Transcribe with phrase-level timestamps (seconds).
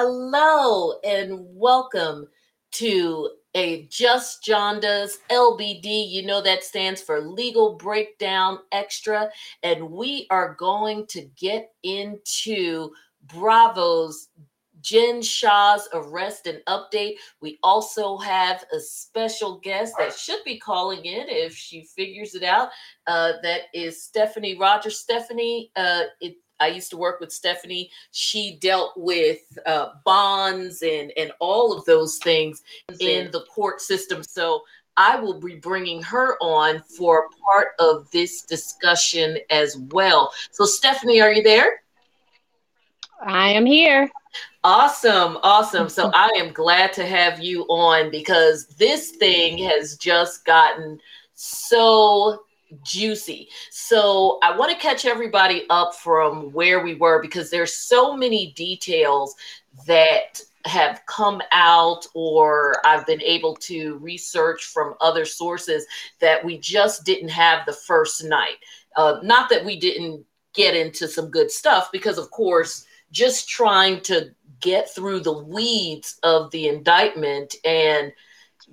[0.00, 2.28] Hello and welcome
[2.70, 6.08] to a Just John Does LBD.
[6.08, 9.28] You know that stands for Legal Breakdown Extra.
[9.64, 12.90] And we are going to get into
[13.26, 14.28] Bravo's
[14.82, 17.14] Jen Shah's arrest and update.
[17.42, 22.44] We also have a special guest that should be calling in if she figures it
[22.44, 22.68] out.
[23.08, 25.00] Uh, that is Stephanie Rogers.
[25.00, 27.90] Stephanie, uh, it, I used to work with Stephanie.
[28.12, 32.62] She dealt with uh, bonds and and all of those things
[33.00, 34.22] in the court system.
[34.22, 34.62] So
[34.96, 40.32] I will be bringing her on for part of this discussion as well.
[40.50, 41.82] So Stephanie, are you there?
[43.22, 44.10] I am here.
[44.64, 45.88] Awesome, awesome.
[45.88, 50.98] So I am glad to have you on because this thing has just gotten
[51.34, 52.42] so
[52.82, 53.48] juicy.
[53.70, 58.52] So I want to catch everybody up from where we were because there's so many
[58.52, 59.34] details
[59.86, 65.86] that have come out or I've been able to research from other sources
[66.20, 68.56] that we just didn't have the first night.
[68.96, 70.24] Uh, not that we didn't
[70.54, 76.18] get into some good stuff, because of course, just trying to get through the weeds
[76.22, 78.12] of the indictment and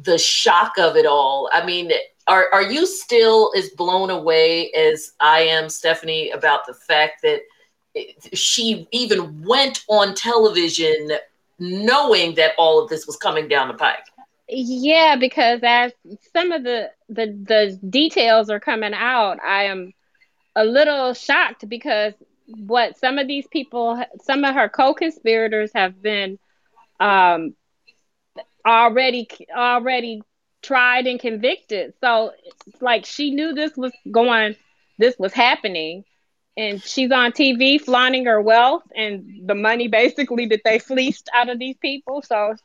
[0.01, 1.49] the shock of it all.
[1.53, 1.91] I mean,
[2.27, 7.41] are are you still as blown away as I am, Stephanie, about the fact that
[8.33, 11.11] she even went on television
[11.59, 14.05] knowing that all of this was coming down the pike?
[14.47, 15.93] Yeah, because as
[16.33, 19.93] some of the the the details are coming out, I am
[20.55, 22.13] a little shocked because
[22.47, 26.37] what some of these people, some of her co-conspirators have been
[26.99, 27.55] um,
[28.65, 30.21] already already
[30.61, 31.93] tried and convicted.
[32.01, 32.31] So
[32.65, 34.55] it's like she knew this was going,
[34.97, 36.03] this was happening.
[36.57, 41.49] And she's on TV flaunting her wealth and the money basically that they fleeced out
[41.49, 42.21] of these people.
[42.21, 42.55] So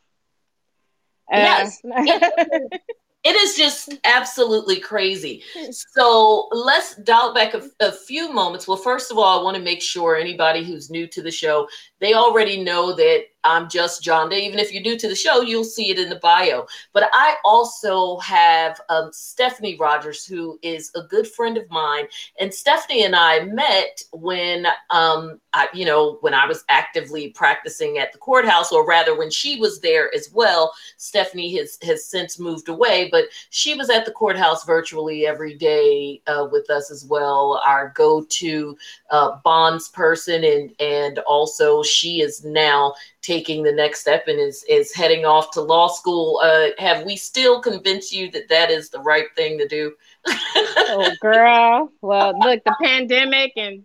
[1.32, 5.42] uh, yes, it is just absolutely crazy.
[5.72, 8.66] So let's dial back a, a, few moments.
[8.66, 11.68] Well, first of all, I want to make sure anybody who's new to the show,
[12.00, 14.44] they already know that I'm just John Day.
[14.46, 16.66] Even if you're new to the show, you'll see it in the bio.
[16.92, 22.06] But I also have um, Stephanie Rogers, who is a good friend of mine.
[22.38, 27.98] And Stephanie and I met when, um, I, you know, when I was actively practicing
[27.98, 30.72] at the courthouse, or rather, when she was there as well.
[30.96, 36.20] Stephanie has has since moved away, but she was at the courthouse virtually every day
[36.26, 37.60] uh, with us as well.
[37.66, 38.76] Our go-to
[39.10, 44.64] uh, bonds person, and and also she is now taking the next step and is
[44.64, 46.40] is heading off to law school.
[46.42, 49.92] Uh, have we still convinced you that that is the right thing to do?
[50.26, 51.90] oh, girl.
[52.00, 53.84] Well, look, the pandemic and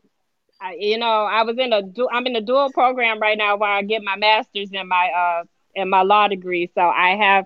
[0.61, 3.57] I, you know, I was in a du- I'm in a dual program right now
[3.57, 5.43] where I get my master's and my uh
[5.75, 6.71] and my law degree.
[6.73, 7.45] So I have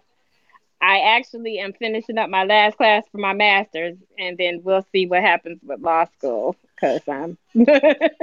[0.81, 5.07] I actually am finishing up my last class for my master's, and then we'll see
[5.07, 7.37] what happens with law school because I'm.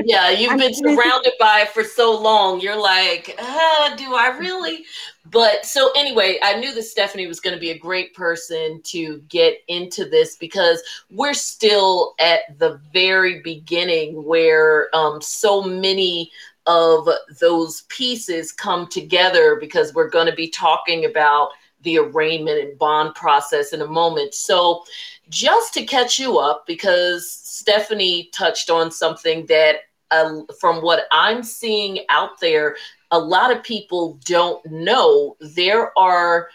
[0.05, 2.61] yeah, you've been surrounded by it for so long.
[2.61, 4.85] You're like, ah, do I really?
[5.31, 9.19] But so anyway, I knew that Stephanie was going to be a great person to
[9.29, 16.31] get into this because we're still at the very beginning where um, so many
[16.67, 17.09] of
[17.41, 21.51] those pieces come together because we're going to be talking about
[21.83, 24.35] the arraignment and bond process in a moment.
[24.35, 24.85] So,
[25.29, 29.77] just to catch you up, because Stephanie touched on something that,
[30.11, 32.77] uh, from what I'm seeing out there,
[33.11, 35.37] a lot of people don't know.
[35.41, 36.49] There are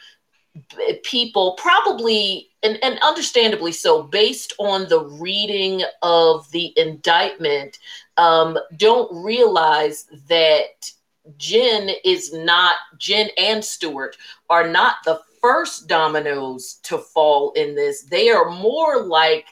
[1.04, 7.80] people probably and, and understandably so based on the reading of the indictment
[8.18, 10.92] um, don't realize that
[11.38, 14.18] Jen is not, Jen and Stuart
[14.50, 18.04] are not the first dominoes to fall in this.
[18.04, 19.48] They are more like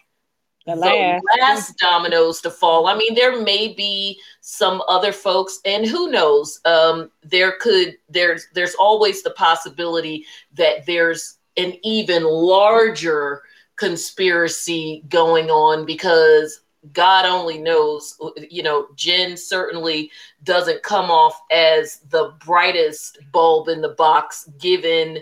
[0.66, 1.24] the last.
[1.24, 2.88] the last dominoes to fall.
[2.88, 6.60] I mean, there may be some other folks, and who knows?
[6.66, 13.42] Um, there could there's there's always the possibility that there's an even larger
[13.76, 16.62] conspiracy going on because
[16.94, 18.18] God only knows,
[18.50, 20.12] you know, Jen certainly
[20.44, 25.20] doesn't come off as the brightest bulb in the box, given,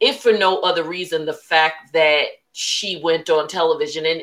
[0.00, 4.06] if for no other reason, the fact that she went on television.
[4.06, 4.22] And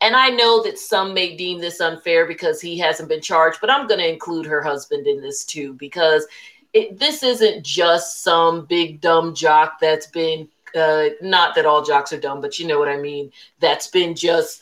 [0.00, 3.70] and I know that some may deem this unfair because he hasn't been charged, but
[3.70, 6.26] I'm going to include her husband in this too because
[6.74, 12.12] it, this isn't just some big dumb jock that's been uh, not that all jocks
[12.12, 13.30] are dumb, but you know what I mean.
[13.60, 14.60] That's been just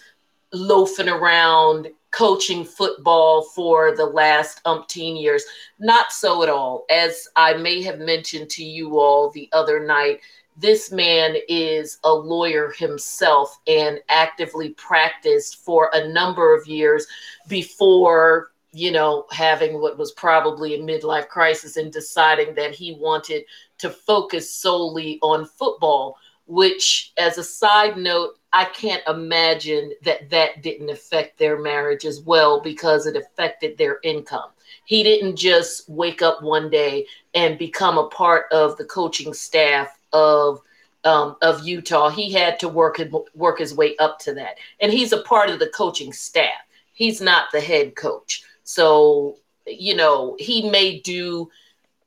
[0.53, 5.45] loafing around coaching football for the last umpteen years.
[5.79, 6.85] Not so at all.
[6.91, 10.21] As I may have mentioned to you all the other night,
[10.57, 17.07] this man is a lawyer himself and actively practiced for a number of years
[17.49, 23.45] before you know having what was probably a midlife crisis and deciding that he wanted
[23.79, 26.17] to focus solely on football
[26.47, 32.21] which as a side note i can't imagine that that didn't affect their marriage as
[32.21, 34.51] well because it affected their income.
[34.85, 40.02] He didn't just wake up one day and become a part of the coaching staff
[40.13, 40.61] of
[41.05, 42.11] um, of Utah.
[42.11, 43.01] He had to work
[43.35, 46.51] work his way up to that, and he's a part of the coaching staff.
[46.93, 49.37] He's not the head coach, so
[49.67, 51.51] you know he may do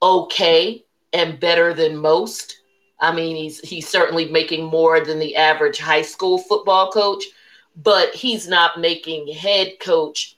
[0.01, 2.61] okay and better than most.
[2.99, 7.23] I mean, he's he's certainly making more than the average high school football coach,
[7.75, 10.37] but he's not making head coach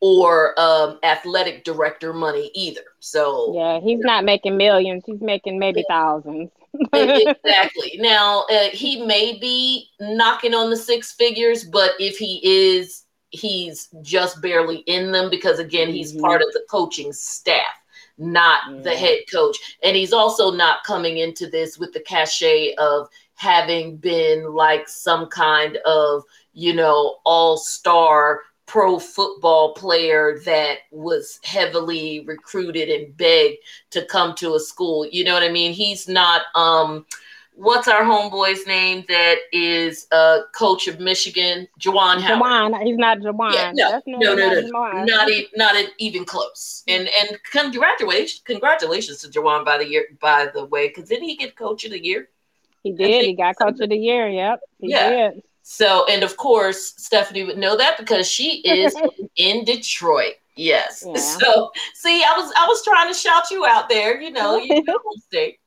[0.00, 2.82] or um, athletic director money either.
[3.00, 5.04] So yeah, he's not making millions.
[5.06, 6.50] He's making maybe thousands.
[6.92, 7.98] exactly.
[7.98, 13.88] Now uh, he may be knocking on the six figures, but if he is, he's
[14.02, 16.22] just barely in them because again, he's mm-hmm.
[16.22, 17.74] part of the coaching staff,
[18.18, 18.80] not yeah.
[18.82, 23.96] the head coach, and he's also not coming into this with the cachet of having
[23.96, 26.22] been like some kind of
[26.52, 28.42] you know all star
[28.72, 33.58] pro football player that was heavily recruited and begged
[33.90, 35.06] to come to a school.
[35.12, 35.74] You know what I mean?
[35.74, 37.04] He's not um
[37.54, 42.72] what's our homeboy's name that is a coach of Michigan, Juwan Howard.
[42.72, 43.74] Juwan, he's not Juwan.
[43.74, 46.82] Yeah, no, no, no, no, no, not e- not even close.
[46.88, 51.36] And and congratulations, congratulations to Juwan by the year by the way, because didn't he
[51.36, 52.30] get coach of the year?
[52.82, 53.26] He did.
[53.26, 54.30] He got coach of the year.
[54.30, 54.60] Yep.
[54.80, 55.10] yeah.
[55.10, 55.42] Did.
[55.62, 58.94] So, and of course, Stephanie would know that because she is
[59.36, 60.34] in Detroit.
[60.56, 61.04] Yes.
[61.06, 61.16] Yeah.
[61.16, 64.20] So, see, I was I was trying to shout you out there.
[64.20, 65.58] You know, you know, state.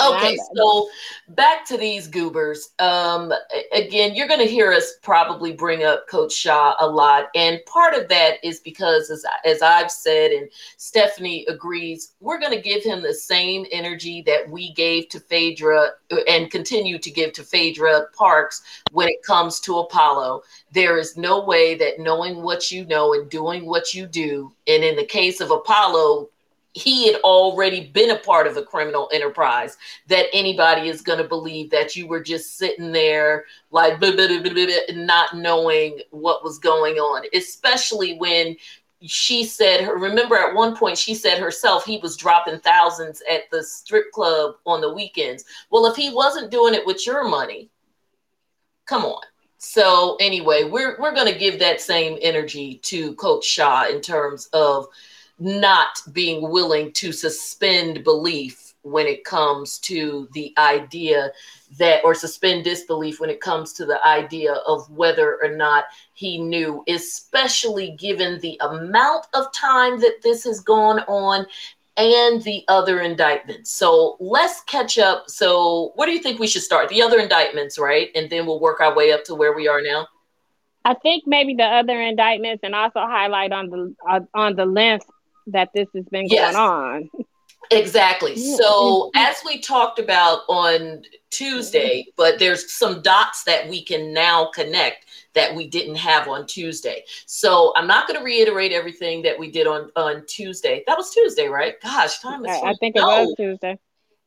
[0.00, 0.88] Okay, so
[1.30, 2.70] back to these goobers.
[2.78, 3.32] Um,
[3.72, 7.94] again, you're going to hear us probably bring up Coach Shah a lot, and part
[7.94, 12.84] of that is because, as as I've said, and Stephanie agrees, we're going to give
[12.84, 15.90] him the same energy that we gave to Phaedra
[16.28, 18.62] and continue to give to Phaedra Parks
[18.92, 20.42] when it comes to Apollo.
[20.72, 24.84] There is no way that knowing what you know and doing what you do, and
[24.84, 26.28] in the case of Apollo,
[26.74, 29.76] he had already been a part of a criminal enterprise
[30.06, 34.28] that anybody is going to believe that you were just sitting there like blah, blah,
[34.28, 37.24] blah, not knowing what was going on.
[37.34, 38.56] Especially when
[39.02, 43.42] she said her remember at one point she said herself he was dropping thousands at
[43.52, 45.44] the strip club on the weekends.
[45.70, 47.70] Well if he wasn't doing it with your money
[48.86, 49.22] come on.
[49.58, 54.46] So anyway we're we're going to give that same energy to coach Shah in terms
[54.52, 54.88] of
[55.38, 61.30] not being willing to suspend belief when it comes to the idea
[61.78, 66.38] that, or suspend disbelief when it comes to the idea of whether or not he
[66.38, 71.46] knew, especially given the amount of time that this has gone on
[71.96, 73.70] and the other indictments.
[73.72, 75.28] So let's catch up.
[75.28, 76.88] So, what do you think we should start?
[76.88, 78.10] The other indictments, right?
[78.14, 80.06] And then we'll work our way up to where we are now.
[80.84, 85.06] I think maybe the other indictments and also highlight on the uh, on the length
[85.52, 86.54] that this has been yes.
[86.54, 87.10] going on.
[87.70, 88.36] Exactly.
[88.36, 94.50] So, as we talked about on Tuesday, but there's some dots that we can now
[94.54, 97.04] connect that we didn't have on Tuesday.
[97.26, 100.82] So, I'm not going to reiterate everything that we did on on Tuesday.
[100.86, 101.74] That was Tuesday, right?
[101.82, 102.50] Gosh, time is.
[102.50, 103.06] I, I think it no.
[103.06, 103.78] was Tuesday.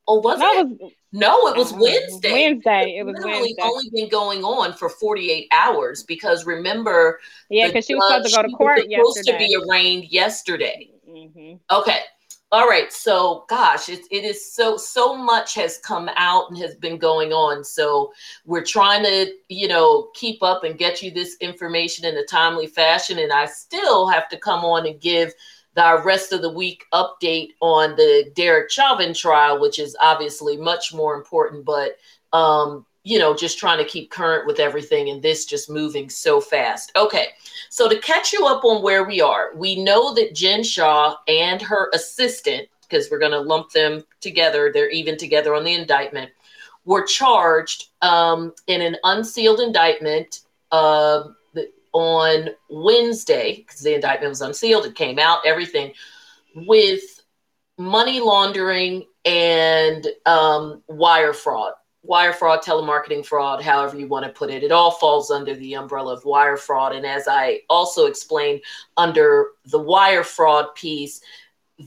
[0.07, 0.67] Oh, was no, it?
[0.67, 2.31] Was, no, it was uh, Wednesday.
[2.31, 2.97] Wednesday.
[2.97, 3.63] It was literally Wednesday.
[3.63, 8.35] only been going on for 48 hours because remember, yeah, because she was supposed to
[8.35, 8.97] go to court yesterday.
[8.97, 10.91] Supposed to be arraigned yesterday.
[11.11, 11.55] Mm-hmm.
[11.71, 11.99] Okay.
[12.53, 12.91] All right.
[12.91, 17.31] So, gosh, it, it is so, so much has come out and has been going
[17.31, 17.63] on.
[17.63, 18.11] So,
[18.45, 22.67] we're trying to, you know, keep up and get you this information in a timely
[22.67, 23.19] fashion.
[23.19, 25.33] And I still have to come on and give
[25.75, 30.93] the rest of the week update on the Derek Chauvin trial, which is obviously much
[30.93, 31.63] more important.
[31.63, 31.95] But
[32.33, 36.39] um, you know, just trying to keep current with everything and this just moving so
[36.39, 36.91] fast.
[36.95, 37.29] Okay,
[37.69, 41.61] so to catch you up on where we are, we know that Jen Shah and
[41.61, 46.29] her assistant, because we're going to lump them together, they're even together on the indictment,
[46.85, 50.41] were charged um, in an unsealed indictment
[50.71, 51.23] uh,
[51.93, 55.91] on Wednesday, because the indictment was unsealed, it came out, everything,
[56.55, 57.01] with
[57.77, 64.49] money laundering and um, wire fraud wire fraud, telemarketing fraud, however you want to put
[64.49, 64.63] it.
[64.63, 66.95] It all falls under the umbrella of wire fraud.
[66.95, 68.61] And as I also explained,
[68.97, 71.21] under the wire fraud piece,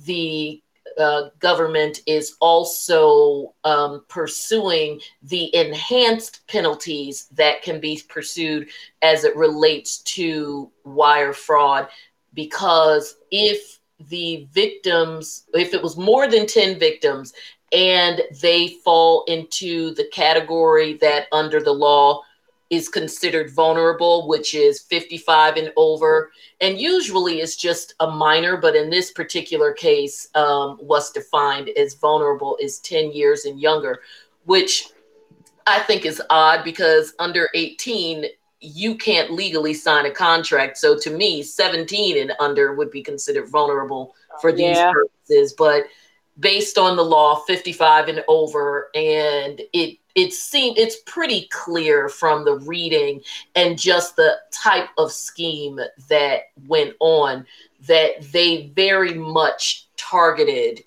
[0.05, 0.63] the
[0.99, 8.69] uh, government is also um, pursuing the enhanced penalties that can be pursued
[9.03, 11.89] as it relates to wire fraud.
[12.35, 17.33] Because if the victims, if it was more than 10 victims
[17.75, 22.23] and they fall into the category that under the law
[22.71, 26.31] is considered vulnerable, which is 55 and over.
[26.61, 31.95] And usually it's just a minor, but in this particular case, um, what's defined as
[31.95, 34.01] vulnerable is 10 years and younger,
[34.45, 34.89] which
[35.67, 38.27] I think is odd because under 18,
[38.61, 40.79] you can't legally sign a contract.
[40.79, 44.93] So to me, 17 and under would be considered vulnerable for these yeah.
[44.93, 45.55] purposes.
[45.57, 45.85] But
[46.39, 52.45] based on the law, 55 and over, and it it seemed it's pretty clear from
[52.45, 53.21] the reading
[53.57, 57.45] and just the type of scheme that went on
[57.89, 60.85] that they very much targeted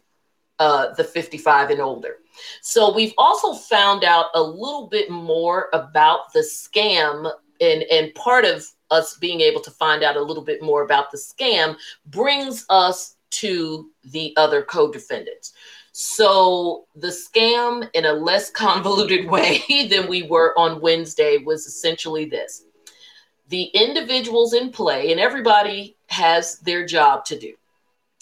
[0.59, 2.17] uh, the 55 and older.
[2.61, 8.45] So we've also found out a little bit more about the scam, and and part
[8.45, 11.75] of us being able to find out a little bit more about the scam
[12.05, 15.53] brings us to the other co-defendants.
[15.91, 22.25] So the scam, in a less convoluted way than we were on Wednesday, was essentially
[22.25, 22.63] this
[23.49, 27.53] the individuals in play, and everybody has their job to do.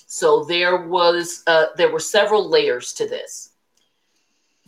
[0.08, 3.52] So there was uh, there were several layers to this.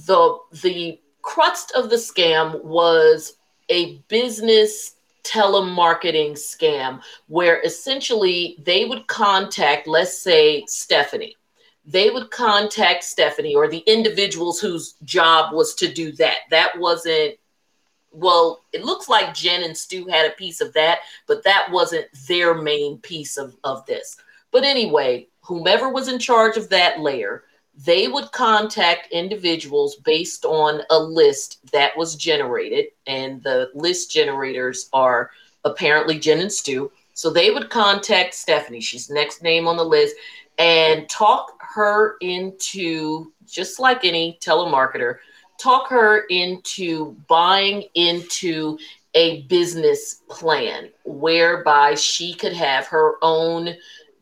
[0.05, 3.37] The the crust of the scam was
[3.69, 4.95] a business
[5.27, 11.35] telemarketing scam where essentially they would contact, let's say, Stephanie
[11.87, 16.39] they would contact Stephanie or the individuals whose job was to do that.
[16.51, 17.35] That wasn't,
[18.11, 22.07] well, it looks like Jen and Stu had a piece of that, but that wasn't
[22.27, 24.17] their main piece of, of this.
[24.51, 27.45] But anyway, whomever was in charge of that layer,
[27.85, 32.87] they would contact individuals based on a list that was generated.
[33.05, 35.29] And the list generators are
[35.63, 36.91] apparently Jen and Stu.
[37.13, 38.81] So they would contact Stephanie.
[38.81, 40.15] She's next name on the list
[40.57, 45.17] and talk her into just like any telemarketer,
[45.59, 48.77] talk her into buying into
[49.13, 53.75] a business plan whereby she could have her own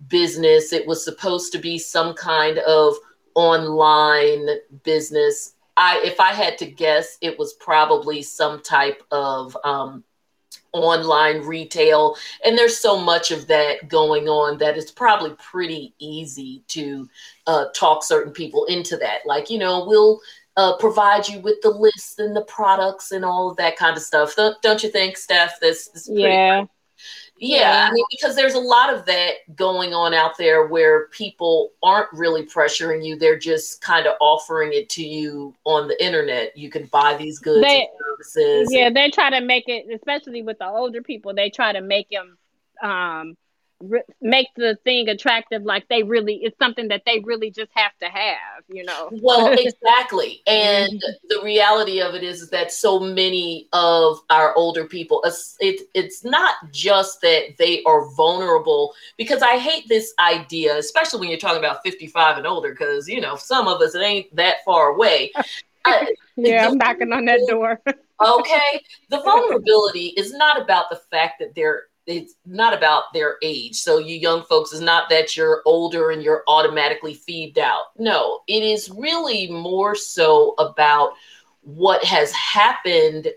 [0.10, 0.74] business.
[0.74, 2.96] It was supposed to be some kind of
[3.36, 4.48] online
[4.84, 5.54] business.
[5.78, 10.04] I, if I had to guess, it was probably some type of um,
[10.76, 12.16] online retail.
[12.44, 17.10] And there's so much of that going on that it's probably pretty easy to
[17.48, 19.20] uh, talk certain people into that.
[19.26, 20.20] Like you know we'll
[20.58, 24.04] uh, provide you with the lists and the products and all of that kind of
[24.04, 24.36] stuff.
[24.36, 25.60] Don't, don't you think steph?
[25.60, 26.66] This, this yeah yeah,
[27.38, 31.72] yeah, I mean, because there's a lot of that going on out there where people
[31.84, 36.56] aren't really pressuring you; they're just kind of offering it to you on the internet.
[36.56, 38.70] You can buy these goods they, services.
[38.72, 41.34] Yeah, they try to make it, especially with the older people.
[41.34, 42.38] They try to make them
[42.82, 43.36] um,
[43.90, 47.92] re- make the thing attractive like they really it's something that they really just have
[48.02, 49.10] to have you know?
[49.22, 50.42] Well exactly.
[50.48, 51.28] And mm-hmm.
[51.30, 55.24] the reality of it is that so many of our older people
[55.60, 61.30] it, it's not just that they are vulnerable because i hate this idea especially when
[61.30, 64.58] you're talking about 55 and older because you know some of us it ain't that
[64.66, 65.32] far away.
[65.88, 67.80] Uh, I, yeah i'm knocking on that door.
[68.22, 68.82] Okay?
[69.10, 73.76] The vulnerability is not about the fact that they're it's not about their age.
[73.76, 77.86] So you young folks is not that you're older and you're automatically feed out.
[77.98, 81.14] No, it is really more so about
[81.62, 83.28] what has happened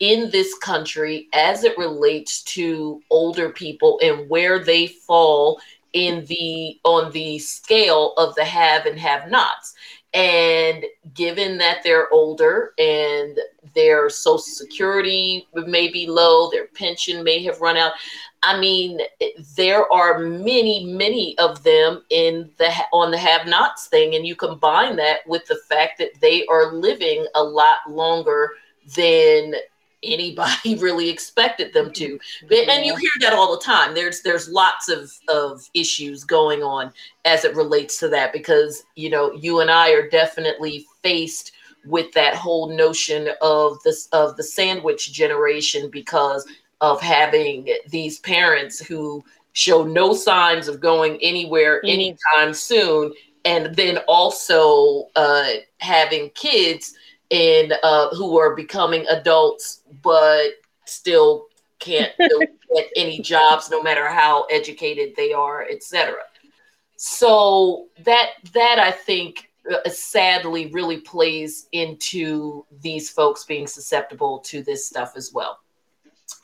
[0.00, 5.60] in this country as it relates to older people and where they fall
[5.92, 9.74] in the on the scale of the have and have nots
[10.14, 13.36] and given that they're older and
[13.74, 17.92] their social security may be low, their pension may have run out.
[18.44, 19.00] I mean,
[19.56, 24.94] there are many, many of them in the on the have-nots thing, and you combine
[24.96, 28.50] that with the fact that they are living a lot longer
[28.94, 29.54] than
[30.04, 32.18] anybody really expected them to.
[32.42, 33.94] And you hear that all the time.
[33.94, 36.92] There's there's lots of of issues going on
[37.24, 41.52] as it relates to that because you know you and I are definitely faced
[41.86, 46.46] with that whole notion of this of the sandwich generation because
[46.80, 51.88] of having these parents who show no signs of going anywhere mm-hmm.
[51.88, 53.12] anytime soon
[53.44, 56.94] and then also uh, having kids
[57.30, 60.50] and uh, who are becoming adults but
[60.84, 61.46] still
[61.78, 66.14] can't get any jobs no matter how educated they are etc
[66.96, 74.62] so that that i think uh, sadly really plays into these folks being susceptible to
[74.62, 75.60] this stuff as well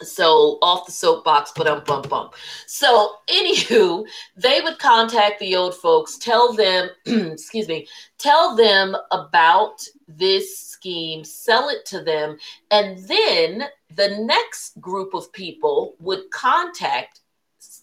[0.02, 2.34] so off the soapbox, but um bump bump.
[2.66, 4.06] So anywho,
[4.37, 7.87] they would contact the old folks, tell them, excuse me,
[8.18, 9.82] tell them about
[10.17, 12.38] this scheme, sell it to them,
[12.71, 13.64] and then
[13.95, 17.21] the next group of people would contact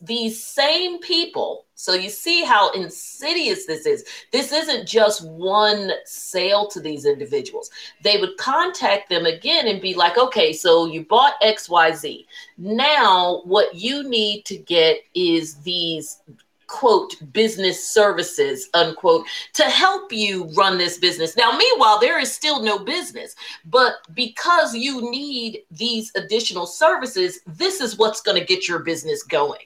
[0.01, 1.65] these same people.
[1.75, 4.05] So you see how insidious this is.
[4.31, 7.69] This isn't just one sale to these individuals.
[8.01, 12.25] They would contact them again and be like, okay, so you bought XYZ.
[12.57, 16.21] Now, what you need to get is these
[16.67, 21.35] quote business services unquote to help you run this business.
[21.35, 27.81] Now meanwhile there is still no business but because you need these additional services this
[27.81, 29.61] is what's going to get your business going.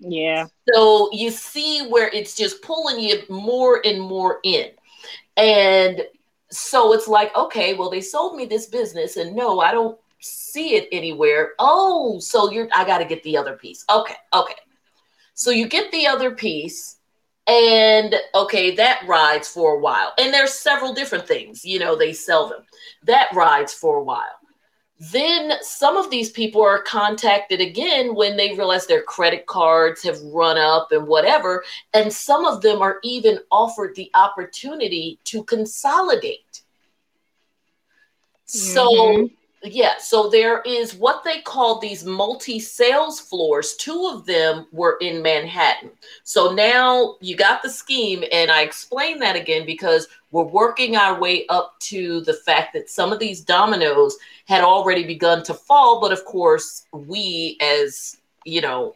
[0.00, 0.46] Yeah.
[0.72, 4.70] So you see where it's just pulling you more and more in.
[5.36, 6.02] And
[6.50, 10.76] so it's like okay well they sold me this business and no i don't see
[10.76, 11.52] it anywhere.
[11.58, 13.84] Oh so you're i got to get the other piece.
[13.90, 14.54] Okay okay
[15.36, 16.96] so you get the other piece,
[17.46, 20.12] and okay, that rides for a while.
[20.18, 22.62] And there's several different things, you know, they sell them.
[23.04, 24.40] That rides for a while.
[24.98, 30.18] Then some of these people are contacted again when they realize their credit cards have
[30.22, 31.62] run up and whatever.
[31.92, 36.62] And some of them are even offered the opportunity to consolidate.
[38.48, 38.74] Mm-hmm.
[38.74, 39.28] So
[39.72, 43.74] yeah, so there is what they call these multi sales floors.
[43.74, 45.90] Two of them were in Manhattan.
[46.24, 51.18] So now you got the scheme, and I explain that again because we're working our
[51.18, 56.00] way up to the fact that some of these dominoes had already begun to fall.
[56.00, 58.94] But of course, we, as you know,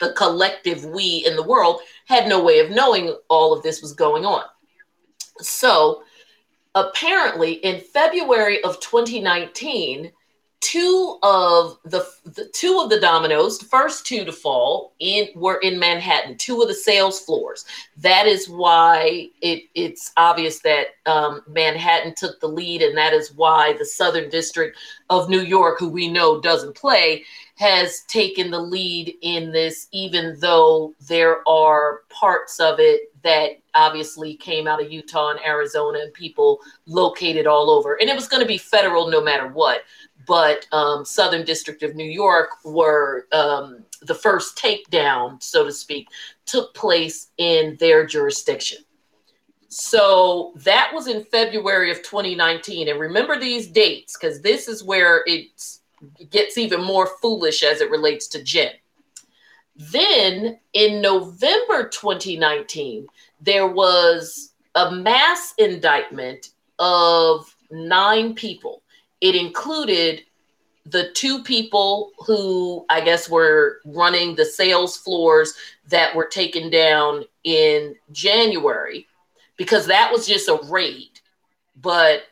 [0.00, 3.92] the collective we in the world, had no way of knowing all of this was
[3.92, 4.44] going on.
[5.38, 6.02] So
[6.74, 10.12] apparently in February of 2019,
[10.62, 15.58] two of the, the, two of the dominoes, the first two to fall in were
[15.58, 17.64] in Manhattan, two of the sales floors.
[17.96, 23.34] That is why it, it's obvious that um, Manhattan took the lead, and that is
[23.34, 24.78] why the Southern District
[25.10, 27.24] of New York, who we know doesn't play,
[27.56, 34.34] has taken the lead in this, even though there are parts of it that obviously
[34.34, 37.94] came out of Utah and Arizona and people located all over.
[38.00, 39.82] And it was going to be federal no matter what.
[40.26, 46.08] But um, Southern District of New York were um, the first takedown, so to speak,
[46.46, 48.78] took place in their jurisdiction.
[49.68, 52.88] So that was in February of 2019.
[52.88, 55.80] And remember these dates because this is where it's
[56.30, 58.72] gets even more foolish as it relates to Jen.
[59.76, 63.06] Then in November 2019,
[63.40, 68.82] there was a mass indictment of nine people.
[69.20, 70.22] It included
[70.84, 75.54] the two people who I guess were running the sales floors
[75.88, 79.06] that were taken down in January
[79.56, 81.20] because that was just a raid.
[81.80, 82.24] But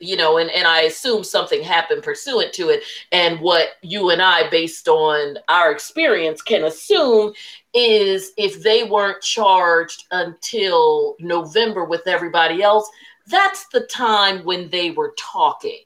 [0.00, 2.84] you know, and, and I assume something happened pursuant to it.
[3.10, 7.32] And what you and I, based on our experience, can assume
[7.74, 12.88] is if they weren't charged until November with everybody else,
[13.26, 15.80] that's the time when they were talking.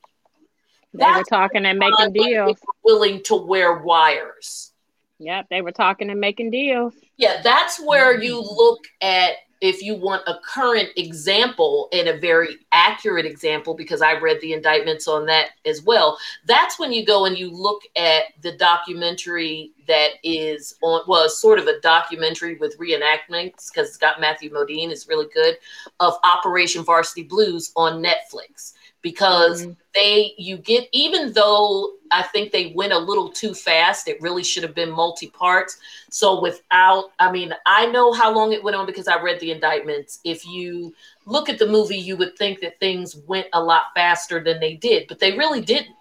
[0.92, 2.58] They that's were talking and making deals.
[2.84, 4.72] Willing to wear wires.
[5.18, 6.94] Yep, they were talking and making deals.
[7.16, 8.24] Yeah, that's where mm.
[8.24, 9.32] you look at
[9.66, 14.52] if you want a current example and a very accurate example, because I read the
[14.52, 19.72] indictments on that as well, that's when you go and you look at the documentary
[19.88, 24.90] that is on, well, sort of a documentary with reenactments, because it's got Matthew Modine,
[24.90, 25.56] it's really good,
[26.00, 29.72] of Operation Varsity Blues on Netflix because mm-hmm.
[29.94, 34.44] they you get even though I think they went a little too fast, it really
[34.44, 35.78] should have been multi parts.
[36.10, 39.50] So without, I mean, I know how long it went on because I read the
[39.50, 40.20] indictments.
[40.24, 44.42] If you look at the movie, you would think that things went a lot faster
[44.42, 45.94] than they did, but they really didn't.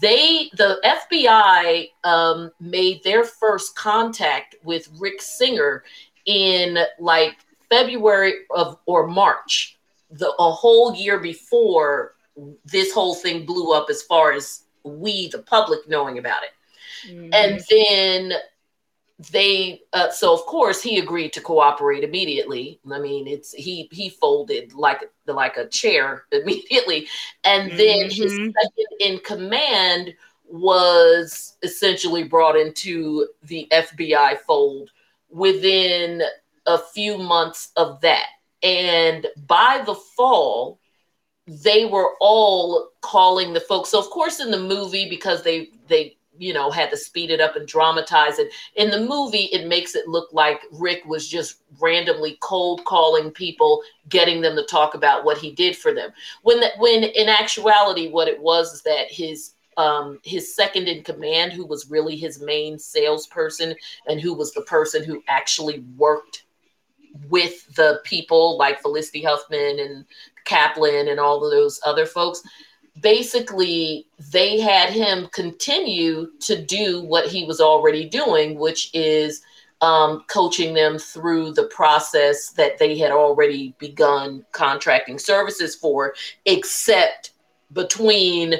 [0.00, 0.78] They, the
[1.10, 5.82] FBI, um, made their first contact with Rick Singer
[6.26, 7.38] in like
[7.70, 9.78] February of or March,
[10.10, 12.14] the a whole year before
[12.64, 17.10] this whole thing blew up as far as we, the public, knowing about it.
[17.10, 17.30] Mm-hmm.
[17.32, 18.38] And then
[19.30, 24.08] they uh, so of course he agreed to cooperate immediately i mean it's he he
[24.08, 27.08] folded like like a chair immediately
[27.42, 28.22] and then mm-hmm.
[28.22, 34.90] his second in command was essentially brought into the fbi fold
[35.30, 36.22] within
[36.66, 38.26] a few months of that
[38.62, 40.78] and by the fall
[41.48, 43.90] they were all calling the folks.
[43.90, 47.40] So of course in the movie because they they you know had to speed it
[47.40, 51.62] up and dramatize it in the movie it makes it look like rick was just
[51.80, 56.10] randomly cold calling people getting them to talk about what he did for them.
[56.42, 61.04] When that when in actuality what it was is that his um, his second in
[61.04, 63.76] command who was really his main salesperson
[64.08, 66.44] and who was the person who actually worked
[67.28, 70.04] with the people like felicity huffman and
[70.44, 72.42] Caplan and all of those other folks
[73.00, 79.42] basically they had him continue to do what he was already doing, which is
[79.80, 86.14] um, coaching them through the process that they had already begun contracting services for,
[86.46, 87.32] except
[87.72, 88.54] between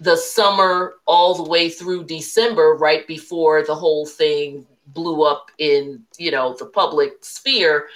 [0.00, 6.02] the summer all the way through December, right before the whole thing blew up in
[6.18, 7.88] you know the public sphere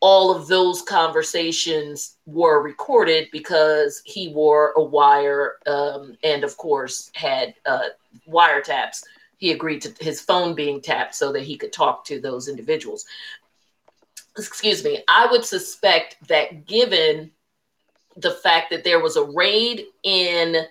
[0.00, 7.10] all of those conversations were recorded because he wore a wire um, and, of course,
[7.14, 7.88] had uh,
[8.28, 9.02] wiretaps.
[9.38, 13.06] He agreed to his phone being tapped so that he could talk to those individuals.
[14.36, 15.02] Excuse me.
[15.08, 17.32] I would suspect that given
[18.16, 20.64] the fact that there was a raid in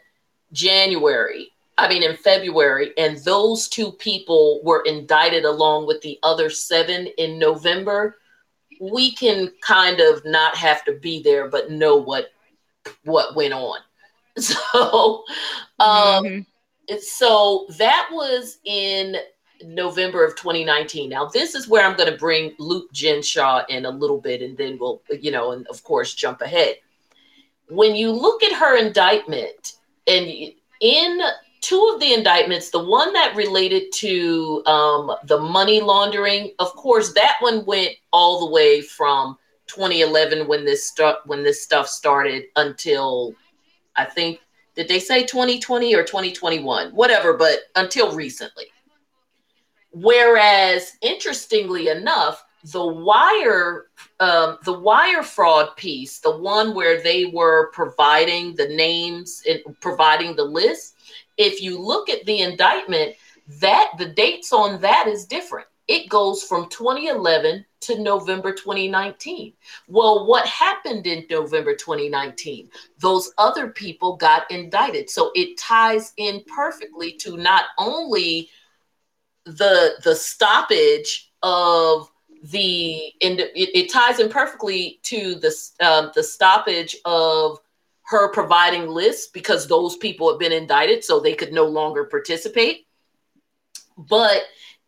[0.53, 6.49] January, I mean, in February, and those two people were indicted along with the other
[6.49, 8.17] seven in November
[8.79, 12.27] we can kind of not have to be there but know what
[13.03, 13.79] what went on.
[14.39, 15.23] So
[15.79, 16.95] um mm-hmm.
[16.99, 19.15] so that was in
[19.63, 23.85] november of 2019 now this is where i'm going to bring luke Jen Shah in
[23.85, 26.75] a little bit and then we'll you know and of course jump ahead.
[27.69, 29.73] When you look at her indictment
[30.05, 30.27] and
[30.81, 31.21] in
[31.67, 37.11] two of the indictments, the one that related to um, the money laundering, of course,
[37.11, 42.45] that one went all the way from 2011 when this stu- when this stuff started
[42.55, 43.33] until
[43.97, 44.39] I think
[44.75, 48.67] did they say 2020 or 2021, whatever, but until recently.
[49.91, 53.87] Whereas, interestingly enough, the wire
[54.21, 60.33] um, the wire fraud piece, the one where they were providing the names and providing
[60.37, 60.93] the list,
[61.37, 63.15] if you look at the indictment,
[63.61, 65.67] that the dates on that is different.
[65.87, 69.53] It goes from 2011 to November 2019.
[69.87, 72.69] Well, what happened in November 2019?
[72.99, 75.09] Those other people got indicted.
[75.09, 78.49] So it ties in perfectly to not only
[79.45, 82.11] the the stoppage of
[82.43, 87.59] the it, it ties in perfectly to the um, the stoppage of
[88.07, 92.87] her providing lists because those people have been indicted, so they could no longer participate.
[93.97, 94.43] But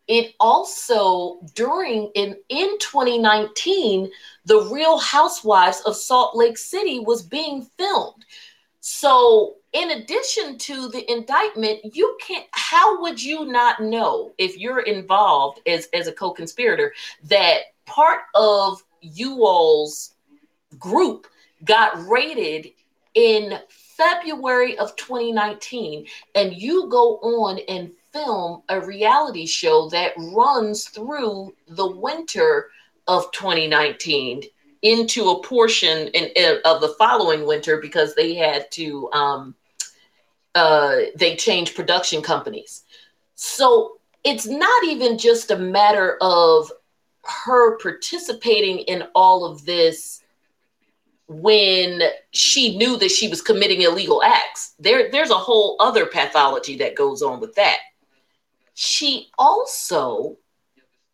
[0.10, 4.10] it also during in in 2019
[4.46, 8.26] the real housewives of salt lake city was being filmed
[8.80, 14.82] so in addition to the indictment you can't how would you not know if you're
[14.82, 16.92] involved as as a co-conspirator
[17.24, 20.16] that part of you all's
[20.80, 21.28] group
[21.66, 22.72] got raided
[23.20, 26.06] in February of 2019
[26.36, 32.70] and you go on and film a reality show that runs through the winter
[33.10, 34.44] of 2019
[34.84, 39.54] into a portion in, in, of the following winter because they had to um,
[40.56, 42.84] uh, they changed production companies.
[43.36, 46.72] So it's not even just a matter of
[47.26, 50.24] her participating in all of this
[51.30, 54.74] when she knew that she was committing illegal acts.
[54.80, 57.78] There, there's a whole other pathology that goes on with that.
[58.74, 60.38] She also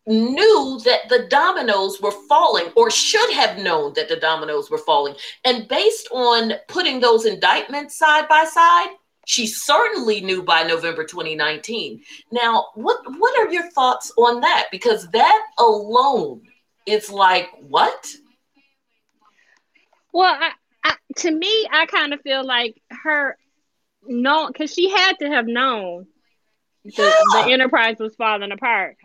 [0.06, 5.14] knew that the dominoes were falling, or should have known that the dominoes were falling.
[5.44, 8.88] And based on putting those indictments side by side,
[9.26, 12.00] she certainly knew by November 2019.
[12.30, 14.68] Now, what what are your thoughts on that?
[14.70, 16.42] Because that alone
[16.86, 18.14] is like what?
[20.16, 20.52] Well, I,
[20.82, 23.36] I, to me, I kind of feel like her
[24.06, 26.06] known because she had to have known
[26.86, 27.44] the, yeah.
[27.44, 28.96] the enterprise was falling apart.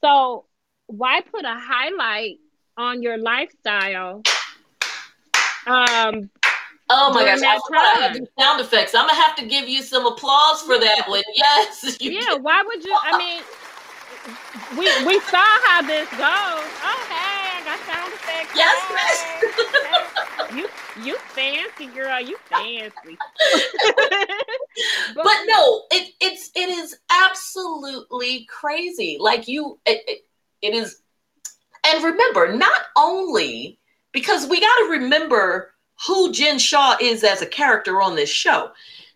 [0.00, 0.46] So
[0.88, 2.38] why put a highlight
[2.76, 4.22] on your lifestyle?
[5.64, 6.28] Um,
[6.90, 7.40] Oh my gosh!
[7.44, 8.94] I, I do sound effects.
[8.94, 11.22] I'm gonna have to give you some applause for that one.
[11.34, 11.98] Yes.
[12.00, 12.34] yeah.
[12.34, 12.96] Why would you?
[13.00, 13.42] I mean,
[14.76, 16.20] we we saw how this goes.
[16.20, 18.54] Oh hey, I got sound effects.
[18.54, 18.76] Yes,
[20.50, 20.56] hey.
[20.56, 20.68] you
[21.04, 23.16] you fancy girl, you fancy.
[25.14, 29.16] but, but, no, it it's it is absolutely crazy.
[29.18, 30.26] Like you, it, it,
[30.62, 31.00] it is,
[31.86, 33.78] and remember, not only
[34.12, 35.72] because we got to remember
[36.06, 38.70] who Jen Shah is as a character on this show.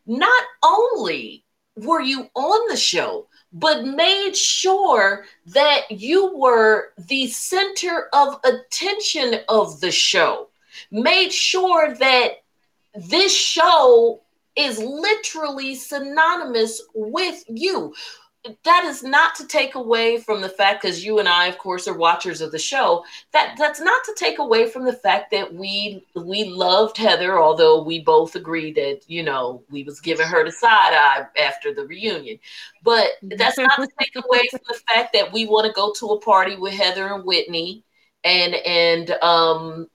[0.07, 1.45] Not only
[1.77, 9.41] were you on the show, but made sure that you were the center of attention
[9.49, 10.49] of the show.
[10.91, 12.43] Made sure that
[12.95, 14.21] this show
[14.57, 17.95] is literally synonymous with you
[18.65, 21.87] that is not to take away from the fact because you and I of course
[21.87, 25.55] are watchers of the show that that's not to take away from the fact that
[25.55, 30.45] we we loved Heather although we both agreed that you know we was giving her
[30.45, 32.39] the side eye after the reunion.
[32.83, 36.07] But that's not to take away from the fact that we want to go to
[36.09, 37.85] a party with Heather and Whitney
[38.25, 39.87] and and um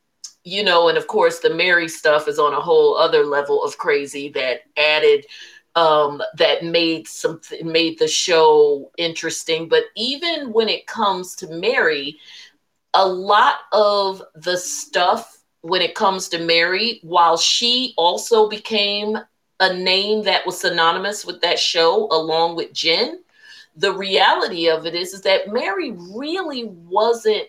[0.44, 3.78] you know and of course the Mary stuff is on a whole other level of
[3.78, 5.26] crazy that added
[5.78, 9.70] um, that made something made the show interesting.
[9.70, 12.18] But even when it comes to Mary,
[12.96, 19.20] a lot of the stuff when it comes to Mary, while she also became
[19.60, 23.24] a name that was synonymous with that show along with Jen,
[23.76, 27.46] the reality of it is, is that Mary really wasn't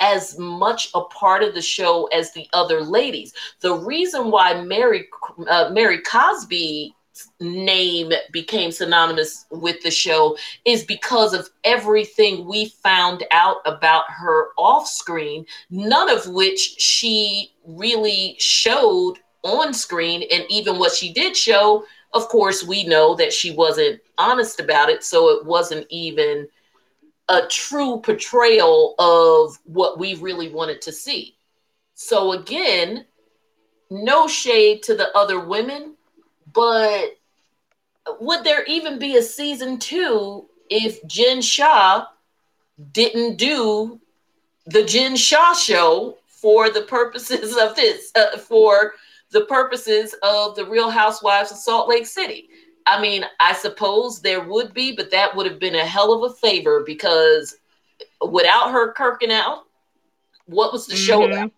[0.00, 3.32] as much a part of the show as the other ladies.
[3.60, 5.08] The reason why Mary
[5.48, 6.96] uh, Mary Cosby
[7.40, 14.48] name became synonymous with the show is because of everything we found out about her
[14.56, 20.24] off screen, none of which she really showed on screen.
[20.32, 24.88] And even what she did show, of course, we know that she wasn't honest about
[24.88, 25.04] it.
[25.04, 26.48] So it wasn't even
[27.28, 31.36] a true portrayal of what we really wanted to see.
[31.94, 33.06] So again,
[33.90, 35.91] no shade to the other women
[36.52, 37.16] but
[38.20, 42.06] would there even be a season two if Jen Shah
[42.92, 44.00] didn't do
[44.66, 48.94] the Jen Shah show for the purposes of this, uh, for
[49.30, 52.48] the purposes of the Real Housewives of Salt Lake City?
[52.86, 56.30] I mean, I suppose there would be, but that would have been a hell of
[56.30, 57.56] a favor because
[58.28, 59.64] without her kirking out,
[60.46, 61.04] what was the mm-hmm.
[61.04, 61.52] show about?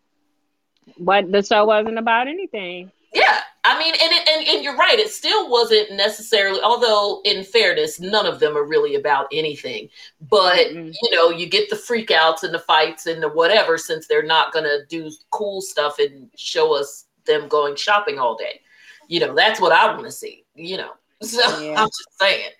[0.98, 2.90] What the show wasn't about anything.
[3.14, 3.40] Yeah,
[3.85, 4.99] mean, and, it, and and you're right.
[4.99, 6.61] It still wasn't necessarily.
[6.61, 9.88] Although, in fairness, none of them are really about anything.
[10.20, 10.90] But mm-hmm.
[11.03, 14.53] you know, you get the freakouts and the fights and the whatever, since they're not
[14.53, 18.61] going to do cool stuff and show us them going shopping all day.
[19.09, 20.44] You know, that's what I want to see.
[20.55, 20.90] You know,
[21.23, 21.81] so yeah.
[21.81, 22.51] I'm just saying.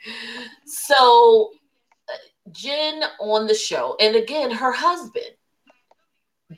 [0.67, 1.51] So,
[2.09, 5.33] uh, Jen on the show, and again, her husband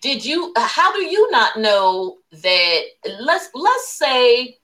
[0.00, 2.80] did you uh, how do you not know that
[3.20, 4.58] let's let's say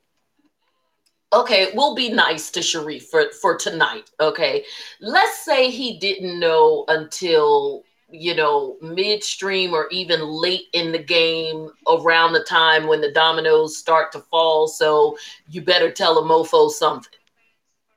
[1.33, 4.65] okay we'll be nice to sharrieff for for tonight okay?
[5.01, 11.71] Let's say he didn't know until you know midstream or even late in the game
[11.89, 15.17] around the time when the dominoes start to fall so
[15.49, 17.13] you better tell a mofo something.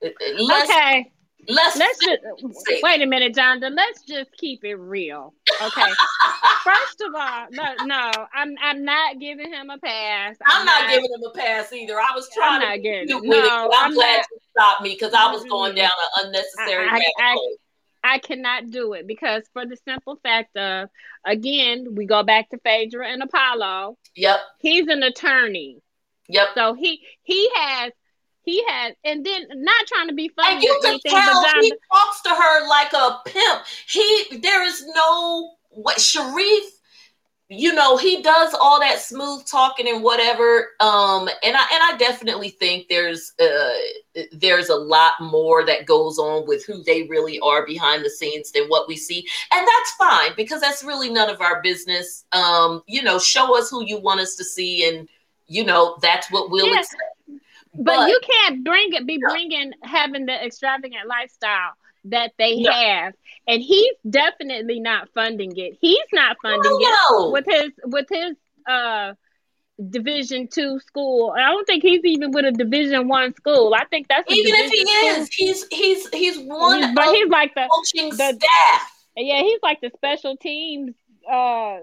[0.03, 1.11] Uh, uh, let's, okay
[1.47, 3.75] Let's, let's just wait a minute, Jonathan.
[3.75, 5.33] Let's just keep it real.
[5.61, 5.91] Okay.
[6.63, 10.35] First of all, no, no, I'm I'm not giving him a pass.
[10.45, 11.99] I'm, I'm not, not, giving him a pass either.
[11.99, 13.09] I was trying I'm to get it.
[13.09, 16.87] No, I'm, I'm glad not, you stopped me because I was going down an unnecessary
[16.89, 17.37] I, I,
[18.03, 20.89] I, cannot do it because for the simple fact of
[21.25, 23.97] again, we go back to Phaedra and Apollo.
[24.15, 24.39] Yep.
[24.59, 25.81] He's an attorney.
[26.27, 26.47] Yep.
[26.55, 27.91] So he he has
[28.45, 30.55] he has, and then not trying to be funny.
[30.55, 33.63] And you can tell he talks to her like a pimp.
[33.87, 36.69] He there is no what Sharrieff
[37.47, 41.95] you know he does all that smooth talking and whatever um and i and i
[41.99, 43.73] definitely think there's uh
[44.31, 48.51] there's a lot more that goes on with who they really are behind the scenes
[48.51, 49.19] than what we see
[49.51, 53.69] and that's fine because that's really none of our business um you know show us
[53.69, 55.07] who you want us to see and
[55.45, 56.79] you know that's what we'll yeah.
[56.79, 57.14] accept
[57.77, 61.73] but, but, you can't bring it, be bringing having the extravagant lifestyle
[62.05, 63.13] that they have,
[63.47, 65.77] and he's definitely not funding it.
[65.81, 68.35] He's not funding it with his with his
[68.67, 69.13] uh
[69.89, 71.33] division two school.
[71.35, 73.73] I don't think he's even with a division one school.
[73.75, 77.53] I think that's even if he is he's he's he's one he's, but he's like
[77.55, 78.91] the coaching the, staff.
[79.17, 80.93] Yeah he's like the special teams
[81.29, 81.77] uh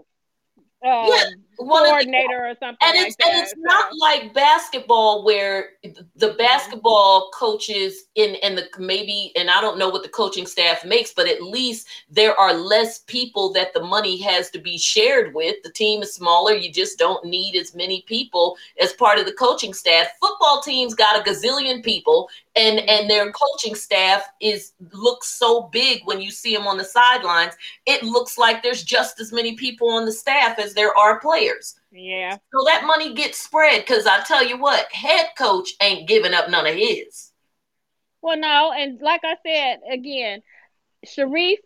[0.84, 1.24] uh, yeah.
[1.58, 3.28] Coordinator or something and like it's, that.
[3.32, 5.70] And it's not like basketball where
[6.16, 10.84] the basketball coaches in and the maybe and I don't know what the coaching staff
[10.84, 15.34] makes, but at least there are less people that the money has to be shared
[15.34, 15.56] with.
[15.62, 16.54] The team is smaller.
[16.54, 20.08] You just don't need as many people as part of the coaching staff.
[20.20, 23.32] Football teams got a gazillion people and and their mm-hmm.
[23.32, 27.54] coaching staff is looks so big when you see them on the sidelines
[27.86, 31.41] it looks like there's just as many people on the staff as there are players
[31.90, 32.36] yeah.
[32.52, 36.48] So that money gets spread because i tell you what head coach ain't giving up
[36.50, 37.30] none of his.
[38.20, 40.42] Well no and like i said again
[41.06, 41.58] Sharrieff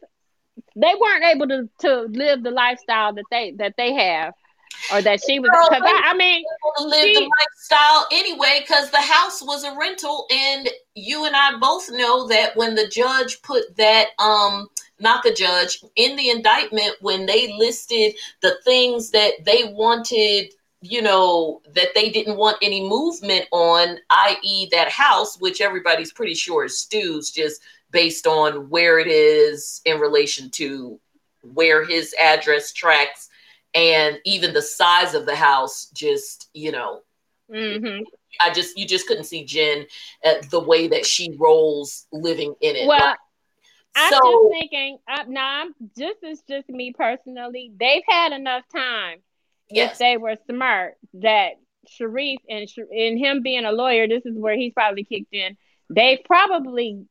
[0.75, 4.35] they weren't able to, to live the lifestyle that they that they have
[4.93, 6.45] or that she was because I, I, mean
[6.81, 11.57] live she, the lifestyle anyway because the house was a rental and you and I
[11.59, 16.95] both know that when the judge put that um not the judge in the indictment
[17.01, 22.87] when they listed the things that they wanted you know that they didn't want any
[22.87, 28.99] movement on i.e that house which everybody's pretty sure is Stu's just based on where
[28.99, 31.01] it is in relation to
[31.55, 33.29] where his address tracks
[33.75, 37.01] and even the size of the house just you know.
[37.49, 38.03] Mm-hmm.
[38.41, 39.87] i just you just couldn't see jen
[40.25, 42.89] at the way that she rolls living in it.
[42.89, 43.19] Well like,
[43.97, 48.63] i'm so, just thinking uh, now i'm just as just me personally they've had enough
[48.75, 49.19] time
[49.71, 49.93] yes.
[49.93, 51.53] if they were smart that
[51.89, 55.57] Sharrieff and and him being a lawyer this is where he's probably kicked in
[55.89, 57.07] they probably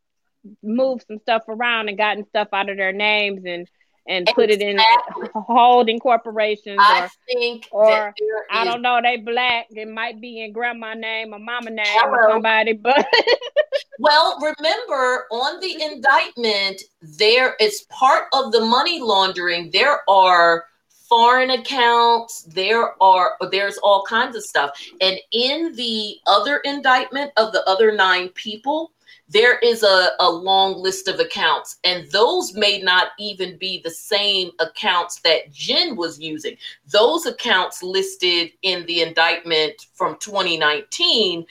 [0.62, 3.68] moved some stuff around and gotten stuff out of their names and
[4.08, 4.80] and put it in
[5.34, 8.14] holding corporations I or think or
[8.52, 12.14] I don't know they black it might be in grandma name or mama name Hello.
[12.14, 13.06] or somebody but
[14.00, 16.82] well remember on the indictment
[17.18, 19.70] there is part of the money laundering.
[19.72, 20.66] There are
[21.08, 24.72] foreign accounts there are there's all kinds of stuff.
[25.02, 28.92] And in the other indictment of the other nine people
[29.28, 33.90] there is a, a long list of accounts, and those may not even be the
[33.90, 36.56] same accounts that Jen was using.
[36.88, 41.46] Those accounts listed in the indictment from 2019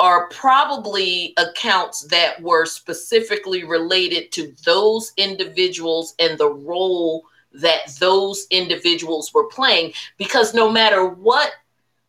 [0.00, 8.46] are probably accounts that were specifically related to those individuals and the role that those
[8.50, 11.52] individuals were playing because no matter what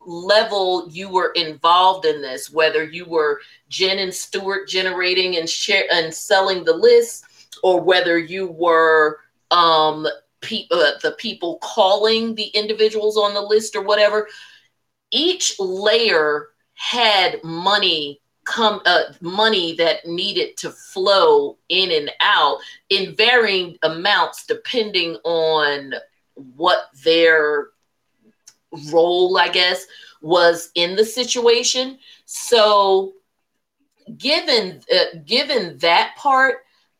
[0.05, 5.83] level you were involved in this, whether you were Jen and Stuart generating and share
[5.91, 7.25] and selling the list,
[7.63, 9.19] or whether you were
[9.51, 10.07] um,
[10.41, 14.27] pe- uh, the people calling the individuals on the list or whatever.
[15.11, 22.57] Each layer had money come uh, money that needed to flow in and out
[22.89, 25.93] in varying amounts depending on
[26.55, 27.67] what their
[28.91, 29.85] role, I guess,
[30.21, 31.97] was in the situation.
[32.25, 33.13] So,
[34.17, 36.57] given uh, given that part,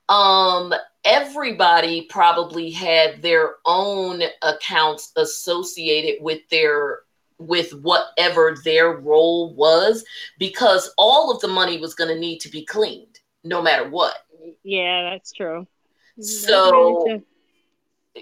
[0.10, 6.99] um, everybody probably had their own accounts associated with their
[7.39, 10.05] with whatever their role was
[10.38, 14.13] because all of the money was going to need to be cleaned no matter what
[14.63, 15.65] yeah that's true
[16.19, 17.19] so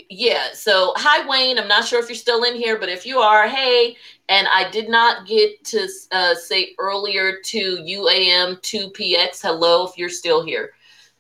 [0.10, 1.58] yeah so hi wayne.
[1.58, 3.98] I'm not sure if you're still in here but if you are hey.
[4.30, 10.10] And i did not get to uh, say earlier to uam 2px hello if you're
[10.10, 10.72] still here.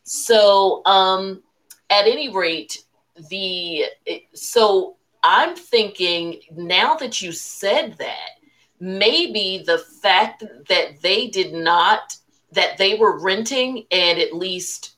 [0.03, 1.41] So um
[1.89, 2.83] at any rate
[3.29, 3.85] the
[4.33, 8.29] so i'm thinking now that you said that
[8.79, 12.15] maybe the fact that they did not
[12.51, 14.95] that they were renting and at least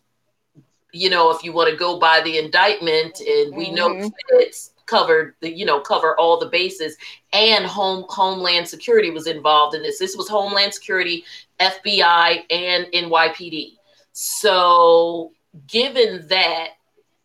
[0.93, 3.75] you know, if you want to go by the indictment, and we mm-hmm.
[3.75, 6.97] know it's covered the you know cover all the bases
[7.32, 11.23] and home homeland security was involved in this this was homeland security
[11.62, 13.77] fbi and nypd
[14.12, 15.32] so
[15.67, 16.71] given that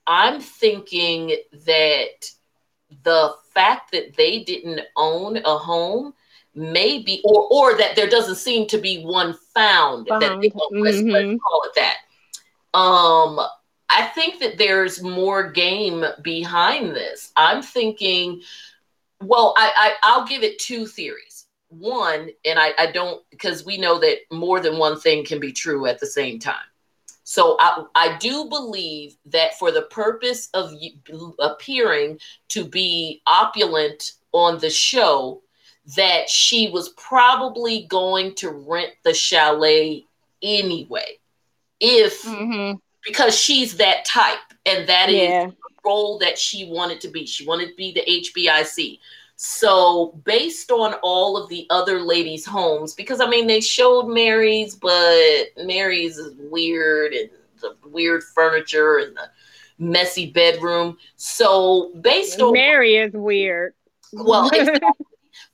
[0.07, 2.31] i'm thinking that
[3.03, 6.15] the fact that they didn't own a home
[6.55, 10.23] maybe or or that there doesn't seem to be one found, found.
[10.23, 10.79] that they, mm-hmm.
[10.79, 10.99] let's,
[11.43, 11.97] call it that
[12.77, 13.41] um,
[13.89, 17.33] I think that there's more game behind this.
[17.35, 18.43] I'm thinking,
[19.23, 21.47] well, I, I will give it two theories.
[21.69, 25.53] One, and I, I don't because we know that more than one thing can be
[25.53, 26.69] true at the same time.
[27.25, 30.75] So I, I do believe that for the purpose of
[31.41, 32.21] appearing
[32.51, 35.43] to be opulent on the show,
[35.97, 40.05] that she was probably going to rent the chalet
[40.43, 41.19] anyway
[41.81, 42.77] if mm-hmm.
[43.05, 45.47] because she's that type and that yeah.
[45.47, 47.27] is the role that she wanted to be.
[47.27, 48.99] She wanted to be the HBIC.
[49.39, 54.75] So, based on all of the other ladies' homes, because I mean, they showed Mary's,
[54.75, 57.29] but Mary's is weird and
[57.61, 59.29] the weird furniture and the
[59.79, 60.97] messy bedroom.
[61.17, 63.75] So, based on Mary is weird.
[64.13, 64.89] Well, exactly.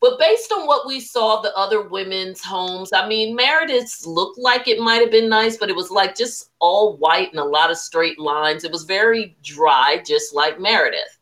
[0.02, 4.66] But based on what we saw the other women's homes, I mean, Meredith's looked like
[4.66, 7.70] it might have been nice, but it was like just all white and a lot
[7.70, 8.64] of straight lines.
[8.64, 11.18] It was very dry, just like Meredith.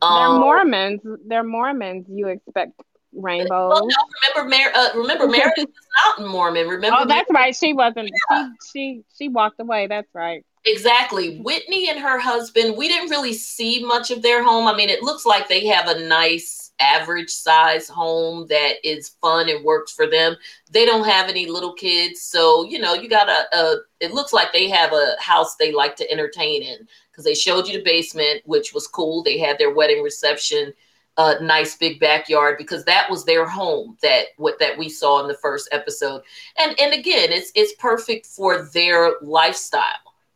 [0.00, 1.00] Um, they're Mormons.
[1.26, 2.06] They're Mormons.
[2.08, 2.80] You expect
[3.12, 3.48] rainbows.
[3.50, 3.96] Well, no,
[4.36, 6.68] remember, Mar- uh, remember, Meredith was not Mormon.
[6.68, 6.98] Remember?
[7.00, 7.54] Oh, that's right.
[7.54, 8.10] She wasn't.
[8.30, 8.48] Yeah.
[8.62, 9.88] She she she walked away.
[9.88, 10.44] That's right.
[10.66, 11.38] Exactly.
[11.38, 12.76] Whitney and her husband.
[12.76, 14.68] We didn't really see much of their home.
[14.68, 19.48] I mean, it looks like they have a nice average size home that is fun
[19.48, 20.36] and works for them.
[20.70, 24.32] They don't have any little kids, so you know, you got a, a it looks
[24.32, 27.84] like they have a house they like to entertain in because they showed you the
[27.84, 29.22] basement, which was cool.
[29.22, 30.72] They had their wedding reception,
[31.18, 35.20] a uh, nice big backyard because that was their home that what that we saw
[35.20, 36.22] in the first episode.
[36.58, 39.84] And and again, it's it's perfect for their lifestyle.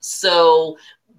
[0.00, 0.76] So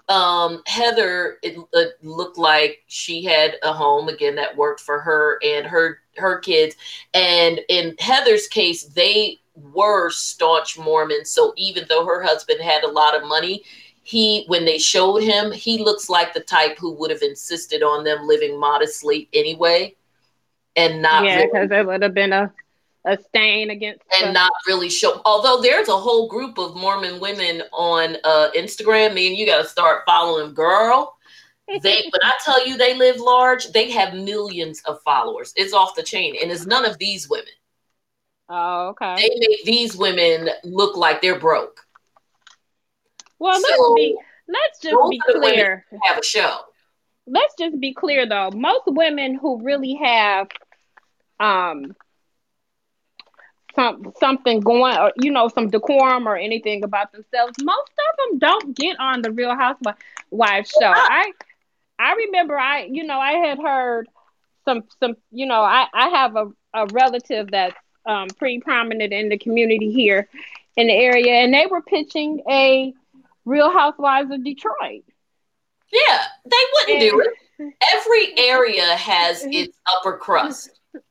[0.08, 5.40] um, Heather, it, it, looked like she had a home again that worked for her
[5.44, 6.76] and her her kids.
[7.14, 11.32] And in Heather's case, they were staunch Mormons.
[11.32, 13.64] So even though her husband had a lot of money,
[14.04, 18.04] he when they showed him, he looks like the type who would have insisted on
[18.04, 19.96] them living modestly anyway,
[20.76, 22.54] and not yeah, because really, it would have been a
[23.06, 25.22] a stain against and not really show.
[25.26, 29.62] Although there's a whole group of Mormon women on uh, Instagram, me and you got
[29.62, 30.54] to start following.
[30.54, 31.16] Girl,
[31.68, 31.78] they
[32.12, 35.54] when I tell you they live large, they have millions of followers.
[35.56, 37.46] It's off the chain, and it's none of these women.
[38.50, 39.16] Oh, okay.
[39.16, 41.82] They make these women look like they're broke.
[43.40, 45.86] Well, so, let's be let's just be clear.
[46.04, 46.60] Have a show.
[47.28, 48.52] Let's just be clear though.
[48.52, 50.48] Most women who really have
[51.40, 51.96] um
[53.76, 57.54] some something going or you know some decorum or anything about themselves.
[57.62, 60.92] Most of them don't get on the real housewives show.
[60.94, 61.32] I
[62.00, 64.08] i remember i you know i had heard
[64.66, 67.76] some some you know i i have a, a relative that's
[68.08, 70.30] um, pretty prominent in the community here
[70.76, 72.94] in the area and they were pitching a
[73.46, 75.04] real housewives of detroit.
[75.92, 77.74] Yeah they wouldn't and, do it.
[77.96, 80.70] Every area has its upper crust.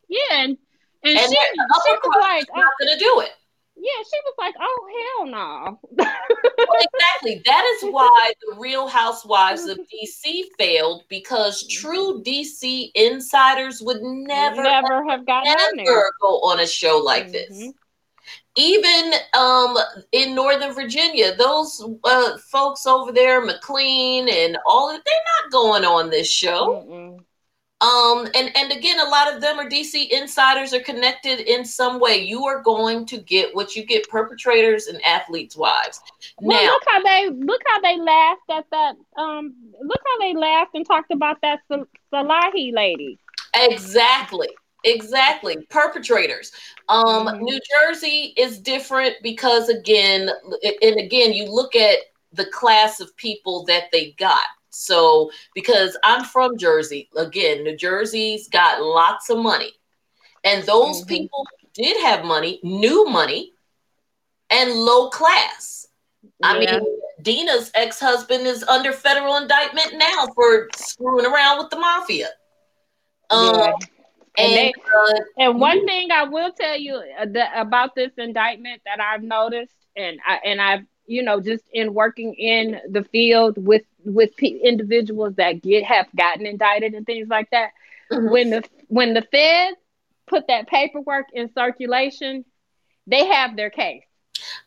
[0.08, 0.56] Yeah and
[1.04, 3.30] and, and she, she was like, not gonna do it.
[3.76, 7.42] Yeah, she was like, "Oh hell no!" well, exactly.
[7.44, 14.62] That is why the Real Housewives of DC failed because true DC insiders would never,
[14.62, 17.32] never have gotten never go on a show like mm-hmm.
[17.32, 17.72] this.
[18.56, 19.76] Even um,
[20.12, 26.08] in Northern Virginia, those uh, folks over there, McLean and all, they're not going on
[26.08, 26.86] this show.
[26.88, 27.18] Mm-mm.
[27.80, 32.00] Um, and and again, a lot of them are DC insiders are connected in some
[32.00, 32.18] way.
[32.18, 36.00] You are going to get what you get: perpetrators and athletes' wives.
[36.40, 38.94] Well, now, look how they look how they laughed at that.
[39.16, 41.60] Um, look how they laughed and talked about that
[42.12, 43.18] Salahi lady.
[43.54, 44.48] Exactly.
[44.84, 45.56] Exactly.
[45.70, 46.52] Perpetrators.
[46.88, 47.42] Um, mm-hmm.
[47.42, 50.28] New Jersey is different because again,
[50.82, 51.98] and again, you look at
[52.32, 54.44] the class of people that they got.
[54.74, 59.72] So, because I'm from Jersey, again, New Jersey's got lots of money.
[60.44, 61.08] And those mm-hmm.
[61.08, 63.52] people did have money, new money,
[64.50, 65.86] and low class.
[66.22, 66.28] Yeah.
[66.42, 71.78] I mean, Dina's ex husband is under federal indictment now for screwing around with the
[71.78, 72.28] mafia.
[73.30, 73.72] Um, yeah.
[74.36, 75.86] And, and, they, uh, and one mm-hmm.
[75.86, 80.60] thing I will tell you uh, about this indictment that I've noticed, and I and
[80.60, 85.84] I've you know just in working in the field with with p- individuals that get
[85.84, 87.70] have gotten indicted and things like that
[88.10, 88.30] mm-hmm.
[88.30, 89.76] when the when the feds
[90.26, 92.44] put that paperwork in circulation
[93.06, 94.04] they have their case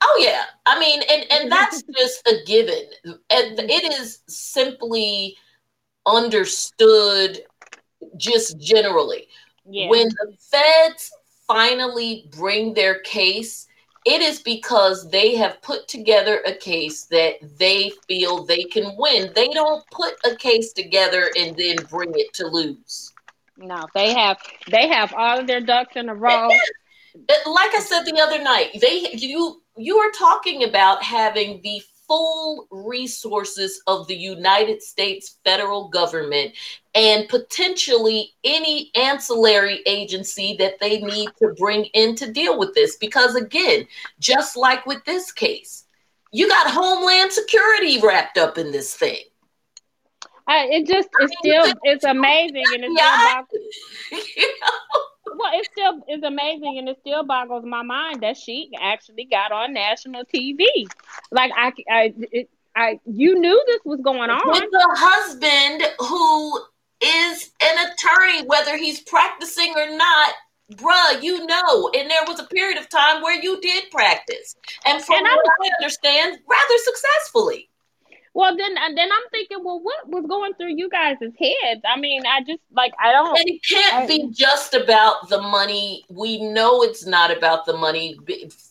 [0.02, 5.36] oh yeah i mean and and that's just a given and it is simply
[6.06, 7.40] understood
[8.16, 9.28] just generally
[9.70, 9.90] yeah.
[9.90, 11.12] when the feds
[11.48, 13.67] finally bring their case
[14.08, 19.32] it is because they have put together a case that they feel they can win.
[19.36, 23.14] They don't put a case together and then bring it to lose.
[23.58, 24.38] No, they have
[24.72, 26.48] they have all of their ducks in a row.
[27.46, 32.68] Like I said the other night, they you you are talking about having the full
[32.72, 36.54] resources of the United States federal government
[36.96, 42.96] and potentially any ancillary agency that they need to bring in to deal with this.
[42.98, 43.88] Because again,
[44.20, 45.86] just like with this case,
[46.32, 49.20] you got Homeland Security wrapped up in this thing.
[50.48, 53.76] I, it just it's still it's amazing and it's still boggles,
[54.38, 55.02] you know?
[55.36, 59.52] Well it still is amazing and it still boggles my mind that she actually got
[59.52, 60.66] on national TV.
[61.32, 66.60] Like I I it, I you knew this was going on with the husband who
[67.02, 70.34] is an attorney, whether he's practicing or not.
[70.74, 74.54] Bruh, you know, and there was a period of time where you did practice,
[74.86, 77.70] and from and what I understand, rather successfully.
[78.38, 81.82] Well, then, and then I'm thinking, well, what was going through you guys' heads?
[81.92, 83.36] I mean, I just like I don't.
[83.36, 86.06] And it can't I, be just about the money.
[86.08, 88.16] We know it's not about the money.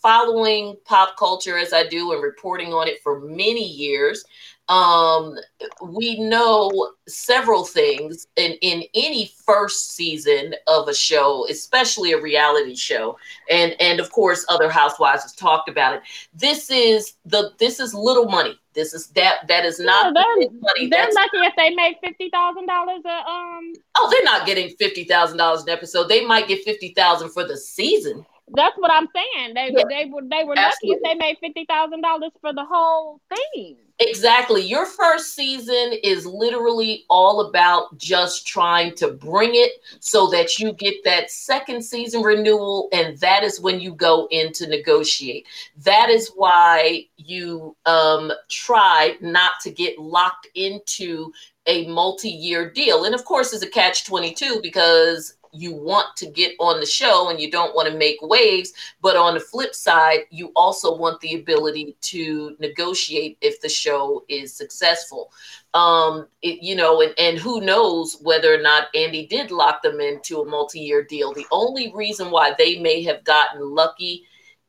[0.01, 4.25] Following pop culture as I do and reporting on it for many years,
[4.69, 5.37] um,
[5.81, 12.75] we know several things in, in any first season of a show, especially a reality
[12.75, 13.17] show,
[13.49, 16.03] and and of course other housewives have talked about it.
[16.35, 18.59] This is the this is little money.
[18.75, 20.89] This is that that is not yeah, they're, money.
[20.89, 23.73] They're That's lucky if they make fifty thousand dollars a um.
[23.97, 26.09] Oh, they're not getting fifty thousand dollars an episode.
[26.09, 28.27] They might get fifty thousand for the season.
[28.55, 29.55] That's what I'm saying.
[29.55, 29.85] They yeah.
[29.89, 33.21] they were they were lucky if they made fifty thousand dollars for the whole
[33.55, 33.77] thing.
[33.99, 34.61] Exactly.
[34.63, 40.75] Your first season is literally all about just trying to bring it so that you
[40.75, 45.47] get that second season renewal, and that is when you go in to negotiate.
[45.83, 51.33] That is why you um, try not to get locked into
[51.67, 56.53] a multi-year deal and of course it's a catch 22 because you want to get
[56.59, 58.73] on the show and you don't want to make waves.
[59.01, 64.25] But on the flip side, you also want the ability to negotiate if the show
[64.29, 65.33] is successful.
[65.75, 70.01] Um, it, you know, and, and who knows whether or not Andy did lock them
[70.01, 71.33] into a multi year deal.
[71.33, 74.25] The only reason why they may have gotten lucky.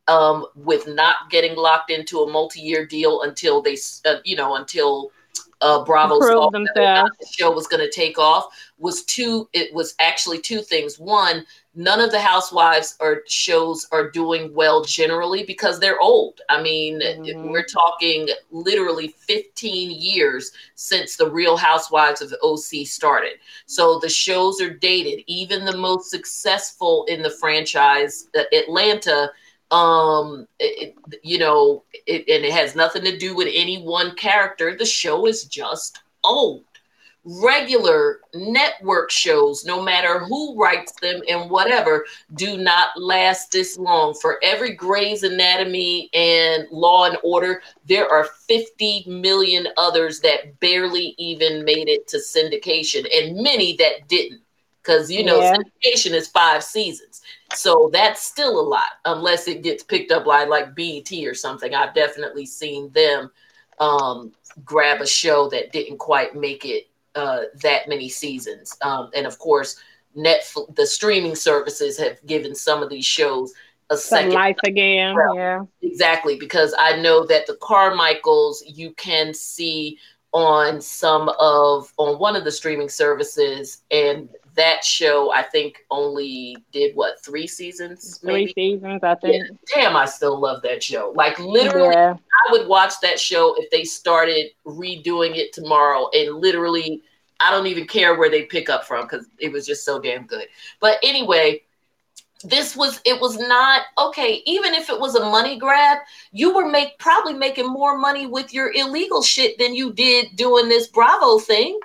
[0.10, 3.76] Um, with not getting locked into a multi-year deal until they,
[4.06, 5.12] uh, you know, until
[5.62, 9.50] uh, Bravo saw the show was going to take off was two.
[9.54, 11.00] It was actually two things.
[11.00, 16.42] One, none of the housewives or shows are doing well generally because they're old.
[16.50, 17.50] I mean, mm-hmm.
[17.50, 23.34] we're talking literally 15 years since the Real Housewives of OC started.
[23.66, 25.24] So the shows are dated.
[25.28, 29.32] Even the most successful in the franchise, Atlanta
[29.72, 34.76] um it, you know it, and it has nothing to do with any one character.
[34.76, 36.64] The show is just old.
[37.30, 42.06] Regular network shows no matter who writes them and whatever
[42.36, 44.14] do not last this long.
[44.14, 51.16] For every Grey's Anatomy and Law and Order there are 50 million others that barely
[51.18, 54.42] even made it to syndication and many that didn't
[54.82, 55.58] because you know yeah.
[55.58, 57.22] syndication is five seasons
[57.54, 61.74] so that's still a lot unless it gets picked up by like BET or something.
[61.74, 63.32] I've definitely seen them
[63.80, 64.34] um,
[64.66, 68.78] grab a show that didn't quite make it uh, that many seasons.
[68.82, 69.80] Um, and of course,
[70.16, 73.54] Netflix, the streaming services have given some of these shows
[73.90, 75.16] a some second life again.
[75.16, 76.38] Well, yeah, exactly.
[76.38, 79.98] Because I know that the Carmichaels you can see
[80.34, 86.58] on some of on one of the streaming services, and that show I think only
[86.72, 88.20] did what three seasons?
[88.22, 88.52] Maybe?
[88.52, 89.46] Three seasons, I think.
[89.70, 89.84] Yeah.
[89.84, 91.14] Damn, I still love that show.
[91.16, 92.16] Like literally, yeah.
[92.16, 97.02] I would watch that show if they started redoing it tomorrow, and literally,
[97.40, 100.26] I don't even care where they pick up from because it was just so damn
[100.26, 100.48] good.
[100.80, 101.62] But anyway,
[102.44, 105.98] this was it was not okay even if it was a money grab
[106.32, 110.70] you were make probably making more money with your illegal shit than you did doing
[110.70, 111.80] this bravo thing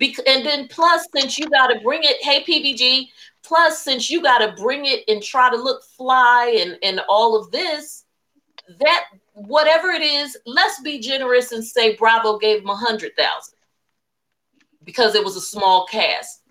[0.00, 3.08] And then plus, since you got to bring it, hey PBG,
[3.42, 7.40] plus since you got to bring it and try to look fly and and all
[7.40, 8.04] of this,
[8.80, 13.54] that whatever it is, let's be generous and say Bravo gave him a hundred thousand
[14.84, 16.42] because it was a small cast.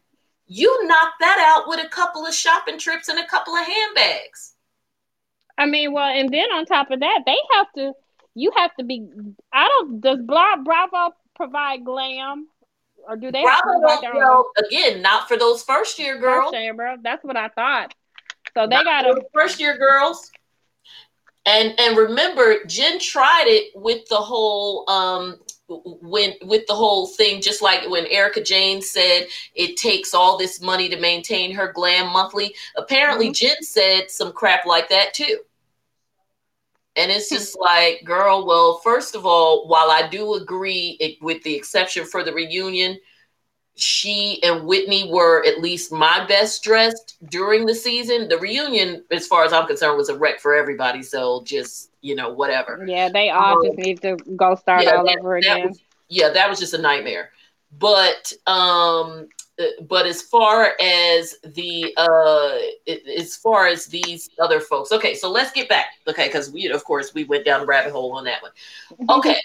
[0.47, 4.55] You knocked that out with a couple of shopping trips and a couple of handbags.
[5.57, 7.93] I mean, well, and then on top of that, they have to.
[8.35, 9.07] You have to be.
[9.53, 10.01] I don't.
[10.01, 12.47] Does Bravo provide glam?
[13.07, 16.95] Or do they Bravo again not for those first year girls first year, bro.
[17.01, 17.93] that's what i thought.
[18.53, 20.31] So they got a first year girls.
[21.45, 27.41] And and remember jen tried it with the whole um when with the whole thing
[27.41, 32.11] just like when Erika Jayne said it takes all this money to maintain her glam
[32.11, 32.55] monthly.
[32.77, 33.47] Apparently mm-hmm.
[33.47, 35.39] jen said some crap like that too
[36.95, 41.41] and it's just like, girl, well, first of all, while I do agree, it, with
[41.43, 42.99] the exception for the reunion,
[43.75, 48.29] she and Whitney were at least my best dressed during the season.
[48.29, 51.01] The reunion, as far as I'm concerned, was a wreck for everybody.
[51.01, 52.85] So just, you know, whatever.
[52.85, 55.69] Yeah, they all um, just need to go start yeah, all that, over again.
[55.69, 55.79] Was,
[56.09, 57.31] yeah, that was just a nightmare.
[57.79, 59.27] but um
[59.87, 62.57] but as far as the uh
[63.19, 66.83] as far as these other folks okay so let's get back okay because we of
[66.83, 68.51] course we went down the rabbit hole on that one.
[69.09, 69.35] Okay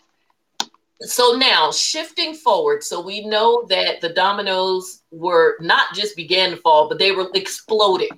[1.00, 6.56] so now shifting forward so we know that the dominoes were not just began to
[6.56, 8.08] fall but they were exploding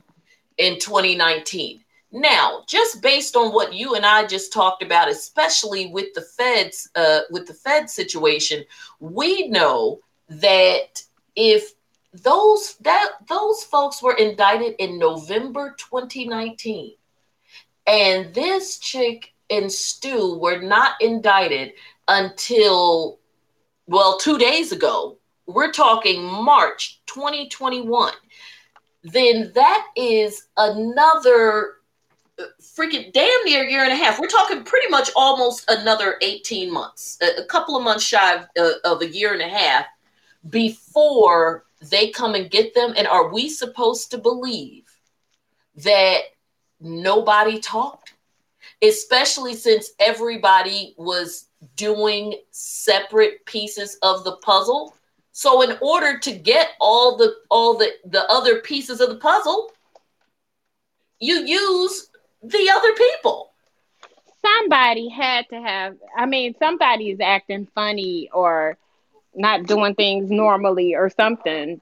[0.59, 6.07] in 2019 now just based on what you and i just talked about especially with
[6.15, 8.65] the feds uh, with the fed situation
[8.99, 11.03] we know that
[11.37, 11.73] if
[12.13, 16.95] those that those folks were indicted in November 2019
[17.87, 21.73] and this chick and Stu were not indicted
[22.09, 23.19] until
[23.87, 25.19] well 2 days ago.
[25.47, 28.13] We're talking March 2021
[29.03, 31.75] then that is another
[32.39, 34.19] uh, freaking damn near year and a half.
[34.19, 38.73] We're talking pretty much almost another 18 months, a, couple of months shy of, uh,
[38.85, 39.87] of a year and a half
[40.49, 42.95] before they come and get them?
[42.97, 44.85] And are we supposed to believe
[45.77, 46.21] that
[46.81, 48.15] nobody talked?
[48.83, 54.95] Especially since everybody was doing separate pieces of the puzzle.
[55.33, 59.73] So in order to get all the all the, the other pieces of the puzzle,
[61.19, 62.09] you use
[62.43, 63.53] the other people.
[64.43, 68.79] Somebody had to have I mean somebody's acting funny or
[69.35, 71.81] not doing things normally or something.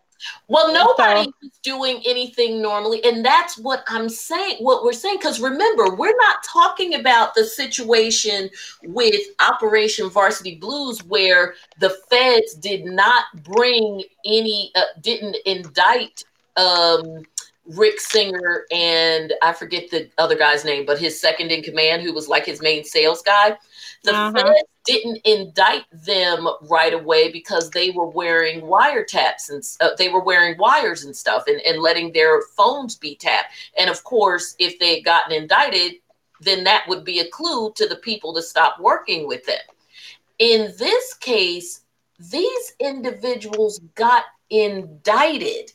[0.48, 4.56] Well, nobody so, is doing anything normally, and that's what I'm saying.
[4.58, 8.50] What we're saying, because remember, we're not talking about the situation
[8.82, 16.24] with Operation Varsity Blues, where the feds did not bring any, uh, didn't indict
[16.56, 17.22] um,
[17.66, 22.12] Rick Singer and I forget the other guy's name, but his second in command, who
[22.12, 23.56] was like his main sales guy.
[24.04, 24.32] The uh-huh.
[24.32, 30.22] feds didn't indict them right away because they were wearing wiretaps and uh, they were
[30.22, 33.52] wearing wires and stuff and, and letting their phones be tapped.
[33.76, 35.96] And of course, if they had gotten indicted,
[36.40, 39.60] then that would be a clue to the people to stop working with them.
[40.38, 41.82] In this case,
[42.18, 45.70] these individuals got indicted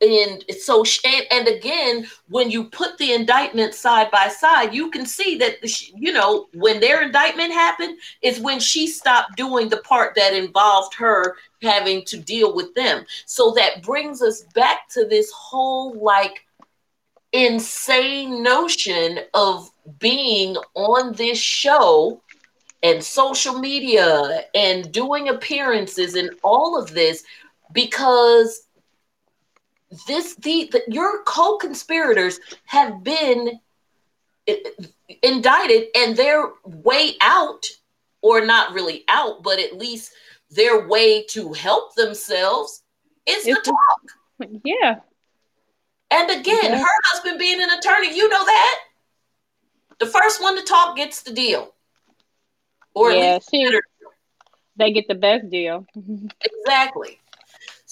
[0.00, 5.06] and so and, and again when you put the indictment side by side you can
[5.06, 5.56] see that
[5.94, 10.94] you know when their indictment happened is when she stopped doing the part that involved
[10.94, 13.04] her having to deal with them.
[13.26, 16.46] So that brings us back to this whole like
[17.32, 22.20] insane notion of being on this show
[22.82, 27.24] and social media and doing appearances and all of this
[27.72, 28.63] because
[30.06, 33.60] this the, the your co-conspirators have been
[35.22, 37.64] indicted and their way out
[38.20, 40.12] or not really out but at least
[40.50, 42.82] their way to help themselves
[43.26, 44.50] is it's, to talk.
[44.64, 44.96] Yeah.
[46.10, 46.78] And again yeah.
[46.78, 48.80] her husband being an attorney you know that?
[49.98, 51.72] The first one to talk gets the deal.
[52.94, 53.80] Or yeah, she,
[54.76, 55.86] they get the best deal.
[55.96, 57.18] Exactly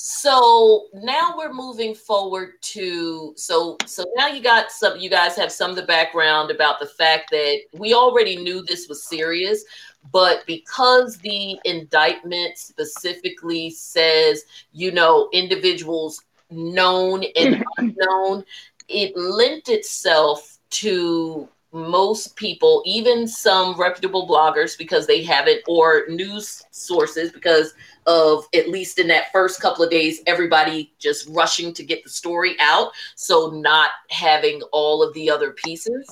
[0.04, 5.52] so now we're moving forward to so so now you got some you guys have
[5.52, 9.64] some of the background about the fact that we already knew this was serious
[10.10, 14.42] but because the indictment specifically says
[14.72, 18.44] you know individuals known and unknown
[18.88, 26.62] it lent itself to most people even some reputable bloggers because they haven't or news
[26.70, 27.74] sources because
[28.06, 32.10] of at least in that first couple of days, everybody just rushing to get the
[32.10, 32.92] story out.
[33.14, 36.06] So not having all of the other pieces.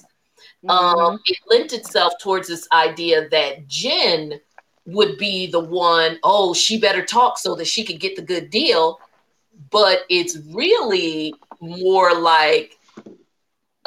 [0.65, 0.71] Mm-hmm.
[0.71, 4.41] Um, it lent itself towards this idea that Jen
[4.87, 8.51] would be the one, oh, she better talk so that she could get the good
[8.51, 9.01] deal.
[9.71, 12.79] But it's really more like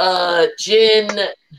[0.03, 1.07] uh Jen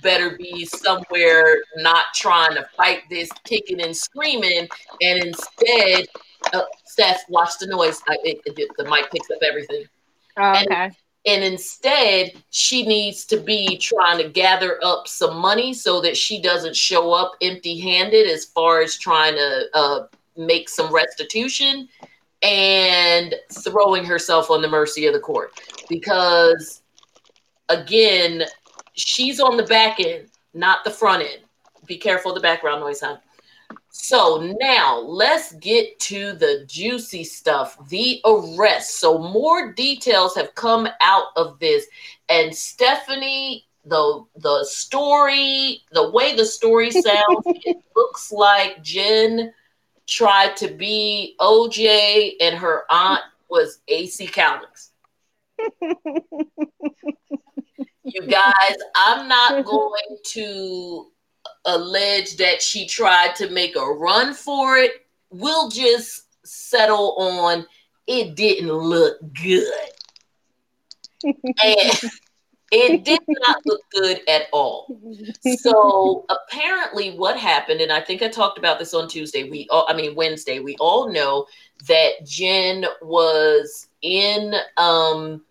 [0.02, 4.68] better be somewhere not trying to fight this kicking and screaming
[5.00, 6.06] and instead
[6.52, 8.00] uh, Steph, watch the noise.
[8.08, 9.84] I, it, it, the mic picks up everything.
[10.36, 10.66] Oh, okay.
[10.84, 16.16] And, and instead, she needs to be trying to gather up some money so that
[16.16, 21.88] she doesn't show up empty handed as far as trying to uh, make some restitution
[22.42, 25.58] and throwing herself on the mercy of the court.
[25.88, 26.82] Because,
[27.68, 28.44] again,
[28.94, 31.42] she's on the back end, not the front end.
[31.86, 33.18] Be careful of the background noise, huh?
[33.90, 38.98] So now let's get to the juicy stuff the arrest.
[38.98, 41.86] So, more details have come out of this.
[42.28, 49.52] And Stephanie, the the story, the way the story sounds, it looks like Jen
[50.06, 54.90] tried to be OJ, and her aunt was AC Cowlings.
[58.04, 61.10] you guys, I'm not going to
[61.64, 65.06] allege that she tried to make a run for it.
[65.30, 67.66] We'll just settle on
[68.06, 69.72] it didn't look good.
[71.24, 72.10] and
[72.70, 75.00] it did not look good at all.
[75.58, 79.48] So apparently, what happened, and I think I talked about this on Tuesday.
[79.48, 80.60] We, all, I mean Wednesday.
[80.60, 81.46] We all know
[81.88, 84.54] that Jen was in.
[84.76, 85.42] Um,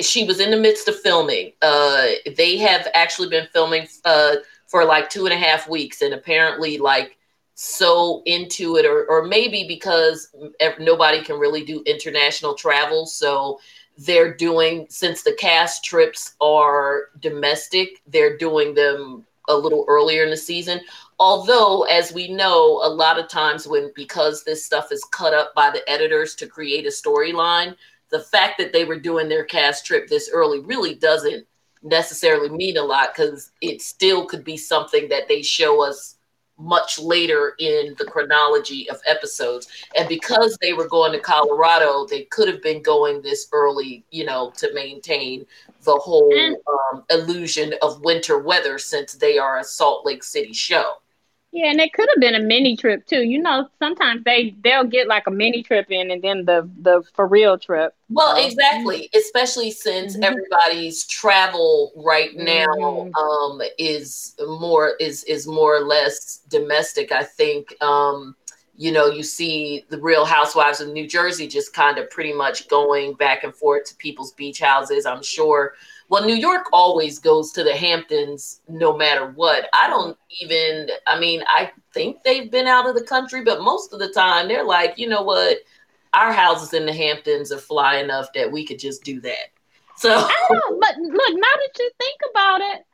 [0.00, 1.52] she was in the midst of filming.
[1.62, 2.06] Uh,
[2.36, 6.78] they have actually been filming uh, for like two and a half weeks, and apparently,
[6.78, 7.16] like
[7.54, 10.34] so into it, or or maybe because
[10.78, 13.58] nobody can really do international travel, so
[13.98, 20.30] they're doing since the cast trips are domestic they're doing them a little earlier in
[20.30, 20.80] the season
[21.18, 25.52] although as we know a lot of times when because this stuff is cut up
[25.54, 27.74] by the editors to create a storyline
[28.10, 31.46] the fact that they were doing their cast trip this early really doesn't
[31.82, 36.16] necessarily mean a lot because it still could be something that they show us
[36.58, 39.68] much later in the chronology of episodes.
[39.96, 44.24] And because they were going to Colorado, they could have been going this early, you
[44.24, 45.46] know, to maintain
[45.84, 46.56] the whole
[46.92, 50.94] um, illusion of winter weather since they are a Salt Lake City show.
[51.58, 53.24] Yeah, and it could have been a mini trip too.
[53.24, 57.02] You know, sometimes they they'll get like a mini trip in, and then the the
[57.14, 57.96] for real trip.
[58.08, 58.46] Well, so.
[58.46, 60.22] exactly, especially since mm-hmm.
[60.22, 63.12] everybody's travel right now mm-hmm.
[63.12, 67.10] um, is more is is more or less domestic.
[67.10, 68.36] I think um,
[68.76, 72.68] you know you see the Real Housewives of New Jersey just kind of pretty much
[72.68, 75.06] going back and forth to people's beach houses.
[75.06, 75.74] I'm sure
[76.08, 79.68] well, New York always goes to the Hamptons no matter what.
[79.74, 83.92] I don't even, I mean, I think they've been out of the country, but most
[83.92, 85.58] of the time they're like, you know what?
[86.14, 89.52] Our houses in the Hamptons are fly enough that we could just do that.
[89.96, 92.86] So, I don't, but look, now that you think about it,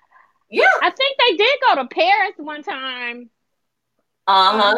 [0.50, 3.30] yeah, I think they did go to Paris one time.
[4.26, 4.76] Uh huh.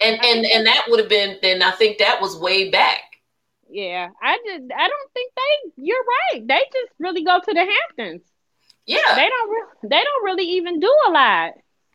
[0.00, 1.62] And and and that would have been then.
[1.62, 3.00] I think that was way back.
[3.68, 5.82] Yeah, I just I don't think they.
[5.82, 6.46] You're right.
[6.46, 8.22] They just really go to the Hamptons.
[8.86, 9.50] Yeah, they don't.
[9.50, 11.52] Re- they don't really even do a lot.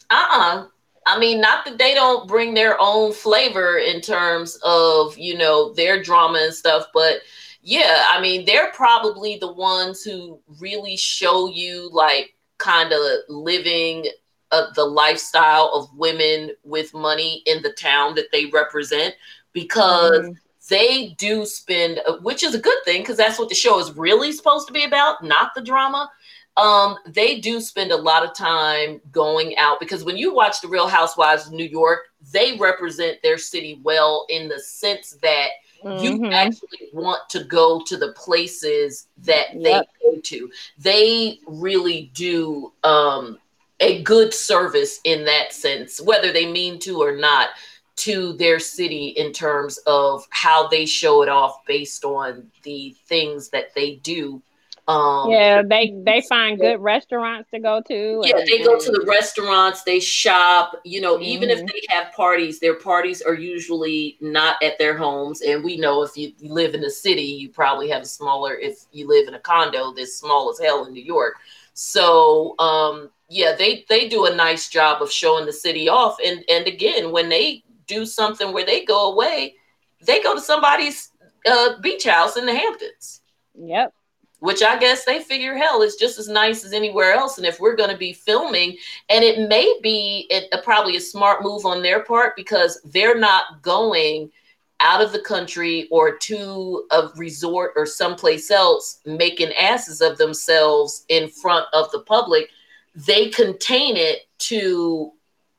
[0.10, 0.62] Uh uh-uh.
[0.62, 0.68] uh
[1.04, 5.74] I mean, not that they don't bring their own flavor in terms of you know
[5.74, 7.22] their drama and stuff, but
[7.62, 14.08] yeah, I mean they're probably the ones who really show you like kind of living
[14.52, 19.16] uh, the lifestyle of women with money in the town that they represent
[19.54, 20.20] because.
[20.20, 20.41] Mm-hmm
[20.72, 23.92] they do spend, uh, which is a good thing because that's what the show is
[23.92, 26.10] really supposed to be about, not the drama.
[26.56, 30.70] Um, they do spend a lot of time going out because when you watch the
[30.70, 35.50] Real Housewives of New York, they represent their city well in the sense that
[35.84, 36.04] mm-hmm.
[36.04, 39.90] you actually want to go to the places that they yep.
[40.02, 40.50] go to.
[40.78, 43.40] They really do um,
[43.82, 47.50] a good service in that sense, whether they mean to or not
[47.98, 53.50] to their city in terms of how they show it off based on the things
[53.50, 54.42] that they do.
[54.88, 58.22] Um, yeah, they they find good restaurants to go to.
[58.26, 60.76] Yeah, they go to the restaurants, they shop.
[60.84, 61.24] You know, mm-hmm.
[61.24, 61.68] even if mm-hmm.
[61.68, 65.42] they have parties, their parties are usually not at their homes.
[65.42, 68.56] And we know if you, you live in the city, you probably have a smaller.
[68.56, 71.36] If you live in a condo, that's small as hell in New York.
[71.74, 76.18] So um, yeah, they they do a nice job of showing the city off.
[76.26, 79.56] And and again, when they do something where they go away,
[80.02, 81.12] they go to somebody's
[81.46, 83.22] uh, beach house in the Hamptons.
[83.56, 83.94] Yep.
[84.39, 87.38] Which I guess they figure hell is just as nice as anywhere else.
[87.38, 88.76] And if we're going to be filming,
[89.10, 93.20] and it may be a, a, probably a smart move on their part because they're
[93.20, 94.32] not going
[94.80, 101.06] out of the country or to a resort or someplace else making asses of themselves
[101.10, 102.50] in front of the public.
[102.96, 105.12] They contain it to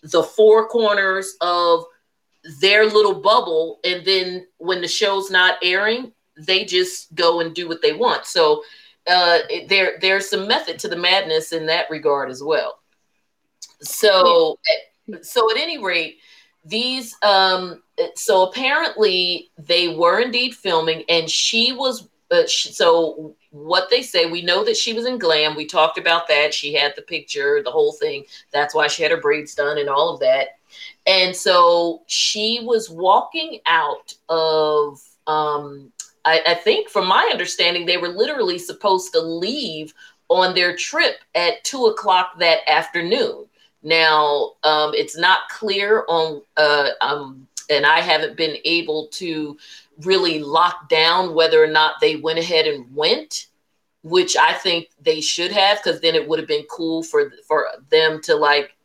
[0.02, 1.84] the four corners of
[2.60, 7.68] their little bubble and then when the show's not airing they just go and do
[7.68, 8.26] what they want.
[8.26, 8.62] So
[9.06, 9.38] uh,
[9.68, 12.78] there there's some method to the madness in that regard as well.
[13.80, 14.58] So
[15.22, 16.18] so at any rate
[16.64, 17.82] these um
[18.14, 24.42] so apparently they were indeed filming and she was uh, so what they say we
[24.42, 25.56] know that she was in glam.
[25.56, 26.54] We talked about that.
[26.54, 28.24] She had the picture the whole thing.
[28.52, 30.50] That's why she had her braids done and all of that
[31.06, 35.92] and so she was walking out of, um,
[36.24, 39.92] I, I think, from my understanding, they were literally supposed to leave
[40.28, 43.46] on their trip at two o'clock that afternoon.
[43.82, 49.56] Now, um, it's not clear on uh, um, and I haven't been able to
[50.02, 53.46] really lock down whether or not they went ahead and went,
[54.02, 57.66] which I think they should have, because then it would have been cool for for
[57.90, 58.76] them to like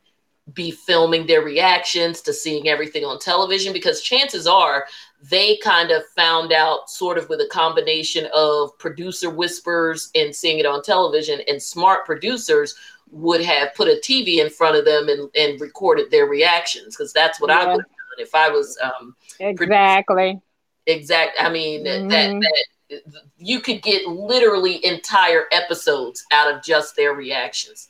[0.53, 4.85] be filming their reactions to seeing everything on television because chances are
[5.21, 10.59] they kind of found out sort of with a combination of producer whispers and seeing
[10.59, 12.75] it on television and smart producers
[13.09, 17.11] would have put a TV in front of them and, and recorded their reactions because
[17.11, 17.59] that's what yeah.
[17.59, 20.39] I would have done if I was um exactly
[20.85, 22.07] exact I mean mm-hmm.
[22.09, 22.65] that that
[23.37, 27.89] you could get literally entire episodes out of just their reactions.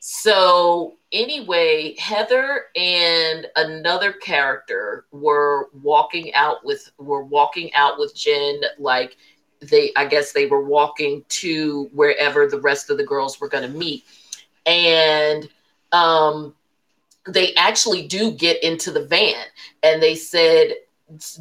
[0.00, 8.60] So anyway, Heather and another character were walking out with were walking out with Jen
[8.78, 9.16] like
[9.60, 13.70] they I guess they were walking to wherever the rest of the girls were going
[13.70, 14.04] to meet.
[14.66, 15.48] And
[15.92, 16.54] um
[17.28, 19.44] they actually do get into the van
[19.82, 20.74] and they said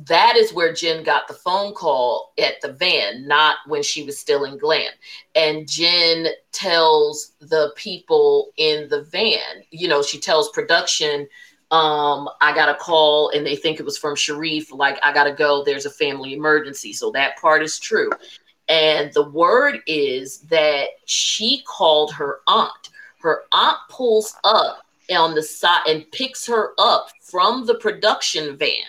[0.08, 4.20] that is where Jen got the phone call at the van, not when she was
[4.20, 4.92] still in Glam.
[5.36, 11.28] And Jen tells the people in the van, you know, she tells production,
[11.72, 15.24] um, I got a call and they think it was from Sharrieff, like, I got
[15.26, 16.92] to go, there's a family emergency.
[16.92, 18.10] So that part is true.
[18.68, 22.90] And the word is that she called her aunt.
[23.22, 28.84] Her aunt pulls up on the side and picks her up from the production van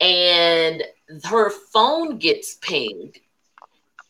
[0.00, 0.82] and
[1.24, 3.18] her phone gets pinged.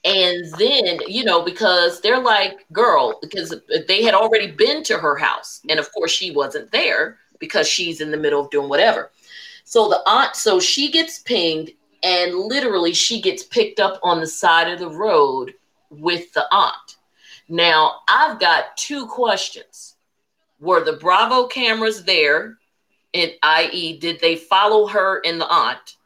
[0.04, 3.54] And then you know because they're like girl because
[3.86, 5.60] they had already been to her house.
[5.68, 9.10] And of course she wasn't there because she's in the middle of doing whatever.
[9.64, 11.72] So the aunt so she gets pinged
[12.02, 15.52] and literally she gets picked up on the side of the road
[15.90, 16.96] with the aunt.
[17.48, 19.96] Now i've got two questions.
[20.60, 22.56] Were the bravo cameras there
[23.14, 25.96] and i.e., did they follow her and the aunt?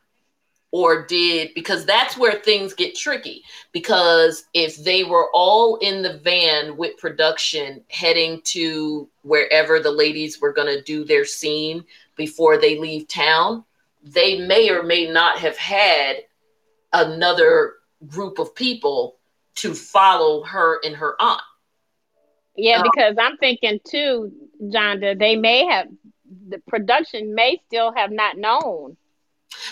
[0.70, 3.44] Or did because that's where things get tricky.
[3.70, 10.40] Because if they were all in the van with production heading to wherever the ladies
[10.40, 11.84] were going to do their scene
[12.16, 13.64] before they leave town,
[14.02, 16.16] they may or may not have had
[16.92, 17.74] another
[18.09, 19.16] group of people
[19.57, 21.40] to follow her and her aunt.
[22.57, 24.32] Yeah, um, because I'm thinking too,
[24.62, 25.88] Jonda, they may have
[26.49, 28.97] the production may still have not known.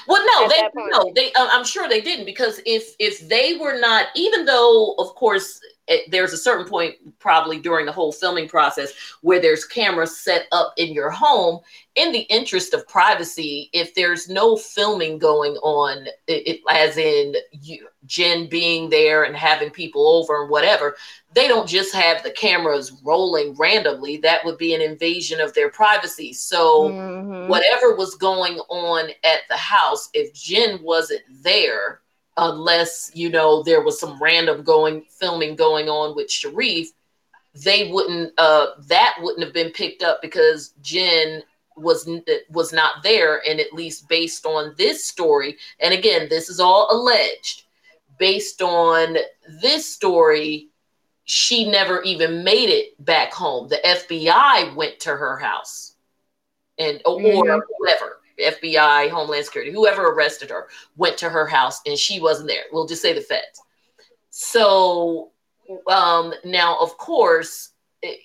[0.06, 1.32] Well, no, they no, they.
[1.32, 5.60] Uh, I'm sure they didn't because if if they were not, even though of course
[6.08, 10.72] there's a certain point probably during the whole filming process where there's cameras set up
[10.76, 11.60] in your home
[11.94, 13.70] in the interest of privacy.
[13.72, 19.36] If there's no filming going on it, it, as in you, jen being there and
[19.36, 20.96] having people over and whatever
[21.34, 24.18] they don't just have the cameras rolling randomly.
[24.18, 26.32] That would be an invasion of their privacy.
[26.32, 27.48] So mm-hmm.
[27.48, 32.00] whatever was going on at the house if jen wasn't there
[32.36, 36.88] unless you know there was some random going filming going on with Sharrieff,
[37.64, 41.42] they wouldn't uh that wouldn't have been picked up because Jen
[41.76, 42.08] was
[42.50, 46.88] was not there and at least based on this story and again this is all
[46.90, 47.64] alleged
[48.18, 49.16] based on
[49.62, 50.68] this story
[51.24, 55.94] she never even made it back home the FBI went to her house
[56.78, 57.60] and or mm-hmm.
[57.78, 62.64] whatever FBI, Homeland Security, whoever arrested her, went to her house and she wasn't there.
[62.72, 63.62] We'll just say the feds.
[64.30, 65.32] So
[65.86, 67.70] um, now, of course,
[68.02, 68.18] it,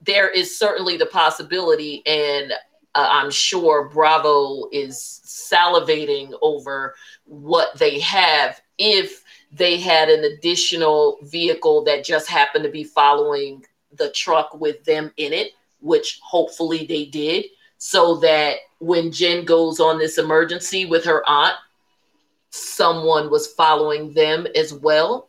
[0.00, 2.52] there is certainly the possibility, and
[2.94, 6.94] uh, I'm sure Bravo is salivating over
[7.24, 13.64] what they have if they had an additional vehicle that just happened to be following
[13.92, 17.44] the truck with them in it, which hopefully they did
[17.84, 21.54] so that when Jen goes on this emergency with her aunt,
[22.48, 25.28] someone was following them as well.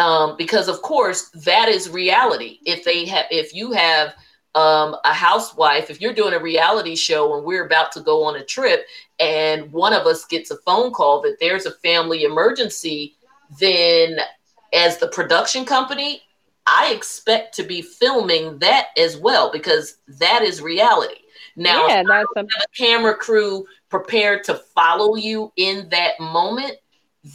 [0.00, 2.58] Um, because of course that is reality.
[2.66, 4.16] If they have, if you have
[4.56, 8.34] um, a housewife, if you're doing a reality show and we're about to go on
[8.34, 8.84] a trip,
[9.20, 13.14] and one of us gets a phone call that there's a family emergency,
[13.60, 14.18] then
[14.74, 16.20] as the production company,
[16.66, 21.20] I expect to be filming that as well because that is reality.
[21.56, 22.46] Now, yeah, that's a-,
[22.76, 26.72] camera crew prepared to follow you in that moment.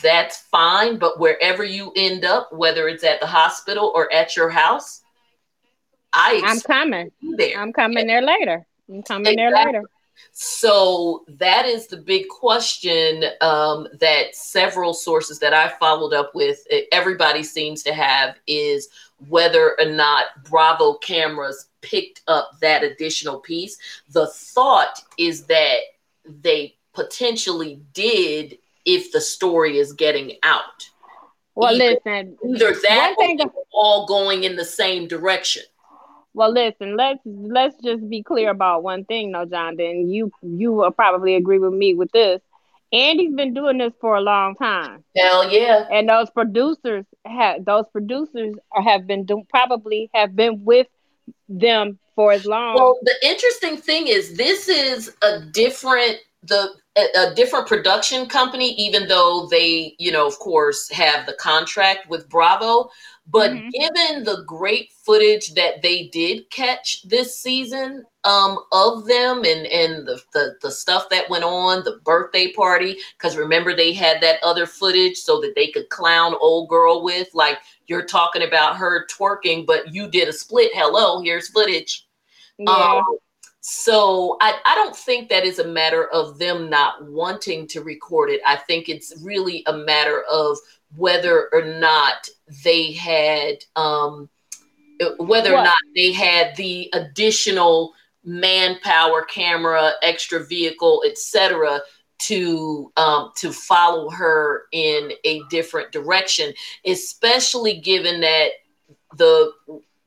[0.01, 4.49] That's fine, but wherever you end up, whether it's at the hospital or at your
[4.49, 5.01] house,
[6.13, 7.57] I I'm coming there.
[7.57, 8.65] I'm coming there later.
[8.89, 9.53] I'm coming exactly.
[9.53, 9.83] there later.
[10.33, 16.59] So that is the big question um, that several sources that I followed up with,
[16.91, 18.89] everybody seems to have is
[19.27, 23.77] whether or not Bravo cameras picked up that additional piece.
[24.09, 25.79] The thought is that
[26.25, 30.89] they potentially did if the story is getting out.
[31.55, 35.63] Well, either, listen, either that or that, all going in the same direction.
[36.33, 39.75] Well, listen, let's let's just be clear about one thing, no, John.
[39.75, 42.41] Then you you will probably agree with me with this.
[42.93, 45.03] Andy's been doing this for a long time.
[45.15, 45.87] Hell yeah!
[45.91, 50.87] And those producers have those producers have been do, probably have been with
[51.47, 52.75] them for as long.
[52.75, 59.07] Well, the interesting thing is this is a different the a, different production company, even
[59.07, 62.89] though they, you know, of course, have the contract with Bravo.
[63.27, 63.69] But mm-hmm.
[63.69, 70.05] given the great footage that they did catch this season um, of them and, and
[70.05, 74.43] the, the, the stuff that went on, the birthday party, because remember they had that
[74.43, 79.07] other footage so that they could clown old girl with, like you're talking about her
[79.07, 80.71] twerking, but you did a split.
[80.73, 82.07] Hello, here's footage.
[82.57, 82.71] Yeah.
[82.71, 83.17] Um,
[83.61, 88.29] so I, I don't think that is a matter of them not wanting to record
[88.29, 88.41] it.
[88.45, 90.57] I think it's really a matter of
[90.95, 92.27] whether or not
[92.63, 94.29] they had um,
[95.17, 95.61] whether what?
[95.61, 97.93] or not they had the additional
[98.23, 101.81] manpower, camera, extra vehicle, etc
[102.21, 106.53] to um, to follow her in a different direction,
[106.85, 108.49] especially given that
[109.17, 109.51] the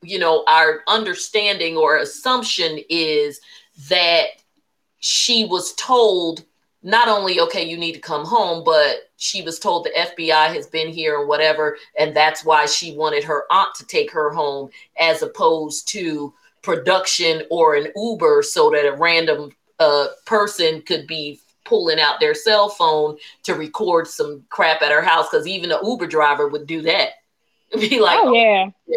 [0.05, 3.40] you know, our understanding or assumption is
[3.88, 4.26] that
[5.00, 6.44] she was told
[6.82, 10.66] not only, okay, you need to come home, but she was told the FBI has
[10.66, 11.78] been here or whatever.
[11.98, 14.68] And that's why she wanted her aunt to take her home
[15.00, 21.40] as opposed to production or an Uber so that a random uh, person could be
[21.64, 25.30] pulling out their cell phone to record some crap at her house.
[25.30, 27.12] Cause even an Uber driver would do that.
[27.74, 28.66] Be like, oh, yeah.
[28.90, 28.94] Oh,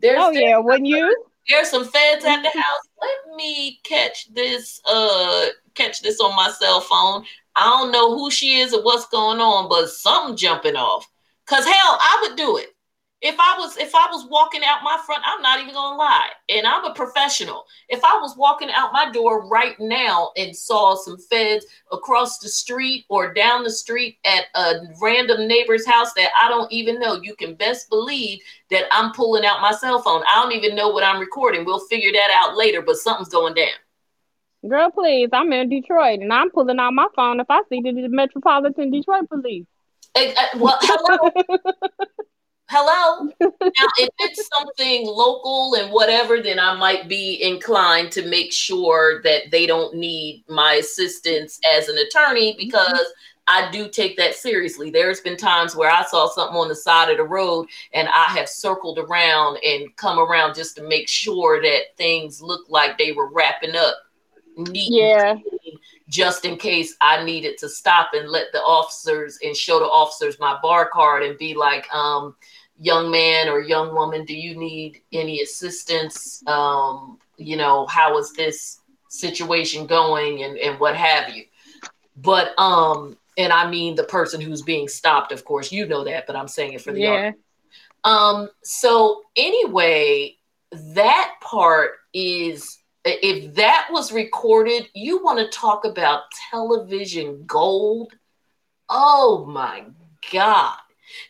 [0.00, 1.24] there's oh yeah, wouldn't you?
[1.48, 2.88] There's some feds at the house.
[3.00, 4.80] Let me catch this.
[4.84, 7.24] Uh, catch this on my cell phone.
[7.56, 11.06] I don't know who she is or what's going on, but something jumping off.
[11.46, 12.74] Cause hell, I would do it
[13.20, 16.28] if I was if I was walking out my front, I'm not even gonna lie,
[16.48, 17.66] and I'm a professional.
[17.88, 22.48] If I was walking out my door right now and saw some feds across the
[22.48, 27.20] street or down the street at a random neighbor's house that I don't even know,
[27.20, 28.38] you can best believe
[28.70, 30.22] that I'm pulling out my cell phone.
[30.28, 31.64] I don't even know what I'm recording.
[31.64, 33.68] We'll figure that out later, but something's going down.
[34.68, 37.92] Girl, please, I'm in Detroit and I'm pulling out my phone if I see the
[38.08, 39.66] Metropolitan Detroit Police.
[40.14, 41.30] Uh, well, hello.
[42.68, 48.52] hello now if it's something local and whatever then i might be inclined to make
[48.52, 52.58] sure that they don't need my assistance as an attorney mm-hmm.
[52.58, 53.66] because mm-hmm.
[53.66, 57.10] i do take that seriously there's been times where i saw something on the side
[57.10, 61.62] of the road and i have circled around and come around just to make sure
[61.62, 63.96] that things look like they were wrapping up
[64.56, 65.36] neat yeah
[66.08, 70.38] just in case I needed to stop and let the officers and show the officers
[70.38, 72.34] my bar card and be like, um,
[72.78, 76.42] young man or young woman, do you need any assistance?
[76.46, 81.44] Um, you know, how is this situation going and, and what have you?
[82.16, 86.26] But um, and I mean the person who's being stopped, of course, you know that,
[86.26, 87.32] but I'm saying it for the yeah.
[88.04, 90.36] Um, so anyway,
[90.72, 98.12] that part is if that was recorded, you want to talk about television gold.
[98.88, 99.84] Oh my
[100.32, 100.76] God.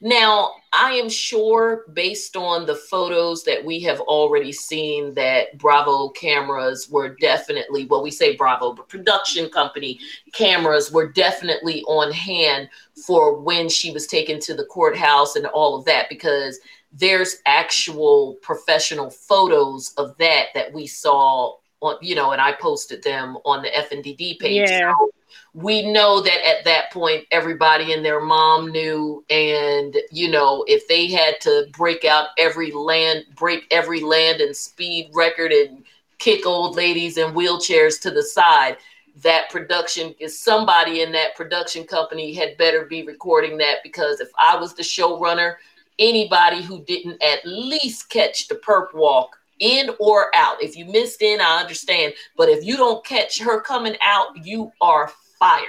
[0.01, 6.09] Now, I am sure based on the photos that we have already seen that Bravo
[6.11, 9.99] cameras were definitely, well, we say Bravo, but production company
[10.33, 12.69] cameras were definitely on hand
[13.07, 16.59] for when she was taken to the courthouse and all of that because
[16.93, 23.03] there's actual professional photos of that that we saw on, you know, and I posted
[23.03, 24.69] them on the FNDD page.
[24.69, 24.95] Yeah.
[24.99, 25.11] So
[25.55, 30.87] we know that at that point everybody and their mom knew and you know if
[30.89, 35.85] they had to break out every land break every land and speed record and
[36.19, 38.77] kick old ladies in wheelchairs to the side
[39.17, 44.31] that production is somebody in that production company had better be recording that because if
[44.39, 45.57] i was the showrunner
[45.99, 51.21] anybody who didn't at least catch the perp walk in or out if you missed
[51.21, 55.69] in i understand but if you don't catch her coming out you are fired.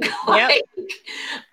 [0.26, 0.88] like, yep.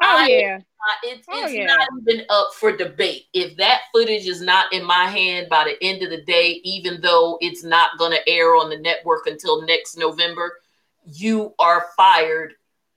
[0.01, 0.59] Oh I, yeah.
[1.03, 1.65] it's oh, it's yeah.
[1.65, 3.25] not even up for debate.
[3.33, 7.01] If that footage is not in my hand by the end of the day, even
[7.01, 10.59] though it's not going to air on the network until next November,
[11.05, 12.53] you are fired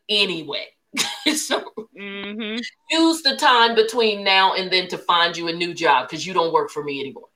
[0.08, 0.66] anyway.
[1.34, 1.64] so
[1.98, 2.60] mm-hmm.
[2.90, 6.32] use the time between now and then to find you a new job because you
[6.32, 7.28] don't work for me anymore.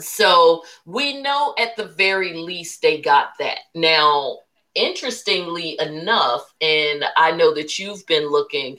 [0.00, 3.58] So we know at the very least they got that.
[3.74, 4.38] Now,
[4.74, 8.78] interestingly enough, and I know that you've been looking,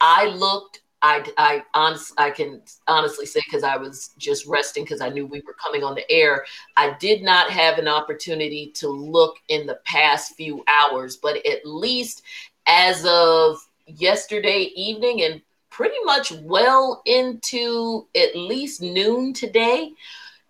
[0.00, 5.00] I looked I, I honest, I can honestly say because I was just resting because
[5.00, 6.44] I knew we were coming on the air.
[6.76, 11.64] I did not have an opportunity to look in the past few hours, but at
[11.64, 12.22] least
[12.66, 15.40] as of yesterday evening and
[15.70, 19.92] pretty much well into at least noon today,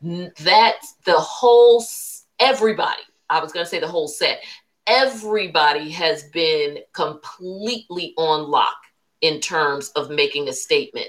[0.00, 1.84] that the whole
[2.38, 4.42] everybody, I was going to say the whole set,
[4.86, 8.76] everybody has been completely on lock
[9.20, 11.08] in terms of making a statement.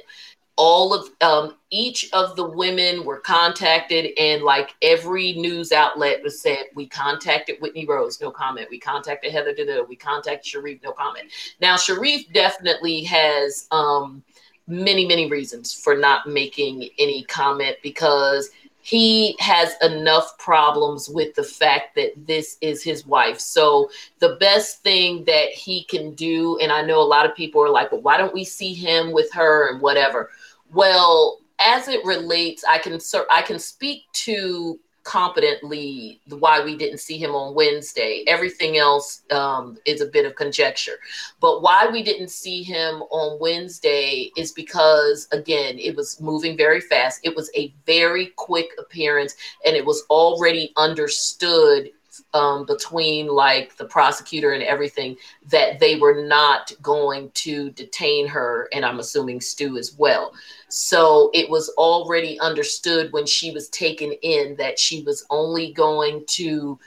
[0.58, 6.41] All of um, each of the women were contacted, and like every news outlet was
[6.41, 8.68] said, we contacted Whitney Rose, no comment.
[8.72, 11.28] We contacted Heather Dada, we contacted Sharrieff, no comment.
[11.62, 14.24] Now Sharrieff definitely has um,
[14.68, 18.49] many, many reasons for not making any comment because
[18.88, 23.38] he has enough problems with the fact that this is his wife.
[23.38, 23.89] So
[24.20, 27.70] the best thing that he can do, and I know a lot of people are
[27.70, 30.30] like, well, why don't we see him with her and whatever?
[30.74, 32.99] Well, as it relates, I can
[33.32, 38.26] I can speak to competently why we didn't see him on Wednesday.
[38.28, 40.97] Everything else um, is a bit of conjecture.
[41.39, 46.82] But why we didn't see him on Wednesday is because, again, it was moving very
[46.82, 47.22] fast.
[47.24, 51.89] It was a very quick appearance, and it was already understood
[52.34, 55.15] um, between like the prosecutor and everything
[55.49, 60.34] that they were not going to detain her, and I'm assuming Stu as well.
[60.70, 66.26] So it was already understood when she was taken in that she was only going
[66.28, 66.80] to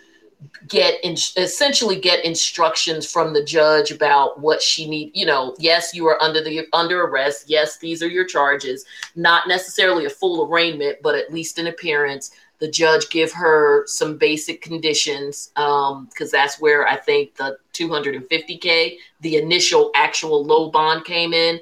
[0.68, 5.94] get in, essentially get instructions from the judge about what she need you know yes
[5.94, 8.84] you are under the under arrest yes these are your charges
[9.16, 14.16] not necessarily a full arraignment but at least an appearance the judge give her some
[14.16, 21.06] basic conditions because um, that's where I think the 250k, the initial actual low bond
[21.06, 21.58] came in,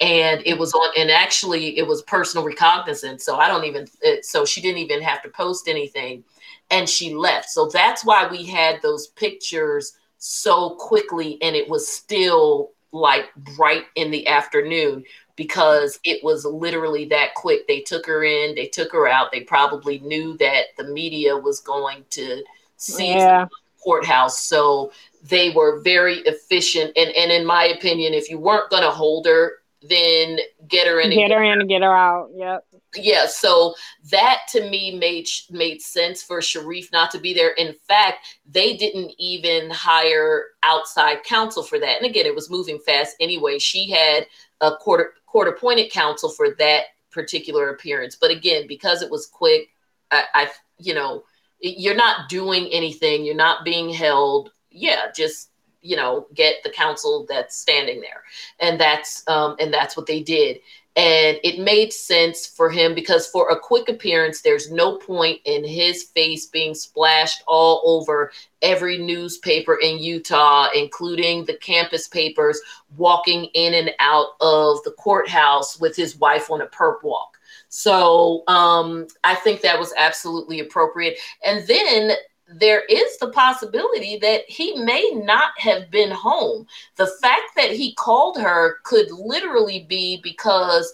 [0.00, 0.90] and it was on.
[0.98, 3.24] And actually, it was personal recognizance.
[3.24, 3.86] So I don't even.
[4.02, 6.24] It, so she didn't even have to post anything,
[6.70, 7.50] and she left.
[7.50, 13.84] So that's why we had those pictures so quickly, and it was still like bright
[13.94, 15.04] in the afternoon
[15.40, 17.66] because it was literally that quick.
[17.66, 19.32] They took her in, they took her out.
[19.32, 22.44] They probably knew that the media was going to
[22.76, 23.46] see yeah.
[23.46, 23.50] the
[23.82, 24.42] courthouse.
[24.42, 26.92] So they were very efficient.
[26.94, 30.36] And, and in my opinion, if you weren't going to hold her, then
[30.68, 31.08] get her in.
[31.08, 32.28] Get her in and get her out.
[32.34, 32.66] Yep.
[32.96, 33.24] Yeah.
[33.24, 33.74] So
[34.10, 37.52] that to me made made sense for Sharrieff not to be there.
[37.52, 41.96] In fact, they didn't even hire outside counsel for that.
[41.96, 43.58] And again, it was moving fast anyway.
[43.58, 44.26] She had
[44.60, 48.16] a court court appointed counsel for that particular appearance.
[48.20, 49.68] But again, because it was quick,
[50.10, 50.48] I, I
[50.78, 51.24] you know,
[51.60, 53.24] you're not doing anything.
[53.24, 54.52] You're not being held.
[54.70, 55.48] Yeah, just
[55.82, 58.22] you know, get the counsel that's standing there,
[58.58, 60.60] and that's um, and that's what they did
[61.00, 65.64] and it made sense for him because for a quick appearance there's no point in
[65.64, 68.30] his face being splashed all over
[68.60, 72.60] every newspaper in Utah including the campus papers
[72.98, 77.38] walking in and out of the courthouse with his wife on a perp walk
[77.70, 81.18] so um, I think that was absolutely appropriate.
[81.44, 82.16] And then
[82.52, 86.66] there is the possibility that he may not have been home.
[86.96, 90.92] The fact that he called her could literally be because,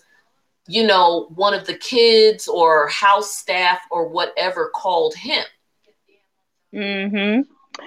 [0.67, 5.45] you know, one of the kids or house staff or whatever called him.
[6.75, 7.43] Mm-hmm.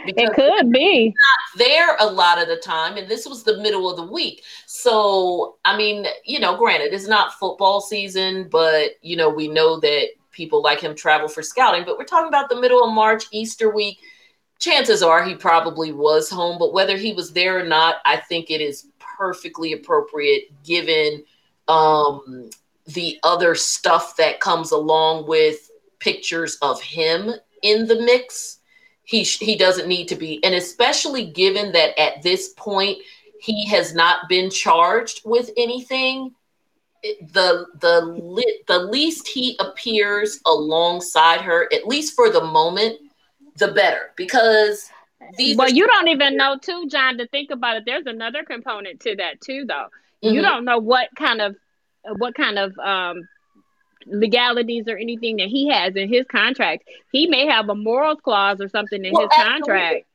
[0.05, 3.57] Because it could be not there a lot of the time, and this was the
[3.57, 4.43] middle of the week.
[4.67, 9.79] So, I mean, you know, granted, it's not football season, but you know, we know
[9.79, 10.09] that
[10.39, 13.69] people like him travel for scouting, but we're talking about the middle of March, Easter
[13.69, 13.99] week.
[14.57, 18.49] Chances are he probably was home, but whether he was there or not, I think
[18.49, 18.87] it is
[19.17, 21.25] perfectly appropriate given
[21.67, 22.49] um,
[22.87, 28.59] the other stuff that comes along with pictures of him in the mix.
[29.03, 32.97] He, he doesn't need to be, and especially given that at this point
[33.41, 36.33] he has not been charged with anything
[37.03, 42.97] the the the least he appears alongside her, at least for the moment,
[43.57, 44.89] the better because
[45.37, 45.57] these.
[45.57, 47.17] Well, you don't even know too, John.
[47.17, 49.87] To think about it, there's another component to that too, though.
[50.23, 50.35] Mm-hmm.
[50.35, 51.55] You don't know what kind of
[52.17, 53.27] what kind of um
[54.05, 56.83] legalities or anything that he has in his contract.
[57.11, 60.05] He may have a morals clause or something in well, his contract.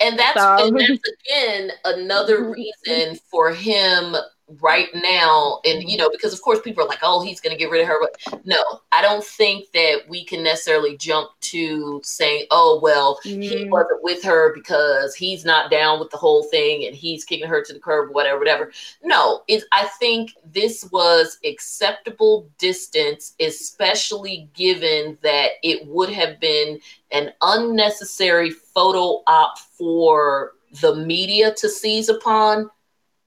[0.00, 0.66] And that's, so.
[0.66, 4.16] and that's again another reason for him
[4.60, 7.58] right now and you know because of course people are like oh he's going to
[7.58, 8.62] get rid of her but no
[8.92, 13.42] i don't think that we can necessarily jump to saying oh well mm.
[13.42, 17.48] he wasn't with her because he's not down with the whole thing and he's kicking
[17.48, 18.70] her to the curb whatever whatever
[19.02, 26.78] no it, i think this was acceptable distance especially given that it would have been
[27.12, 30.52] an unnecessary photo op for
[30.82, 32.68] the media to seize upon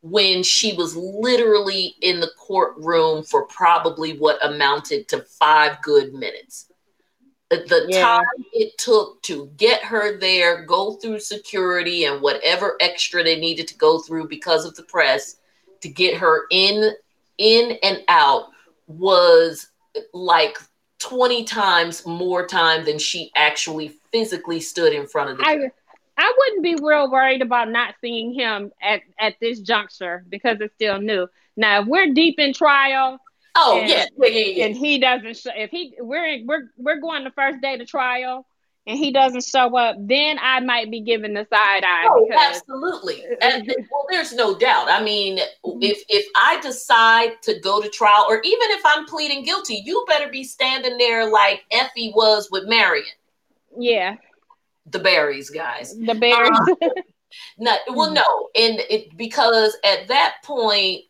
[0.10, 6.72] when she was literally in the courtroom for probably what amounted to five good minutes.
[7.50, 8.02] The yeah.
[8.02, 13.68] time it took to get her there, go through security and whatever extra they needed
[13.70, 15.38] to go through because of the press
[15.82, 16.92] to get her in
[17.38, 18.50] in and out
[18.88, 19.68] was
[20.14, 20.58] like
[21.00, 25.72] 20 times more time than she actually physically stood in front of the I,
[26.18, 30.74] I wouldn't be real worried about not seeing him at, at this juncture because it's
[30.74, 31.28] still new.
[31.56, 33.20] Now, if we're deep in trial,
[33.56, 37.24] oh and, yeah, yeah, yeah, and he doesn't show, if he we're we're we're going
[37.24, 38.48] the first day to trial
[38.88, 42.08] and he doesn't show up, then I might be giving the side eye.
[42.10, 43.24] Oh, because, absolutely.
[43.42, 44.90] And, well, there's no doubt.
[44.90, 45.80] I mean, mm-hmm.
[45.82, 50.04] if if I decide to go to trial, or even if I'm pleading guilty, you
[50.08, 53.06] better be standing there like Effie was with Marion.
[53.78, 54.16] Yeah
[54.92, 55.96] the berries, guys.
[55.98, 56.60] The berries.
[56.82, 56.90] Uh,
[57.58, 58.24] not, well, no,
[58.56, 61.02] and it because at that point,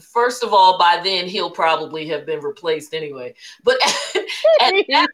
[0.00, 3.34] first of all, by then he'll probably have been replaced anyway.
[3.64, 3.78] But
[4.60, 5.08] at, that,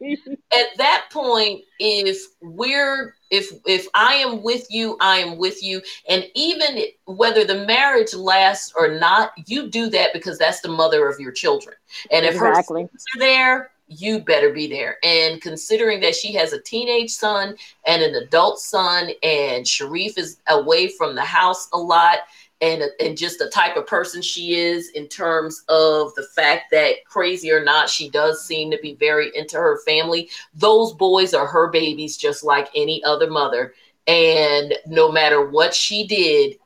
[0.51, 5.81] at that point, if we're if if I am with you, I am with you,
[6.09, 11.07] and even whether the marriage lasts or not, you do that because that's the mother
[11.07, 11.75] of your children.
[12.11, 12.83] And if exactly.
[12.83, 14.97] her are there, you better be there.
[15.03, 17.55] And considering that she has a teenage son
[17.85, 22.19] and an adult son, and Sharrieff is away from the house a lot,
[22.61, 27.05] and, and just the type of person she is in terms of the fact that
[27.05, 30.29] crazy or not, she does seem to be very into her family.
[30.53, 33.73] Those boys are her babies, just like any other mother.
[34.07, 36.57] And no matter what she did,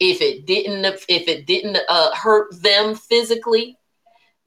[0.00, 3.78] if it didn't if it didn't uh, hurt them physically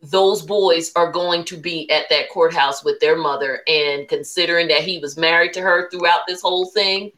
[0.01, 3.61] those boys are going to be at that courthouse with their mother.
[3.67, 7.11] And considering that he was married to her throughout this whole thing,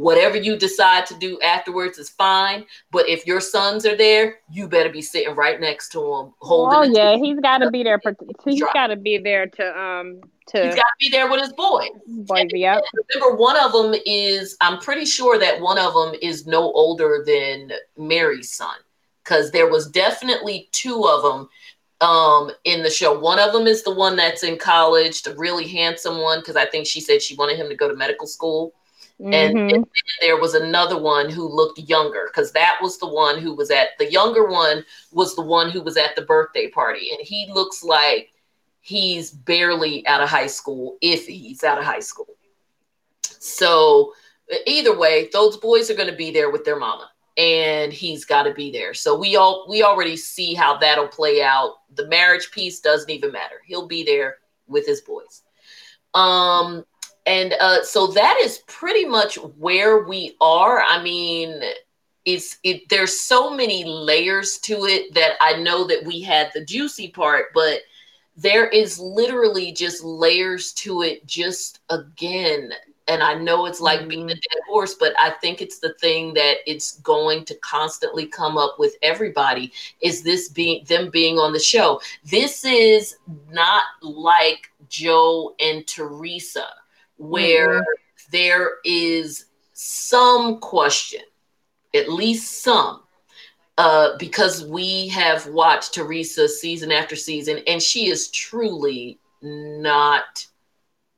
[0.00, 2.64] whatever you decide to do afterwards is fine.
[2.90, 6.78] But if your sons are there, you better be sitting right next to him, holding.
[6.78, 8.00] Oh yeah, he's got to be there.
[8.44, 10.64] He's got to be there to um to.
[10.64, 11.86] He's got to be there with his boy.
[12.06, 12.80] Boy, yeah.
[13.14, 14.56] Remember, one of them is.
[14.60, 18.76] I'm pretty sure that one of them is no older than Mary's son,
[19.22, 21.48] because there was definitely two of them
[22.00, 23.18] um in the show.
[23.18, 26.66] One of them is the one that's in college, the really handsome one, because I
[26.66, 28.74] think she said she wanted him to go to medical school.
[29.20, 29.34] Mm-hmm.
[29.34, 29.86] And, and
[30.22, 33.88] there was another one who looked younger because that was the one who was at
[33.98, 34.82] the younger one
[35.12, 38.32] was the one who was at the birthday party, and he looks like
[38.80, 42.34] he's barely out of high school, if he's out of high school.
[43.22, 44.14] So
[44.66, 47.10] either way, those boys are going to be there with their mama
[47.40, 48.92] and he's got to be there.
[48.92, 51.76] So we all we already see how that'll play out.
[51.94, 53.62] The marriage piece doesn't even matter.
[53.64, 54.36] He'll be there
[54.66, 55.42] with his boys.
[56.12, 56.84] Um
[57.24, 60.82] and uh so that is pretty much where we are.
[60.82, 61.62] I mean,
[62.26, 66.62] it's it there's so many layers to it that I know that we had the
[66.62, 67.80] juicy part, but
[68.36, 72.70] there is literally just layers to it just again
[73.08, 74.52] and I know it's like being a mm-hmm.
[74.52, 78.76] dead horse, but I think it's the thing that it's going to constantly come up
[78.78, 82.00] with everybody is this being them being on the show.
[82.24, 83.16] This is
[83.50, 86.66] not like Joe and Teresa,
[87.16, 88.30] where mm-hmm.
[88.30, 91.22] there is some question,
[91.94, 93.02] at least some,
[93.78, 100.46] uh, because we have watched Teresa season after season, and she is truly not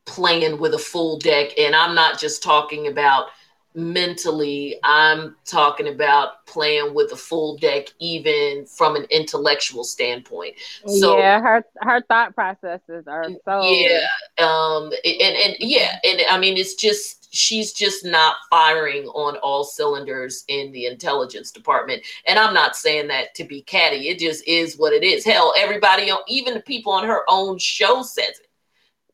[0.05, 1.59] playing with a full deck.
[1.59, 3.27] And I'm not just talking about
[3.75, 10.55] mentally, I'm talking about playing with a full deck, even from an intellectual standpoint.
[10.87, 14.07] So yeah, her her thought processes are so yeah,
[14.39, 19.65] um, and and yeah, and I mean it's just she's just not firing on all
[19.65, 22.03] cylinders in the intelligence department.
[22.27, 24.09] And I'm not saying that to be catty.
[24.09, 25.25] It just is what it is.
[25.25, 28.49] Hell, everybody, on even the people on her own show says it.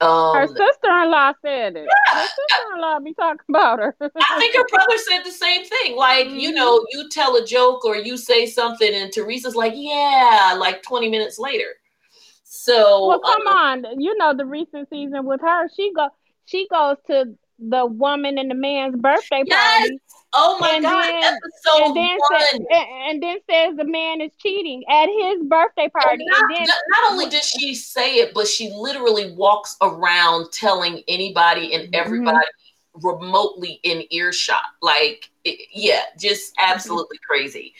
[0.01, 1.89] Um, her sister-in-law said it.
[1.89, 2.15] Yeah.
[2.15, 3.97] Her sister-in-law be talking about her.
[4.01, 5.97] I think her brother said the same thing.
[5.97, 6.39] Like, mm-hmm.
[6.39, 10.83] you know, you tell a joke or you say something, and Teresa's like, "Yeah," like
[10.83, 11.75] 20 minutes later.
[12.45, 14.01] So, well, come um, on.
[14.01, 16.09] You know, the recent season with her, she go,
[16.45, 19.99] she goes to the woman and the man's birthday yes, party.
[20.34, 22.40] Oh my and god, then, episode and then one.
[22.40, 26.24] Says, and, and, then says the man is cheating at his birthday party.
[26.26, 31.02] Not, and then, not, only does she say it, but she literally walks around telling
[31.09, 31.94] anybody and mm-hmm.
[31.94, 33.06] everybody mm-hmm.
[33.06, 34.60] remotely in earshot.
[34.82, 36.72] Like, it, yeah, just mm-hmm.
[36.72, 37.32] absolutely mm-hmm.
[37.32, 37.74] crazy.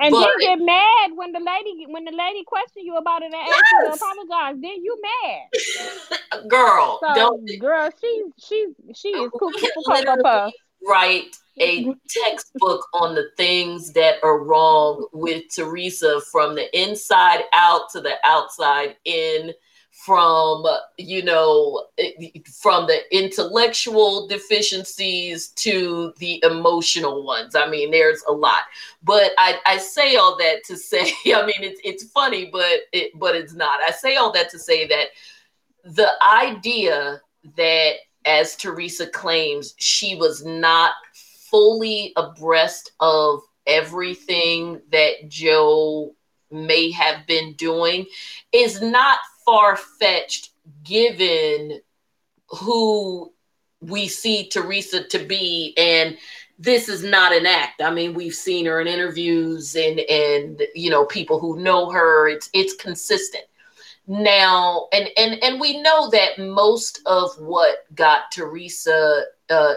[0.00, 3.32] And but, then get mad when the lady when the lady question you about it
[3.32, 3.60] and yes.
[3.72, 4.54] you to apologize.
[4.60, 7.00] Then you mad, girl.
[7.02, 10.52] So, don't girl, she's she's she is cuckoo puff.
[10.86, 17.90] Write a textbook on the things that are wrong with Teresa from the inside out
[17.92, 19.52] to the outside in
[20.04, 20.64] from
[20.96, 21.84] you know
[22.62, 27.56] from the intellectual deficiencies to the emotional ones.
[27.56, 28.62] I mean there's a lot.
[29.02, 31.00] But i, I say all that to say
[31.34, 33.80] i mean it's, it's funny but it but it's not.
[33.80, 35.08] I say all that to say that
[35.84, 37.20] the idea
[37.56, 37.94] that
[38.24, 46.14] as teresa claims she was not fully abreast of everything that joe
[46.50, 48.06] may have been doing
[48.52, 50.50] is not far fetched
[50.84, 51.80] given
[52.50, 53.32] who
[53.80, 56.16] we see Teresa to be and
[56.58, 57.80] this is not an act.
[57.80, 62.28] I mean, we've seen her in interviews and and you know people who know her.
[62.28, 63.44] It's it's consistent.
[64.10, 69.74] Now, and and and we know that most of what got Teresa, uh,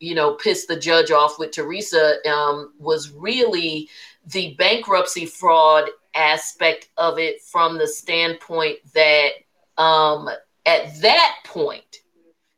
[0.00, 3.88] you know, pissed the judge off with Teresa um, was really
[4.26, 9.30] the bankruptcy fraud aspect of it from the standpoint that
[9.78, 10.28] um,
[10.66, 12.00] at that point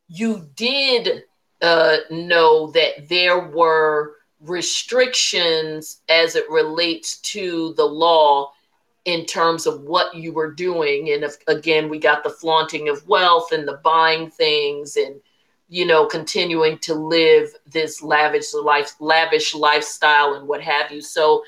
[0.08, 1.24] you did
[1.60, 8.50] uh, know that there were restrictions as it relates to the law
[9.04, 11.10] in terms of what you were doing.
[11.10, 15.20] And if, again we got the flaunting of wealth and the buying things and
[15.68, 21.00] you know continuing to live this lavish life lavish lifestyle and what have you.
[21.00, 21.42] So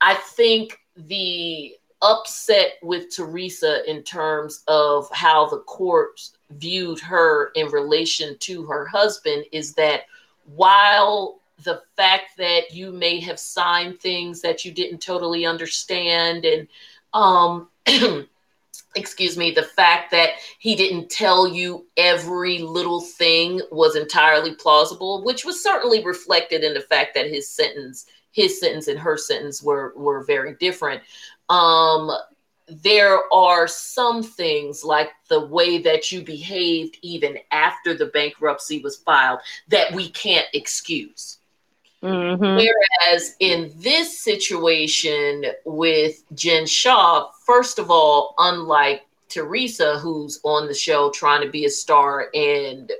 [0.00, 7.68] i think the upset with Teresa in terms of how the courts viewed her in
[7.68, 10.02] relation to her husband is that
[10.44, 16.66] while the fact that you may have signed things that you didn't totally understand and
[17.14, 17.68] um
[18.94, 25.24] excuse me the fact that he didn't tell you every little thing was entirely plausible
[25.24, 29.62] which was certainly reflected in the fact that his sentence his sentence and her sentence
[29.62, 31.02] were were very different.
[31.48, 32.10] Um,
[32.66, 38.96] there are some things like the way that you behaved even after the bankruptcy was
[38.96, 41.38] filed that we can't excuse.
[42.02, 42.56] Mm-hmm.
[42.56, 50.74] Whereas in this situation with Jen Shah, first of all, unlike Teresa, who's on the
[50.74, 52.90] show trying to be a star and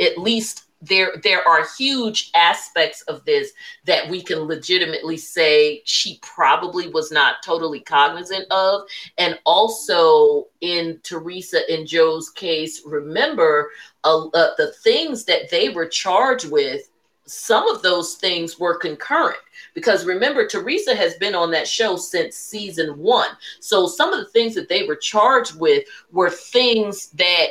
[0.00, 3.52] at least there there are huge aspects of this
[3.84, 8.82] that we can legitimately say she probably was not totally cognizant of
[9.16, 13.70] and also in Teresa and Joe's case remember
[14.04, 16.90] uh, uh, the things that they were charged with
[17.26, 19.38] some of those things were concurrent
[19.74, 23.28] because remember Teresa has been on that show since season 1
[23.60, 27.48] so some of the things that they were charged with were things that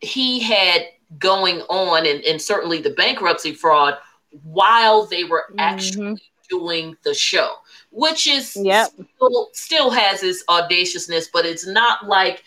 [0.00, 0.82] he had
[1.18, 3.94] going on and, and certainly the bankruptcy fraud
[4.42, 5.60] while they were mm-hmm.
[5.60, 7.56] actually doing the show,
[7.90, 8.90] which is yep.
[9.16, 12.42] still, still has its audaciousness, but it's not like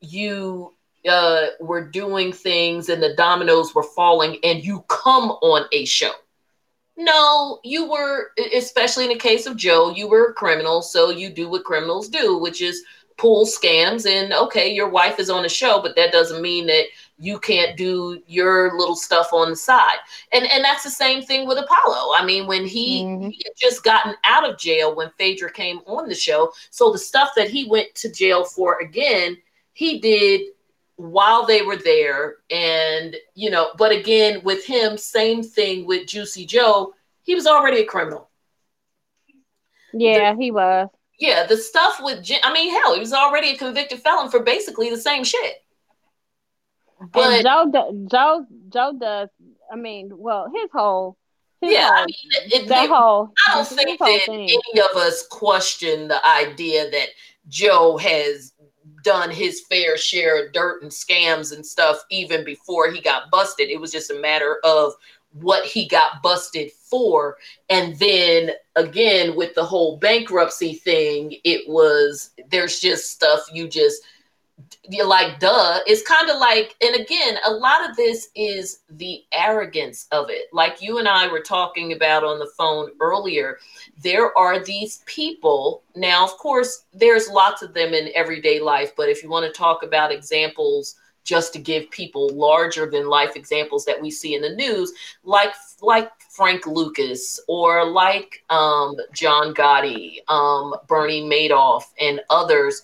[0.00, 0.74] you
[1.06, 6.12] uh, were doing things and the dominoes were falling and you come on a show.
[6.96, 11.30] No, you were, especially in the case of Joe, you were a criminal, so you
[11.30, 12.82] do what criminals do, which is
[13.18, 14.04] pull scams.
[14.04, 17.76] And okay, your wife is on a show, but that doesn't mean that you can't
[17.76, 19.98] do your little stuff on the side.
[20.32, 22.14] And and that's the same thing with Apollo.
[22.16, 23.28] I mean, when he, mm-hmm.
[23.28, 26.98] he had just gotten out of jail when Phaedra came on the show, so the
[26.98, 29.36] stuff that he went to jail for again,
[29.72, 30.42] he did
[30.98, 32.36] while they were there.
[32.50, 36.92] And you know, but again, with him, same thing with Juicy Joe.
[37.22, 38.28] He was already a criminal.
[39.94, 40.88] Yeah, the, he was.
[41.18, 44.90] Yeah, the stuff with I mean, hell, he was already a convicted felon for basically
[44.90, 45.64] the same shit.
[47.12, 49.28] But and Joe, Joe, Joe does.
[49.72, 51.16] I mean, well, his whole.
[51.60, 53.32] His yeah, whole, I mean, it, that whole.
[53.48, 54.48] I don't think that thing.
[54.48, 57.08] any of us question the idea that
[57.48, 58.52] Joe has
[59.08, 63.70] done his fair share of dirt and scams and stuff even before he got busted.
[63.70, 64.92] It was just a matter of
[65.32, 67.38] what he got busted for.
[67.70, 74.02] And then again, with the whole bankruptcy thing, it was there's just stuff you just
[74.90, 75.80] you're like, duh.
[75.86, 80.46] It's kind of like, and again, a lot of this is the arrogance of it.
[80.52, 83.58] Like you and I were talking about on the phone earlier,
[84.02, 85.82] there are these people.
[85.94, 89.52] Now, of course, there's lots of them in everyday life, but if you want to
[89.56, 94.40] talk about examples, just to give people larger than life examples that we see in
[94.40, 94.94] the news,
[95.24, 95.52] like
[95.82, 102.80] like Frank Lucas or like um, John Gotti, um, Bernie Madoff, and others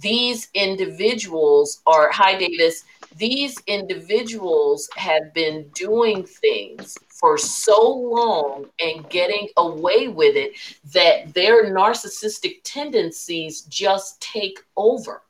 [0.00, 2.84] these individuals are, hi, Davis,
[3.16, 10.52] these individuals have been doing things for so long and getting away with it
[10.92, 15.22] that their narcissistic tendencies just take over.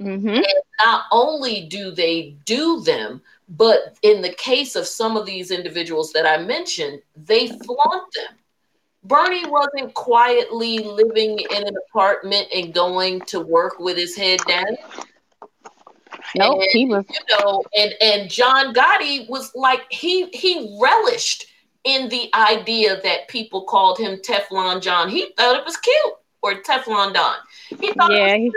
[0.00, 0.28] Mm-hmm.
[0.28, 5.50] And not only do they do them, but in the case of some of these
[5.50, 8.36] individuals that I mentioned, they flaunt them.
[9.04, 14.76] Bernie wasn't quietly living in an apartment and going to work with his head down.
[16.36, 17.04] No, nope, he was.
[17.08, 21.46] You know, and and John Gotti was like he he relished
[21.84, 25.08] in the idea that people called him Teflon John.
[25.08, 27.36] He thought it was cute, or Teflon Don.
[27.80, 28.52] He thought yeah, he,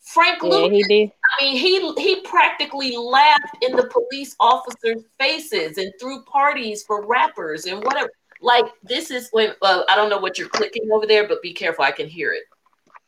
[0.00, 0.78] Frank yeah, Lucas.
[0.78, 1.12] He did.
[1.38, 7.06] I mean, he he practically laughed in the police officers' faces and threw parties for
[7.06, 8.10] rappers and whatever.
[8.40, 11.52] Like this is when uh, I don't know what you're clicking over there, but be
[11.52, 11.84] careful.
[11.84, 12.44] I can hear it.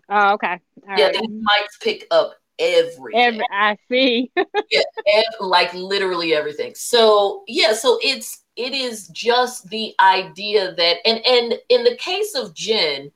[0.08, 0.60] Oh, okay.
[0.88, 1.14] All yeah, right.
[1.14, 3.20] these mics pick up everything.
[3.20, 4.30] Every, I see.
[4.70, 6.74] yeah, like literally everything.
[6.74, 12.34] So yeah, so it's it is just the idea that and and in the case
[12.34, 13.10] of Jen,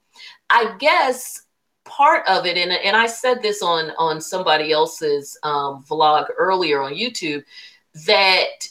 [0.48, 1.42] I guess
[1.84, 6.82] part of it and, and I said this on on somebody else's um, vlog earlier
[6.82, 7.44] on YouTube
[8.06, 8.68] that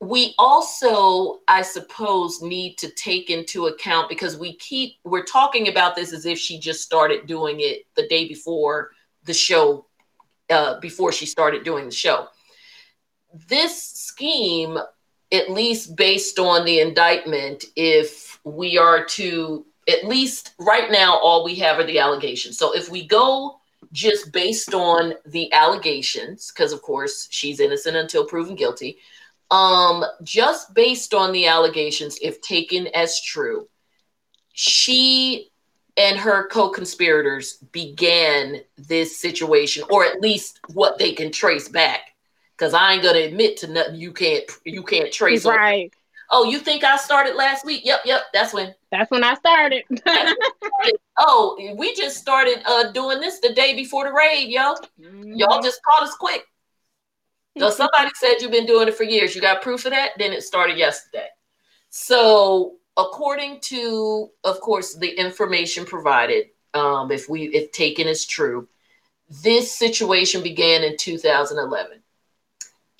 [0.00, 5.96] we also i suppose need to take into account because we keep we're talking about
[5.96, 8.90] this as if she just started doing it the day before
[9.24, 9.86] the show
[10.50, 12.28] uh, before she started doing the show.
[13.48, 14.78] This scheme
[15.30, 21.44] at least based on the indictment if we are to at least right now all
[21.44, 22.56] we have are the allegations.
[22.56, 23.60] So if we go
[23.92, 28.98] just based on the allegations because of course she's innocent until proven guilty
[29.50, 33.68] um, just based on the allegations, if taken as true,
[34.52, 35.50] she
[35.96, 42.14] and her co-conspirators began this situation, or at least what they can trace back.
[42.56, 45.44] Because I ain't gonna admit to nothing you can't you can't trace.
[45.44, 45.92] Right.
[46.30, 47.82] Oh, you think I started last week?
[47.84, 48.22] Yep, yep.
[48.34, 48.74] That's when.
[48.92, 49.84] That's when I started.
[51.18, 54.74] oh, we just started uh doing this the day before the raid, yo.
[55.00, 55.32] Mm-hmm.
[55.36, 56.44] Y'all just caught us quick.
[57.56, 59.34] So somebody said you've been doing it for years.
[59.34, 60.10] You got proof of that?
[60.18, 61.28] Then it started yesterday.
[61.90, 68.68] So according to, of course, the information provided, um, if we if taken as true,
[69.42, 72.02] this situation began in 2011.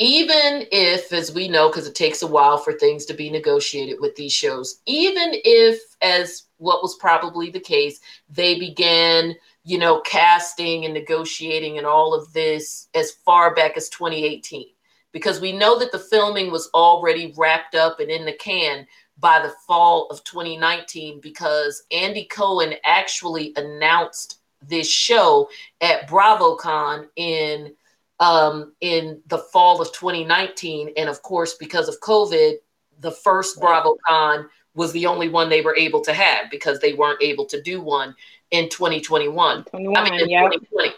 [0.00, 3.96] Even if, as we know, because it takes a while for things to be negotiated
[4.00, 7.98] with these shows, even if, as what was probably the case,
[8.28, 9.34] they began
[9.68, 14.64] you know, casting and negotiating and all of this as far back as 2018,
[15.12, 18.86] because we know that the filming was already wrapped up and in the can
[19.18, 25.50] by the fall of 2019, because Andy Cohen actually announced this show
[25.82, 27.74] at BravoCon in
[28.20, 32.54] um, in the fall of 2019, and of course, because of COVID,
[33.00, 37.22] the first BravoCon was the only one they were able to have because they weren't
[37.22, 38.14] able to do one
[38.50, 39.64] in 2021.
[39.64, 40.42] 21, I mean, in yeah.
[40.42, 40.94] 2020.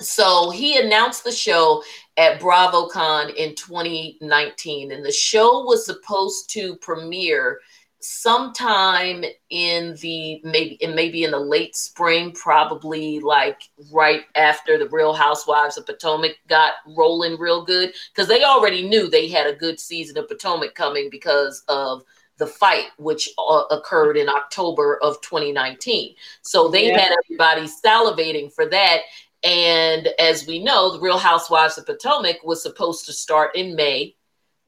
[0.00, 1.82] So he announced the show
[2.16, 7.60] at BravoCon in 2019, and the show was supposed to premiere
[8.00, 13.62] sometime in the maybe in maybe in the late spring, probably like
[13.92, 19.08] right after the Real Housewives of Potomac got rolling real good, because they already knew
[19.08, 22.02] they had a good season of Potomac coming because of
[22.38, 26.14] the fight, which uh, occurred in October of 2019.
[26.42, 26.98] So they yeah.
[26.98, 29.00] had everybody salivating for that.
[29.42, 34.16] And as we know, the Real Housewives of Potomac was supposed to start in May.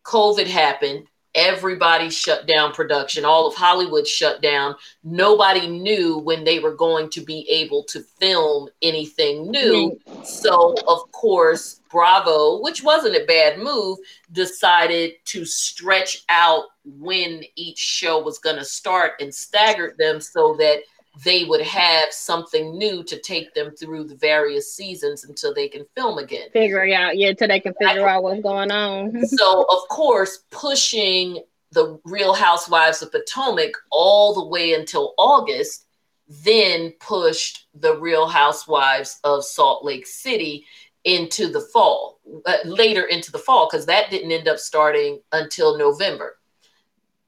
[0.04, 3.24] COVID happened everybody shut down production.
[3.24, 4.74] All of Hollywood shut down.
[5.04, 10.00] Nobody knew when they were going to be able to film anything new.
[10.24, 13.98] So, of course, Bravo, which wasn't a bad move,
[14.32, 20.54] decided to stretch out when each show was going to start and staggered them so
[20.58, 20.80] that
[21.24, 25.86] they would have something new to take them through the various seasons until they can
[25.94, 26.50] film again.
[26.52, 29.24] Figure out, yeah, until they can figure out what's going on.
[29.26, 31.42] so, of course, pushing
[31.72, 35.86] the Real Housewives of Potomac all the way until August,
[36.28, 40.66] then pushed the Real Housewives of Salt Lake City
[41.06, 45.78] into the fall, uh, later into the fall, because that didn't end up starting until
[45.78, 46.36] November.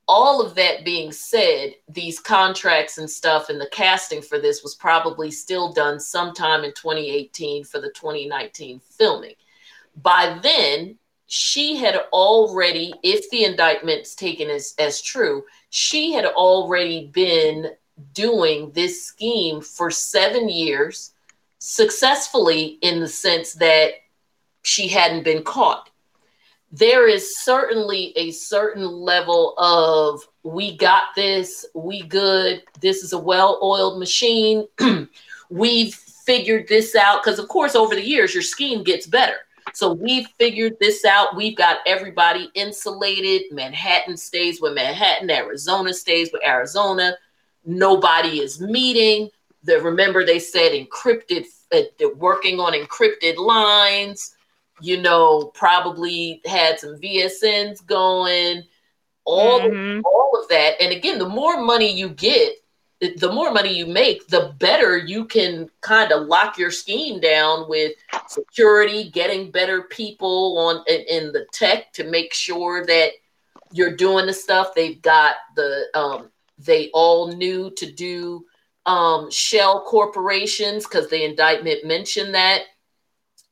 [0.09, 4.75] All of that being said, these contracts and stuff and the casting for this was
[4.75, 9.35] probably still done sometime in 2018 for the 2019 filming.
[10.03, 17.09] By then, she had already, if the indictment's taken as, as true, she had already
[17.13, 17.71] been
[18.13, 21.13] doing this scheme for seven years
[21.59, 23.93] successfully in the sense that
[24.63, 25.91] she hadn't been caught.
[26.71, 33.19] There is certainly a certain level of we got this, we good, this is a
[33.19, 34.67] well oiled machine.
[35.51, 39.37] We've figured this out because, of course, over the years, your scheme gets better.
[39.73, 41.37] So we've figured this out.
[41.37, 43.53] We've got everybody insulated.
[43.53, 47.17] Manhattan stays with Manhattan, Arizona stays with Arizona.
[47.65, 49.31] Nobody is meeting
[49.65, 51.83] the remember they said encrypted uh,
[52.17, 54.35] working on encrypted lines
[54.81, 58.63] you know probably had some vsns going
[59.25, 60.01] all mm-hmm.
[60.05, 62.55] all of that and again the more money you get
[63.01, 67.69] the more money you make the better you can kind of lock your scheme down
[67.69, 67.93] with
[68.27, 73.11] security getting better people on in, in the tech to make sure that
[73.73, 78.45] you're doing the stuff they've got the um, they all knew to do
[78.89, 82.63] um, shell corporations because the indictment mentioned that.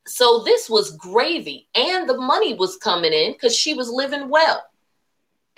[0.06, 4.64] So this was gravy, and the money was coming in because she was living well.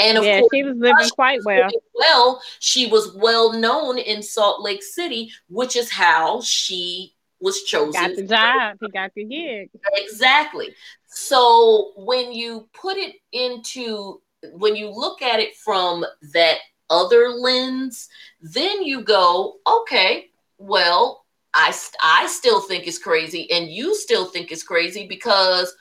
[0.01, 1.71] And of yeah, course, she was living quite well.
[1.95, 7.93] Well, she was well known in Salt Lake City, which is how she was chosen.
[7.93, 8.77] Got the job.
[8.81, 9.71] He got the gig.
[9.95, 10.75] Exactly.
[11.07, 14.23] So when you put it into,
[14.55, 16.59] when you look at it from that
[16.91, 18.09] other lens,
[18.41, 20.27] then you go, okay,
[20.59, 21.25] well,
[21.55, 25.75] I, I still think it's crazy and you still think it's crazy because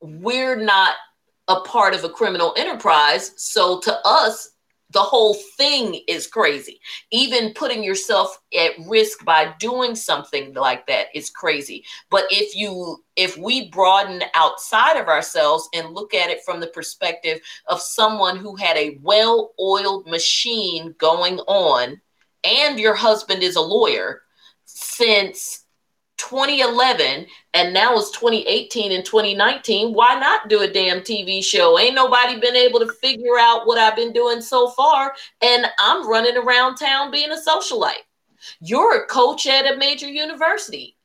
[0.00, 0.96] we're not
[1.48, 3.32] a part of a criminal enterprise.
[3.36, 4.50] So to us,
[4.92, 6.80] the whole thing is crazy.
[7.10, 11.84] Even putting yourself at risk by doing something like that is crazy.
[12.10, 16.68] But if you if we broaden outside of ourselves and look at it from the
[16.68, 22.00] perspective of someone who had a well-oiled machine going on
[22.44, 24.22] and your husband is a lawyer
[24.64, 25.59] since
[26.20, 31.78] 2011 and now it's 2018 and 2019 why not do a damn tv show?
[31.78, 36.08] Ain't nobody been able to figure out what i've been doing so far and i'm
[36.08, 38.04] running around town being a socialite.
[38.60, 40.96] You're a coach at a major university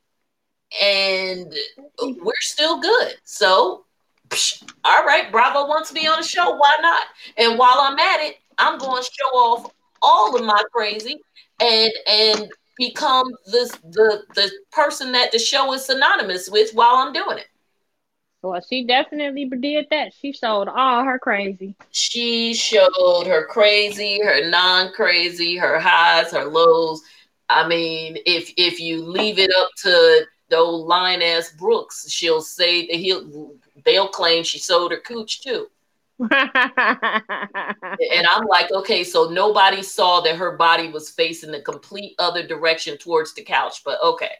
[0.81, 1.53] and
[2.01, 3.15] we're still good.
[3.23, 3.85] So
[4.29, 6.55] psh, all right bravo wants me on the show.
[6.55, 7.07] Why not?
[7.37, 9.71] And while i'm at it i'm going to show off
[10.01, 11.17] all of my crazy
[11.61, 17.13] and and become this the the person that the show is synonymous with while I'm
[17.13, 17.47] doing it.
[18.41, 20.13] Well, she definitely did that.
[20.13, 21.75] She showed all her crazy.
[21.89, 27.01] She showed her crazy, her non-crazy, her highs, her lows.
[27.49, 32.41] I mean, if if you leave it up to the old line ass Brooks, she'll
[32.41, 35.67] say that he'll they'll claim she sold her cooch too
[36.19, 36.31] and
[38.29, 42.97] I'm like, okay, so nobody saw that her body was facing the complete other direction
[42.97, 44.31] towards the couch, but okay.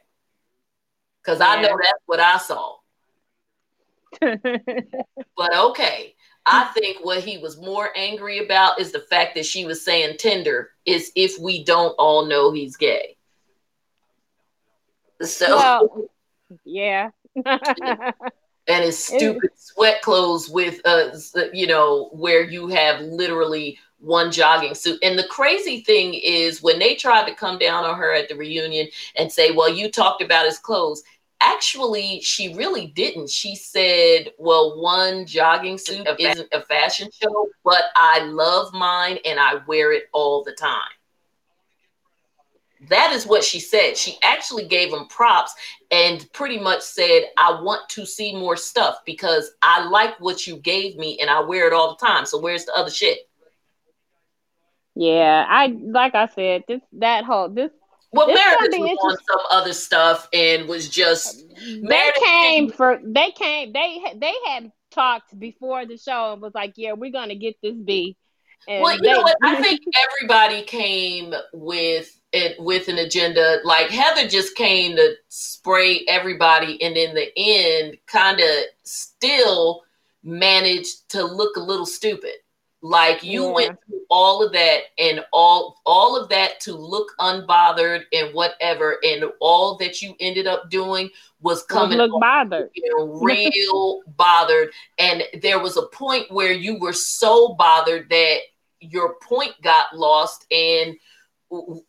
[1.22, 1.48] Because yeah.
[1.48, 2.76] I know that's what I saw.
[4.22, 6.16] but okay.
[6.46, 10.18] I think what he was more angry about is the fact that she was saying
[10.18, 13.18] Tinder is if we don't all know he's gay.
[15.22, 16.10] So, well,
[16.64, 17.10] yeah.
[18.68, 21.10] and his stupid sweat clothes with uh
[21.54, 25.00] you know where you have literally one jogging suit.
[25.02, 28.36] And the crazy thing is when they tried to come down on her at the
[28.36, 31.04] reunion and say well you talked about his clothes
[31.42, 33.30] actually she really didn't.
[33.30, 39.40] She said well one jogging suit isn't a fashion show but i love mine and
[39.40, 40.80] i wear it all the time
[42.90, 43.98] that is what she said.
[43.98, 45.54] She actually gave him props
[45.92, 50.58] and pretty much said, I want to see more stuff because I like what you
[50.58, 52.26] gave me and I wear it all the time.
[52.26, 53.20] So where's the other shit?
[54.96, 57.72] Yeah, I like I said, this that whole this
[58.14, 63.00] well, this Meredith was on some other stuff and was just they Meredith came for
[63.04, 67.36] they came they they had talked before the show and was like, Yeah, we're gonna
[67.36, 68.16] get this B.
[68.68, 69.38] And well, you they, know what?
[69.44, 73.60] I think everybody came with it with an agenda.
[73.64, 78.50] Like Heather just came to spray everybody, and in the end, kind of
[78.84, 79.84] still
[80.24, 82.34] managed to look a little stupid.
[82.82, 83.52] Like you yeah.
[83.52, 88.98] went through all of that and all all of that to look unbothered and whatever,
[89.04, 91.10] and all that you ended up doing
[91.42, 92.70] was coming look bothered,
[93.00, 94.70] real bothered.
[95.00, 98.38] And there was a point where you were so bothered that
[98.80, 100.96] your point got lost, and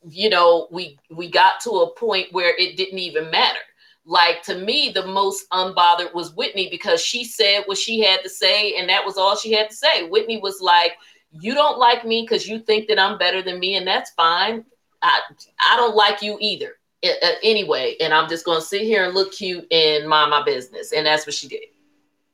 [0.08, 3.58] you know, we we got to a point where it didn't even matter.
[4.04, 8.28] Like to me the most unbothered was whitney because she said what she had to
[8.28, 10.08] say and that was all she had to say.
[10.08, 10.92] Whitney was like
[11.32, 14.64] you don't like me because you think that i'm better than me and that's fine.
[15.02, 15.20] I
[15.60, 16.76] i don't like you either
[17.42, 21.04] anyway and i'm just to sit here and look cute and mind my business and
[21.04, 21.64] that's what she did.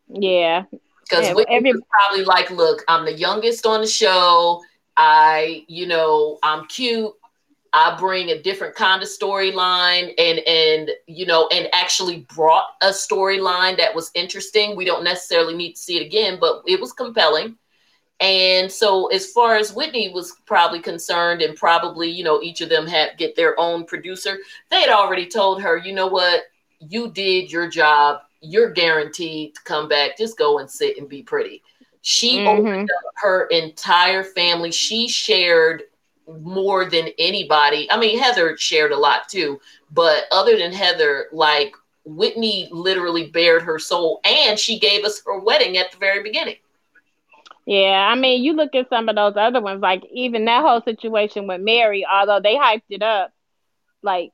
[0.09, 0.65] Yeah
[1.13, 4.63] because yeah, Whitney every- was probably like look i'm the youngest on the show
[4.97, 7.13] i you know i'm cute
[7.75, 12.89] I bring a different kind of storyline and and you know and actually brought a
[12.89, 14.77] storyline that was interesting.
[14.77, 17.57] We don't necessarily need to see it again, but it was compelling.
[18.21, 22.69] And so as far as Whitney was probably concerned and probably, you know, each of
[22.69, 24.39] them had get their own producer,
[24.71, 26.45] they had already told her, you know what,
[26.79, 28.21] you did your job.
[28.43, 30.19] You're guaranteed to come back.
[30.19, 31.63] Just go and sit and be pretty.
[32.03, 32.67] She mm-hmm.
[32.67, 34.73] opened up her entire family.
[34.73, 35.85] She shared
[36.41, 37.91] more than anybody.
[37.91, 39.61] I mean, Heather shared a lot too,
[39.91, 41.75] but other than Heather, like
[42.05, 46.57] Whitney literally bared her soul and she gave us her wedding at the very beginning.
[47.65, 50.83] Yeah, I mean, you look at some of those other ones, like even that whole
[50.83, 53.33] situation with Mary, although they hyped it up,
[54.03, 54.33] like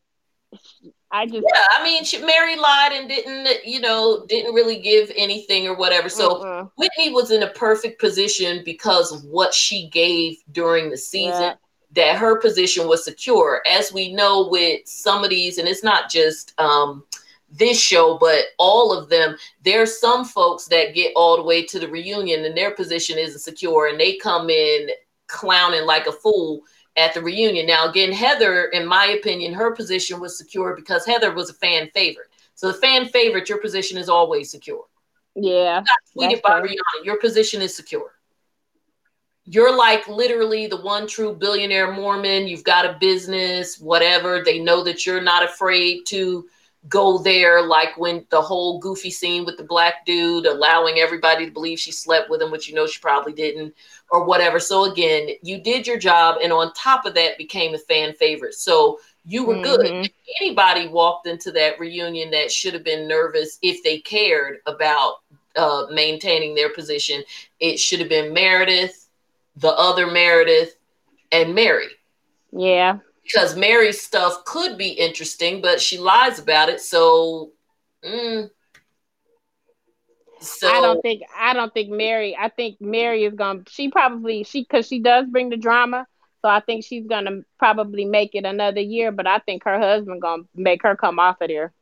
[1.10, 5.10] I just yeah, I mean, she, Mary lied and didn't, you know, didn't really give
[5.16, 6.08] anything or whatever.
[6.08, 6.66] So uh-uh.
[6.76, 11.42] Whitney was in a perfect position because of what she gave during the season.
[11.42, 11.54] Yeah
[11.92, 13.62] that her position was secure.
[13.68, 17.04] As we know with some of these, and it's not just um,
[17.50, 21.78] this show, but all of them, there's some folks that get all the way to
[21.78, 24.90] the reunion and their position isn't secure and they come in
[25.28, 26.62] clowning like a fool
[26.98, 27.66] at the reunion.
[27.66, 31.88] Now, again, Heather, in my opinion, her position was secure because Heather was a fan
[31.94, 32.28] favorite.
[32.54, 34.84] So the fan favorite, your position is always secure.
[35.34, 35.84] Yeah.
[36.16, 38.18] Tweeted by Rihanna, your position is secure
[39.50, 42.46] you're like literally the one true billionaire Mormon.
[42.46, 44.42] You've got a business, whatever.
[44.44, 46.46] They know that you're not afraid to
[46.88, 51.52] go there, like when the whole goofy scene with the black dude, allowing everybody to
[51.52, 53.74] believe she slept with him, which you know she probably didn't,
[54.10, 54.60] or whatever.
[54.60, 58.54] So again, you did your job, and on top of that, became a fan favorite.
[58.54, 59.62] So you were mm-hmm.
[59.62, 59.86] good.
[59.86, 65.16] If anybody walked into that reunion that should have been nervous if they cared about
[65.56, 67.22] uh, maintaining their position,
[67.60, 69.08] it should have been Meredith
[69.58, 70.76] the other Meredith,
[71.32, 71.88] and Mary.
[72.52, 72.98] Yeah.
[73.28, 76.80] Because Mary's stuff could be interesting, but she lies about it.
[76.80, 77.52] So,
[78.04, 78.50] mm.
[80.40, 82.36] so I don't think I don't think Mary.
[82.36, 83.64] I think Mary is gonna.
[83.68, 86.06] She probably she because she does bring the drama.
[86.40, 89.12] So I think she's gonna probably make it another year.
[89.12, 91.74] But I think her husband gonna make her come off of there.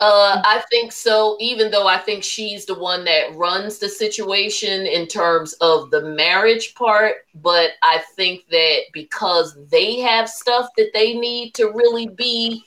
[0.00, 4.86] Uh, I think so, even though I think she's the one that runs the situation
[4.86, 7.16] in terms of the marriage part.
[7.34, 12.64] But I think that because they have stuff that they need to really be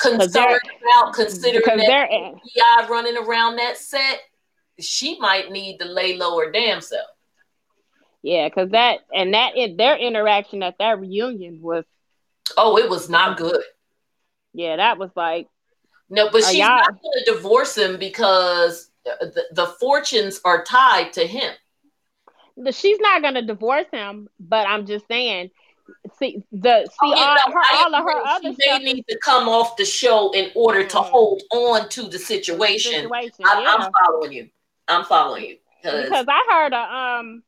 [0.00, 0.60] concerned
[1.00, 4.20] about, considering that PI running around that set,
[4.78, 7.08] she might need to lay low her damn self.
[8.22, 11.84] Yeah, because that and that their interaction at that reunion was.
[12.56, 13.62] Oh, it was not good.
[14.52, 15.48] Yeah, that was like
[16.08, 21.26] no, but she's not going to divorce him because the, the fortunes are tied to
[21.26, 21.52] him.
[22.72, 25.50] She's not going to divorce him, but I'm just saying.
[26.18, 28.82] See the see oh, yeah, all, no, her, all of her other she stuff.
[28.82, 30.88] need to come off the show in order mm-hmm.
[30.88, 32.92] to hold on to the situation.
[32.92, 33.84] The situation I, yeah.
[33.84, 34.48] I'm following you.
[34.88, 35.56] I'm following you
[35.92, 37.42] because I heard a um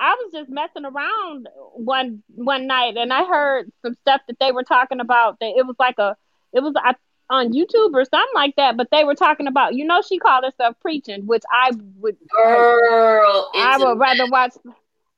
[0.00, 4.52] I was just messing around one one night and I heard some stuff that they
[4.52, 6.16] were talking about that it was like a
[6.52, 6.94] it was I
[7.32, 10.44] on YouTube or something like that, but they were talking about, you know, she called
[10.44, 14.52] herself preaching, which I would, girl, I would rather watch,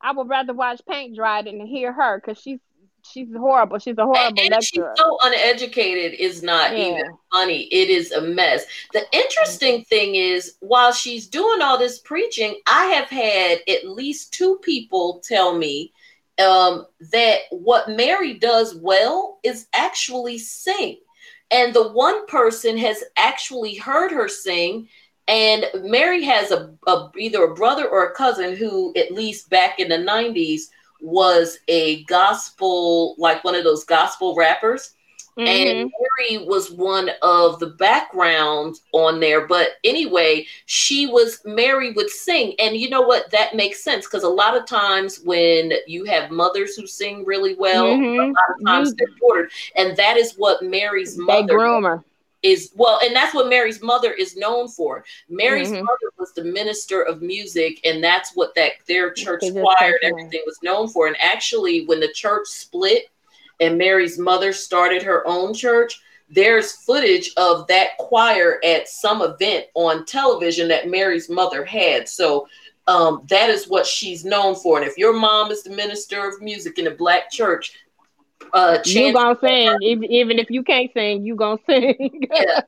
[0.00, 2.60] I would rather watch paint dry than hear her because she's
[3.04, 3.78] she's horrible.
[3.78, 4.94] She's a horrible and lecturer.
[4.96, 6.84] She's so uneducated is not yeah.
[6.84, 7.62] even funny.
[7.64, 8.64] It is a mess.
[8.92, 14.32] The interesting thing is, while she's doing all this preaching, I have had at least
[14.32, 15.92] two people tell me
[16.40, 20.98] um, that what Mary does well is actually sing.
[21.50, 24.88] And the one person has actually heard her sing.
[25.28, 29.78] And Mary has a, a either a brother or a cousin who, at least back
[29.78, 30.62] in the 90s,
[31.00, 34.94] was a gospel, like one of those gospel rappers.
[35.38, 35.48] Mm-hmm.
[35.48, 39.46] And Mary was one of the backgrounds on there.
[39.46, 42.54] But anyway, she was Mary would sing.
[42.58, 43.30] And you know what?
[43.32, 47.54] That makes sense because a lot of times when you have mothers who sing really
[47.56, 48.20] well, mm-hmm.
[48.20, 49.50] a lot of times they're ordered.
[49.74, 52.04] And that is what Mary's mother they groom her
[52.44, 55.02] is well, and that's what Mary's mother is known for.
[55.30, 55.82] Mary's mm-hmm.
[55.82, 60.42] mother was the minister of music, and that's what that their church choir and everything
[60.44, 61.06] was known for.
[61.06, 63.08] And actually, when the church split
[63.60, 69.66] and Mary's mother started her own church, there's footage of that choir at some event
[69.74, 72.08] on television that Mary's mother had.
[72.08, 72.48] So
[72.86, 74.78] um, that is what she's known for.
[74.78, 77.78] And if your mom is the minister of music in a black church,
[78.52, 82.60] uh, you gonna sing even, even if you can't sing you gonna sing yeah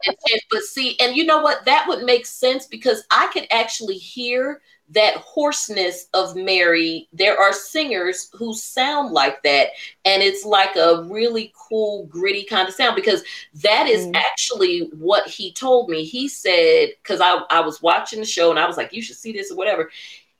[0.50, 4.62] but see and you know what that would make sense because i could actually hear
[4.90, 7.08] that hoarseness of mary.
[7.12, 9.68] There are singers who sound like that
[10.04, 13.22] and it's like a really cool gritty kind of sound because
[13.62, 14.16] that is mm.
[14.16, 16.04] actually what he told me.
[16.04, 19.16] He said because I, I was watching the show and i was like you should
[19.16, 19.90] see this or whatever.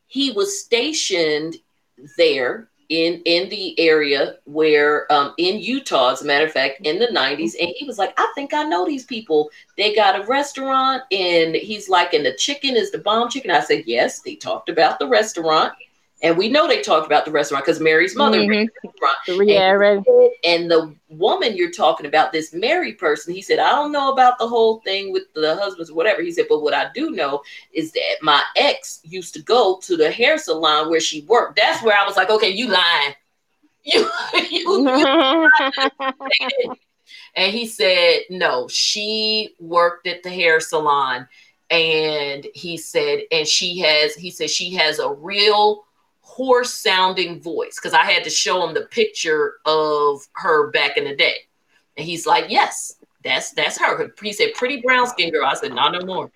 [0.07, 1.57] He was stationed
[2.17, 6.99] there in in the area where um in Utah, as a matter of fact, in
[6.99, 9.51] the 90s, and he was like, I think I know these people.
[9.77, 13.51] They got a restaurant, and he's like, and the chicken is the bomb chicken.
[13.51, 15.73] I said, Yes, they talked about the restaurant.
[16.27, 19.43] And we know they talked about the restaurant because Mary's mother mm-hmm.
[19.43, 20.31] Yeah, and, right.
[20.45, 24.37] And the woman you're talking about, this Mary person, he said, I don't know about
[24.41, 26.23] the whole thing with the husbands or whatever.
[26.23, 27.43] He said, but what I do know
[27.73, 31.55] is that my ex used to go to the hair salon where she worked.
[31.55, 33.15] That's where I was like, okay, you lying.
[33.89, 34.11] You,
[34.51, 35.49] you, you
[37.37, 41.29] and he said, no, she worked at the hair salon.
[41.71, 45.86] And he said, and she has, he said, she has a real
[46.37, 51.05] hoarse sounding voice because I had to show him the picture of her back in
[51.05, 51.37] the day.
[51.97, 54.13] And he's like, Yes, that's that's her.
[54.23, 55.47] He said, Pretty brown skin girl.
[55.47, 56.31] I said, Not no more.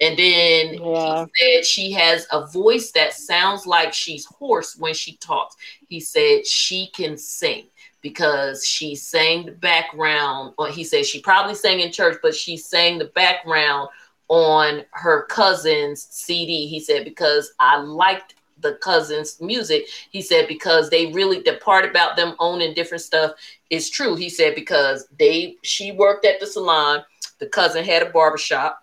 [0.00, 1.26] And then yeah.
[1.36, 5.56] he said she has a voice that sounds like she's hoarse when she talks.
[5.88, 7.66] He said she can sing
[8.00, 10.54] because she sang the background.
[10.58, 13.88] Or he said she probably sang in church, but she sang the background
[14.28, 16.66] on her cousin's CD.
[16.66, 18.34] He said because I liked
[18.64, 19.86] the cousins' music.
[20.10, 23.32] He said because they really the part about them owning different stuff
[23.70, 24.16] is true.
[24.16, 27.04] He said because they she worked at the salon,
[27.38, 28.80] the cousin had a barbershop.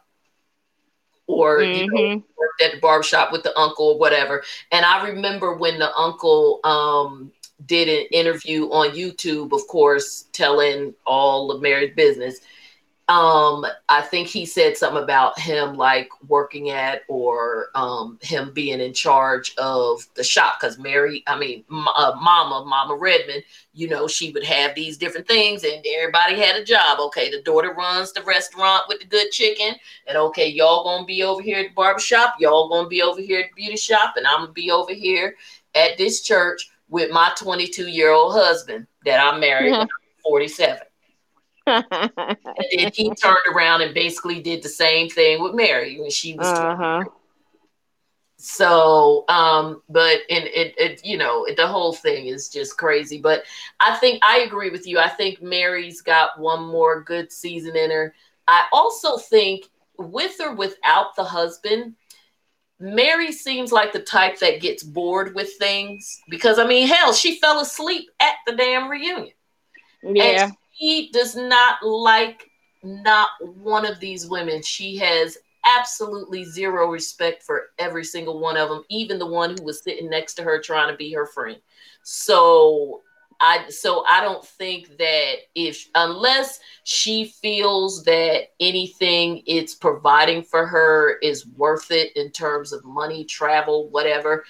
[1.27, 1.73] Or mm-hmm.
[1.73, 2.19] you know, mm-hmm.
[2.37, 4.43] worked at the barbershop with the uncle or whatever.
[4.71, 7.31] And I remember when the uncle um
[7.65, 12.39] did an interview on YouTube, of course, telling all of Mary's business
[13.07, 18.79] um i think he said something about him like working at or um him being
[18.79, 24.07] in charge of the shop because mary i mean uh, mama mama redmond you know
[24.07, 28.13] she would have these different things and everybody had a job okay the daughter runs
[28.13, 29.73] the restaurant with the good chicken
[30.07, 33.39] and okay y'all gonna be over here at the barbershop y'all gonna be over here
[33.39, 35.35] at the beauty shop and i'm gonna be over here
[35.73, 39.87] at this church with my 22 year old husband that i married mm-hmm.
[40.23, 40.77] 47
[41.71, 42.37] and
[42.77, 46.47] then he turned around and basically did the same thing with Mary when she was.
[46.47, 47.03] Uh-huh.
[48.37, 53.19] So, um, but and it, it, you know, the whole thing is just crazy.
[53.19, 53.43] But
[53.79, 54.97] I think I agree with you.
[54.97, 58.15] I think Mary's got one more good season in her.
[58.47, 59.65] I also think
[59.97, 61.95] with or without the husband,
[62.79, 67.37] Mary seems like the type that gets bored with things because I mean, hell, she
[67.39, 69.35] fell asleep at the damn reunion.
[70.03, 70.45] Yeah.
[70.45, 72.49] And he does not like
[72.81, 74.63] not one of these women.
[74.63, 79.63] She has absolutely zero respect for every single one of them, even the one who
[79.63, 81.57] was sitting next to her trying to be her friend.
[82.01, 83.03] So
[83.39, 90.65] I so I don't think that if unless she feels that anything it's providing for
[90.65, 94.45] her is worth it in terms of money, travel, whatever,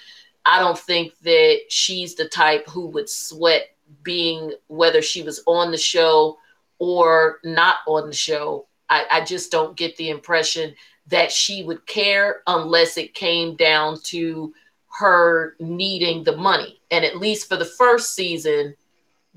[0.46, 3.66] I don't think that she's the type who would sweat
[4.02, 6.38] being whether she was on the show
[6.78, 8.66] or not on the show.
[8.88, 10.74] I, I just don't get the impression
[11.08, 14.52] that she would care unless it came down to
[14.98, 16.80] her needing the money.
[16.90, 18.74] And at least for the first season,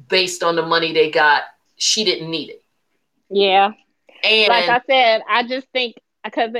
[0.09, 1.43] based on the money they got,
[1.77, 2.63] she didn't need it.
[3.29, 3.71] Yeah.
[4.23, 6.51] And like I said, I just think because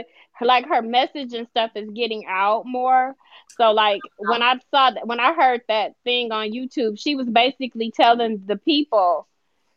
[0.42, 3.16] like her message and stuff is getting out more.
[3.58, 7.28] So like when I saw that when I heard that thing on YouTube, she was
[7.28, 9.28] basically telling the people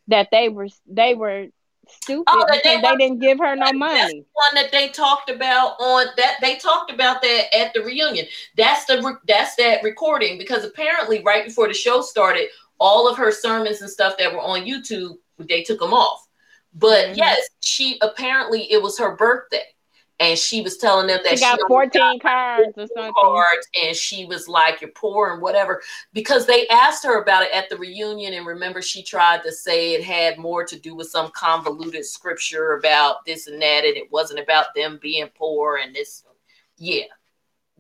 [0.09, 1.47] that they were they were
[1.89, 4.25] stupid oh, because they, they, didn't give her no money.
[4.33, 8.27] one that they talked about on that they talked about that at the reunion.
[8.57, 13.31] That's the that's that recording because apparently right before the show started, all of her
[13.31, 16.27] sermons and stuff that were on YouTube they took them off.
[16.75, 17.19] But mm-hmm.
[17.19, 19.63] yes, she apparently it was her birthday
[20.21, 23.13] and she was telling them that she got she 14 cards or something.
[23.21, 25.81] Cards, and she was like, You're poor and whatever.
[26.13, 28.35] Because they asked her about it at the reunion.
[28.35, 32.73] And remember, she tried to say it had more to do with some convoluted scripture
[32.73, 36.25] about this and that, and it wasn't about them being poor and this.
[36.77, 37.05] Yeah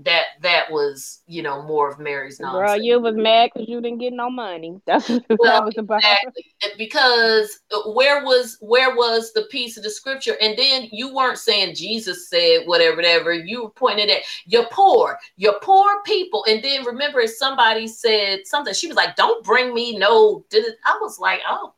[0.04, 2.70] that that was you know more of Mary's nonsense.
[2.70, 4.80] Girl, you was mad because you didn't get no money.
[4.86, 5.98] That's what well, that was about.
[5.98, 6.44] Exactly.
[6.76, 10.36] Because uh, where was where was the piece of the scripture?
[10.40, 13.32] And then you weren't saying Jesus said whatever, whatever.
[13.32, 16.44] You were pointing at you're poor, you're poor people.
[16.48, 18.74] And then remember, somebody said something.
[18.74, 20.76] She was like, "Don't bring me no." Did it?
[20.86, 21.74] I was like, "Oh,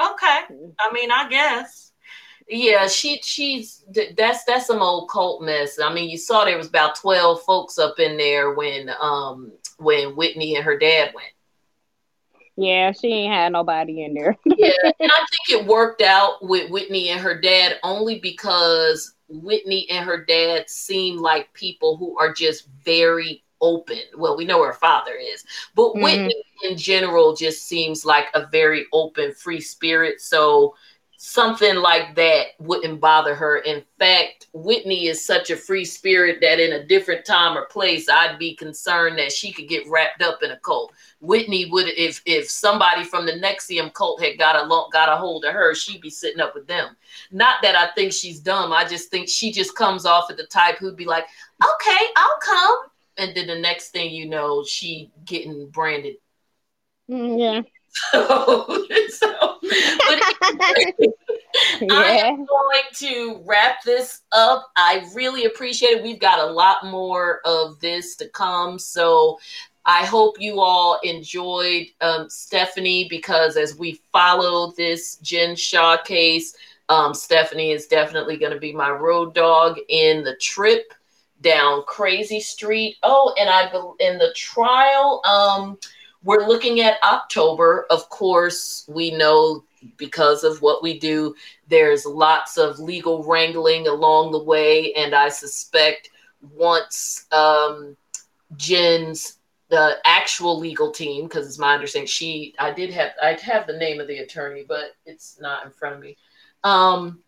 [0.00, 0.40] okay."
[0.78, 1.83] I mean, I guess.
[2.48, 3.84] Yeah, she she's
[4.16, 5.78] that's that's some old cult mess.
[5.80, 10.14] I mean, you saw there was about twelve folks up in there when um when
[10.14, 11.28] Whitney and her dad went.
[12.56, 14.36] Yeah, she ain't had nobody in there.
[14.44, 19.88] yeah, and I think it worked out with Whitney and her dad only because Whitney
[19.90, 23.98] and her dad seem like people who are just very open.
[24.16, 25.44] Well, we know her father is,
[25.74, 26.02] but mm-hmm.
[26.02, 30.20] Whitney in general just seems like a very open, free spirit.
[30.20, 30.74] So
[31.26, 33.56] something like that wouldn't bother her.
[33.58, 38.10] In fact, Whitney is such a free spirit that in a different time or place,
[38.10, 40.92] I'd be concerned that she could get wrapped up in a cult.
[41.20, 45.46] Whitney would, if if somebody from the NXIVM cult had got a got a hold
[45.46, 46.94] of her, she'd be sitting up with them.
[47.32, 48.70] Not that I think she's dumb.
[48.70, 51.24] I just think she just comes off at the type who'd be like,
[51.62, 52.78] "Okay, I'll come,"
[53.16, 56.16] and then the next thing you know, she getting branded.
[57.10, 57.62] Mm, yeah.
[58.10, 58.66] So,
[59.08, 59.58] so
[61.80, 61.86] yeah.
[61.90, 64.70] I am going to wrap this up.
[64.76, 66.02] I really appreciate it.
[66.02, 68.78] We've got a lot more of this to come.
[68.78, 69.38] So
[69.86, 76.56] I hope you all enjoyed um, Stephanie because as we follow this Jen Shah case,
[76.88, 80.92] um, Stephanie is definitely going to be my road dog in the trip
[81.40, 82.96] down Crazy Street.
[83.02, 85.22] Oh, and I in the trial.
[85.24, 85.78] Um,
[86.24, 87.86] we're looking at October.
[87.90, 89.64] Of course, we know
[89.98, 91.34] because of what we do,
[91.68, 94.92] there's lots of legal wrangling along the way.
[94.94, 96.10] And I suspect
[96.54, 97.96] once um,
[98.56, 99.38] Jen's
[99.68, 103.76] the actual legal team, because it's my understanding she I did have I have the
[103.76, 106.16] name of the attorney, but it's not in front of me.
[106.62, 107.22] Um,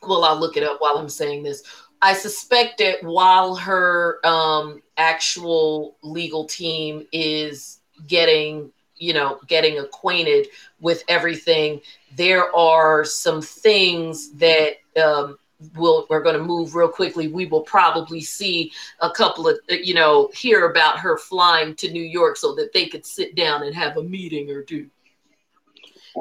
[0.00, 1.62] well, I'll look it up while I'm saying this.
[2.00, 10.48] I suspect that while her um, actual legal team is getting you know getting acquainted
[10.80, 11.80] with everything.
[12.16, 15.38] There are some things that um,
[15.76, 17.28] we'll, we're going to move real quickly.
[17.28, 22.02] We will probably see a couple of you know hear about her flying to new
[22.02, 24.88] york so that they could sit down and have a meeting or two.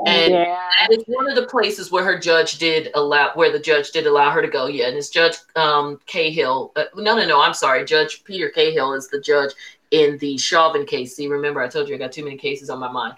[0.05, 0.69] And yeah.
[0.89, 4.31] it's one of the places where her judge did allow where the judge did allow
[4.31, 4.67] her to go.
[4.67, 7.85] Yeah and it's judge um cahill uh, no no no i'm sorry.
[7.85, 9.51] Judge peter cahill is the judge
[9.91, 11.15] in the Chauvin case.
[11.15, 13.15] See, remember I told you I got too many cases on my mind.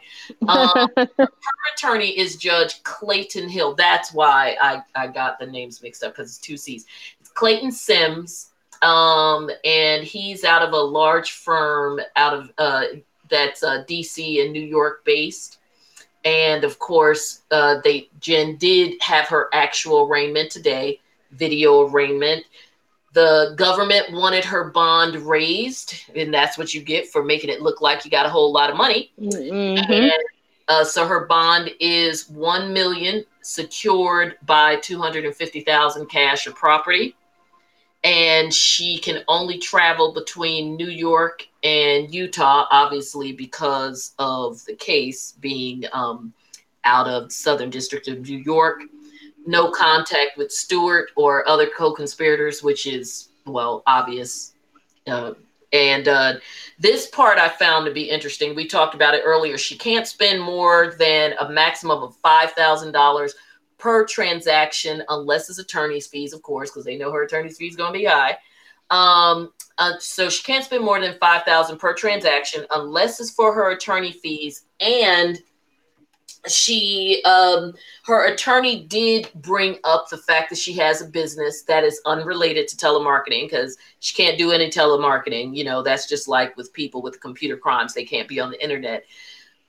[0.47, 1.29] Um, her
[1.75, 3.75] attorney is Judge Clayton Hill.
[3.75, 6.85] That's why I, I got the names mixed up because it's two C's.
[7.21, 8.51] It's Clayton Sims,
[8.81, 12.83] um, and he's out of a large firm out of uh,
[13.29, 15.59] that's uh, DC and New York based.
[16.25, 20.99] And of course, uh, they Jen did have her actual arraignment today,
[21.31, 22.45] video arraignment
[23.13, 27.79] the government wanted her bond raised, and that's what you get for making it look
[27.79, 29.11] like you got a whole lot of money.
[29.19, 29.91] Mm-hmm.
[29.91, 30.11] And,
[30.67, 36.47] uh, so her bond is one million, secured by two hundred and fifty thousand cash
[36.47, 37.15] or property,
[38.03, 45.35] and she can only travel between New York and Utah, obviously because of the case
[45.39, 46.33] being um,
[46.83, 48.81] out of Southern District of New York
[49.45, 54.53] no contact with Stuart or other co-conspirators, which is well obvious.
[55.07, 55.33] Uh,
[55.73, 56.35] and uh,
[56.79, 58.55] this part I found to be interesting.
[58.55, 59.57] We talked about it earlier.
[59.57, 63.33] She can't spend more than a maximum of five thousand dollars
[63.79, 67.91] per transaction, unless it's attorney's fees, of course, because they know her attorney's fees going
[67.91, 68.37] to be high.
[68.91, 73.53] Um, uh, so she can't spend more than five thousand per transaction, unless it's for
[73.53, 75.39] her attorney fees and
[76.47, 81.83] she um her attorney did bring up the fact that she has a business that
[81.83, 85.55] is unrelated to telemarketing because she can't do any telemarketing.
[85.55, 88.61] You know that's just like with people with computer crimes they can't be on the
[88.61, 89.05] internet.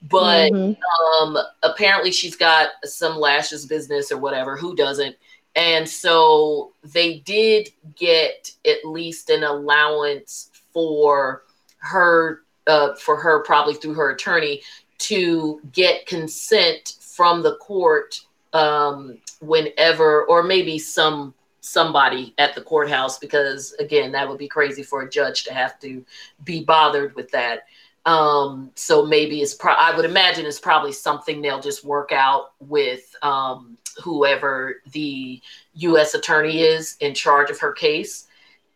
[0.02, 1.26] But mm-hmm.
[1.26, 5.16] um apparently she's got some lashes business or whatever who doesn't?
[5.56, 11.44] And so they did get at least an allowance for
[11.78, 14.62] her uh, for her probably through her attorney
[14.98, 18.20] to get consent from the court
[18.52, 24.82] um, whenever, or maybe some somebody at the courthouse, because again, that would be crazy
[24.82, 26.04] for a judge to have to
[26.44, 27.64] be bothered with that.
[28.06, 32.52] Um, so maybe it's pro- I would imagine it's probably something they'll just work out
[32.60, 35.40] with um, whoever the
[35.74, 36.14] U.S.
[36.14, 38.26] attorney is in charge of her case,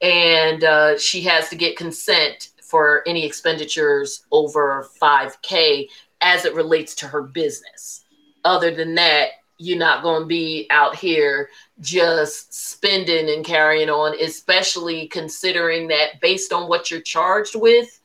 [0.01, 5.89] and uh, she has to get consent for any expenditures over 5K
[6.20, 8.05] as it relates to her business.
[8.45, 11.51] Other than that, you're not going to be out here
[11.81, 18.01] just spending and carrying on, especially considering that based on what you're charged with,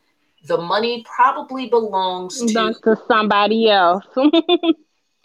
[0.45, 4.05] the money probably belongs to, to somebody else.
[4.15, 4.35] and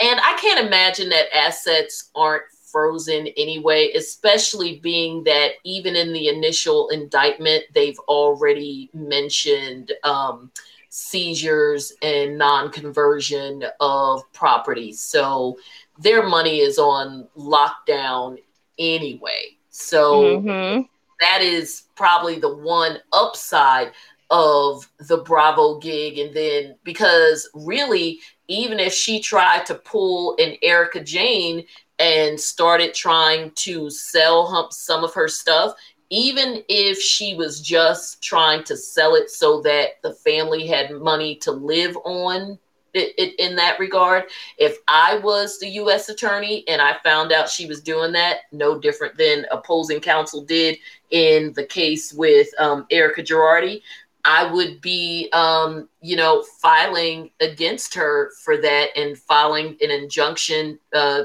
[0.00, 6.88] I can't imagine that assets aren't frozen anyway, especially being that even in the initial
[6.90, 10.50] indictment, they've already mentioned um,
[10.98, 15.00] seizures and non conversion of properties.
[15.00, 15.58] So
[15.98, 18.38] their money is on lockdown
[18.78, 19.56] anyway.
[19.70, 20.82] So mm-hmm.
[21.20, 23.92] that is probably the one upside
[24.30, 26.18] of the Bravo gig.
[26.18, 28.18] And then because really,
[28.48, 31.64] even if she tried to pull an Erika Jayne
[32.00, 35.74] and started trying to sell some of her stuff,
[36.10, 41.36] even if she was just trying to sell it so that the family had money
[41.36, 42.58] to live on
[42.94, 44.24] it, it, in that regard.
[44.56, 46.08] If I was the U.S.
[46.08, 50.78] attorney and I found out she was doing that, no different than opposing counsel did
[51.10, 53.82] in the case with um, Erika Girardi,
[54.24, 60.78] I would be, um, you know, filing against her for that and filing an injunction
[60.92, 61.24] uh,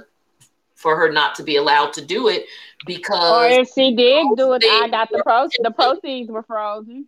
[0.84, 2.46] for her not to be allowed to do it
[2.86, 7.08] because or if she did do it, I got the pro the proceeds were frozen.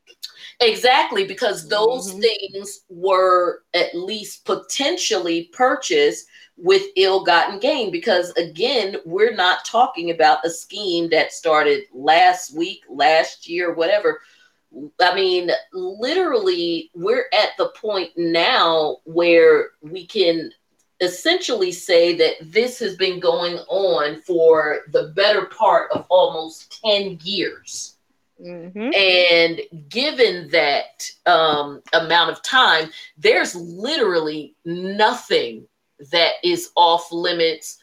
[0.61, 2.21] Exactly, because those mm-hmm.
[2.21, 6.27] things were at least potentially purchased
[6.57, 7.91] with ill-gotten gain.
[7.91, 14.21] Because again, we're not talking about a scheme that started last week, last year, whatever.
[15.01, 20.51] I mean, literally, we're at the point now where we can
[21.01, 27.19] essentially say that this has been going on for the better part of almost 10
[27.23, 27.95] years.
[28.41, 28.91] Mm-hmm.
[28.93, 35.67] And given that um, amount of time, there's literally nothing
[36.11, 37.79] that is off limits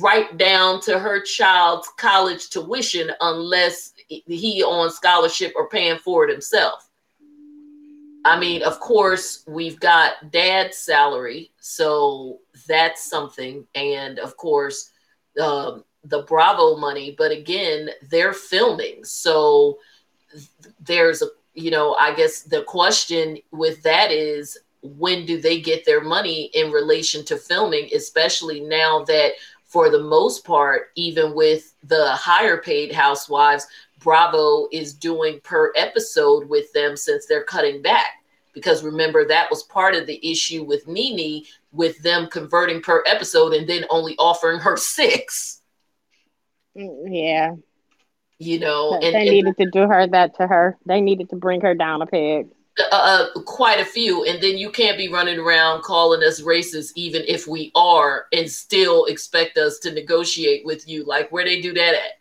[0.00, 6.30] right down to her child's college tuition unless he on scholarship or paying for it
[6.30, 6.85] himself.
[8.26, 14.90] I mean, of course, we've got dad's salary, so that's something, and of course,
[15.40, 17.14] um, the Bravo money.
[17.16, 19.78] But again, they're filming, so
[20.80, 25.86] there's a you know, I guess the question with that is when do they get
[25.86, 29.32] their money in relation to filming, especially now that
[29.64, 33.66] for the most part, even with the higher paid housewives,
[33.98, 38.22] Bravo is doing per episode with them since they're cutting back.
[38.52, 43.52] Because remember, that was part of the issue with NeNe with them converting per episode
[43.52, 45.60] and then only offering her six.
[46.76, 47.54] Mm, yeah.
[48.38, 50.76] You know, and, they needed and, to do her that to her.
[50.84, 52.48] They needed to bring her down a peg.
[52.78, 56.92] Uh, uh, quite a few, and then you can't be running around calling us racist,
[56.94, 61.02] even if we are, and still expect us to negotiate with you.
[61.04, 62.20] Like where they do that at?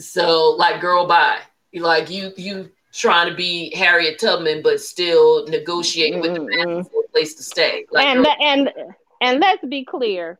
[0.00, 1.40] So like girl bye.
[1.74, 6.32] Like you you trying to be Harriet Tubman but still negotiating mm-hmm.
[6.32, 6.82] with the man mm-hmm.
[6.82, 7.86] for a place to stay.
[7.90, 8.72] Like and girl- and
[9.20, 10.38] and let's be clear.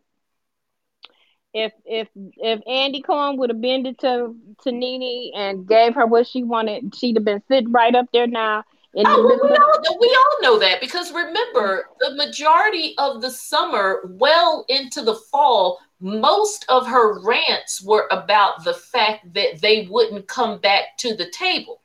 [1.52, 6.26] If if if Andy Cohen would have bended to to NeNe and gave her what
[6.26, 8.64] she wanted, she'd have been sitting right up there now.
[8.96, 14.02] Oh, the we, all, we all know that because remember the majority of the summer,
[14.04, 20.28] well into the fall, most of her rants were about the fact that they wouldn't
[20.28, 21.80] come back to the table.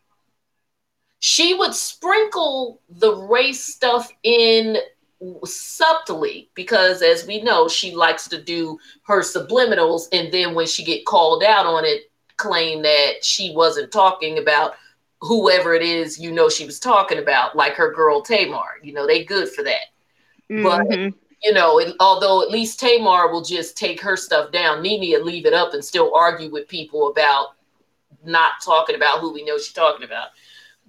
[1.20, 4.76] She would sprinkle the race stuff in
[5.46, 10.84] subtly because as we know she likes to do her subliminals and then when she
[10.84, 14.76] get called out on it claim that she wasn't talking about
[15.20, 19.06] whoever it is you know she was talking about like her girl Tamar you know
[19.06, 19.88] they good for that
[20.50, 20.64] mm-hmm.
[20.64, 21.14] but
[21.44, 25.46] you know, although at least Tamar will just take her stuff down, NeNe will leave
[25.46, 27.56] it up and still argue with people about
[28.26, 30.30] not talking about who we know she's talking about.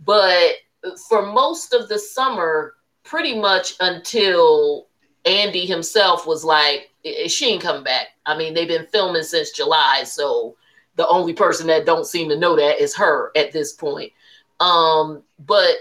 [0.04, 0.54] But
[1.08, 2.74] for most of the summer,
[3.04, 4.88] pretty much until
[5.24, 6.90] Andy himself was like,
[7.26, 8.08] she ain't coming back.
[8.26, 10.56] I mean, they've been filming since July, so
[10.96, 14.12] the only person that don't seem to know that is her at this point.
[14.58, 15.74] Um, but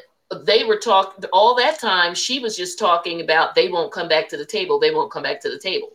[0.45, 2.13] they were talking all that time.
[2.13, 4.79] She was just talking about they won't come back to the table.
[4.79, 5.93] They won't come back to the table.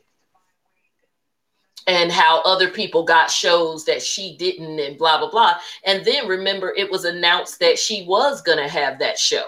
[1.86, 5.56] And how other people got shows that she didn't, and blah, blah, blah.
[5.84, 9.44] And then remember, it was announced that she was going to have that show.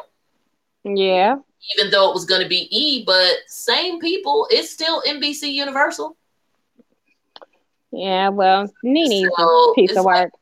[0.85, 1.37] Yeah.
[1.77, 6.17] Even though it was going to be E, but same people, it's still NBC Universal.
[7.91, 10.31] Yeah, well, Nene's so, piece of work.
[10.31, 10.33] Like,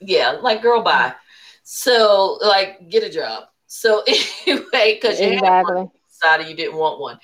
[0.00, 1.14] yeah, like girl, bye.
[1.62, 3.44] So, like, get a job.
[3.74, 4.04] So
[4.46, 5.90] anyway, because you exactly.
[6.08, 7.18] decided you didn't want one.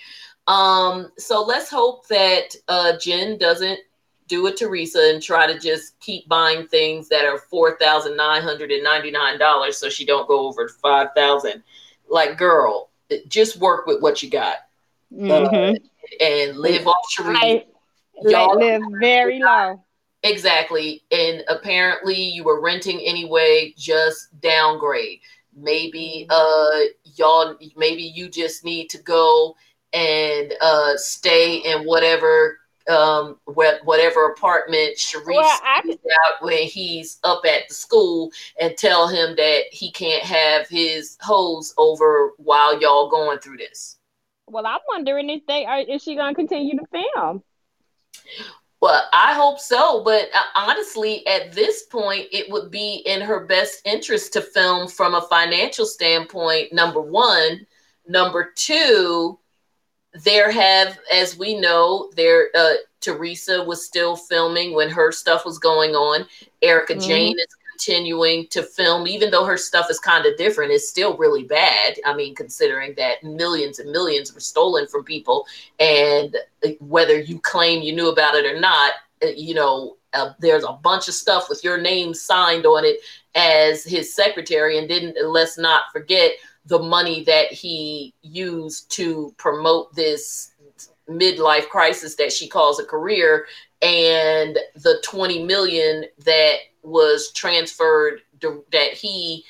[0.48, 3.78] Um, so let's hope that uh, Jen doesn't
[4.26, 8.42] do a Teresa and try to just keep buying things that are four thousand nine
[8.42, 11.62] hundred and ninety nine dollars, so she don't go over five thousand.
[12.08, 12.90] Like, girl,
[13.28, 14.56] just work with what you got,
[15.12, 15.54] mm-hmm.
[15.54, 17.64] uh, and live off Sharrieff.
[18.22, 19.80] Y'all live very low.
[20.22, 21.02] Exactly.
[21.10, 25.20] And apparently you were renting anyway, just downgrade.
[25.56, 26.80] Maybe uh
[27.16, 29.56] y'all maybe you just need to go
[29.92, 32.58] and uh stay in whatever
[32.88, 39.06] um whatever apartment Sharrieff well, I, out when he's up at the school and tell
[39.06, 43.98] him that he can't have his hose over while y'all going through this.
[44.46, 47.42] Well, I'm wondering if they are is she gonna continue to film?
[48.80, 50.02] Well, I hope so.
[50.02, 54.88] But uh, honestly, at this point, it would be in her best interest to film
[54.88, 57.66] from a financial standpoint, number one.
[58.08, 59.38] Number two,
[60.24, 65.58] there have, as we know, there uh, Teresa was still filming when her stuff was
[65.58, 66.26] going on.
[66.62, 67.08] Erika mm-hmm.
[67.08, 71.16] Jayne is continuing to film, even though her stuff is kind of different, it's still
[71.16, 71.94] really bad.
[72.04, 75.46] I mean, considering that millions and millions were stolen from people,
[75.78, 76.36] and
[76.80, 78.92] whether you claim you knew about it or not,
[79.22, 82.98] uh, you know, uh, there's a bunch of stuff with your name signed on it
[83.34, 86.32] as his secretary, and didn't let's not forget
[86.66, 90.52] the money that he used to promote this
[91.08, 93.46] midlife crisis that she calls a career
[93.82, 99.44] and the 20 million that was transferred that he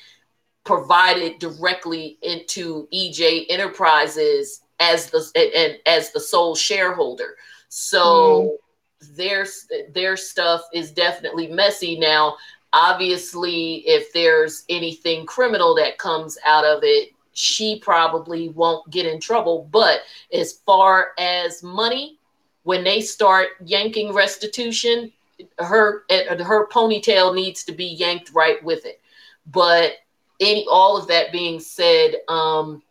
[0.63, 7.35] provided directly into EJ Enterprises as the and as the sole shareholder.
[7.69, 8.57] So
[9.01, 9.15] mm.
[9.15, 9.45] their
[9.93, 12.37] their stuff is definitely messy now.
[12.73, 19.19] Obviously, if there's anything criminal that comes out of it, she probably won't get in
[19.19, 19.67] trouble.
[19.71, 20.01] But
[20.33, 22.17] as far as money,
[22.63, 25.11] when they start yanking restitution,
[25.59, 29.01] her her ponytail needs to be yanked right with it.
[29.47, 29.93] But
[30.39, 32.81] any all of that being said, um,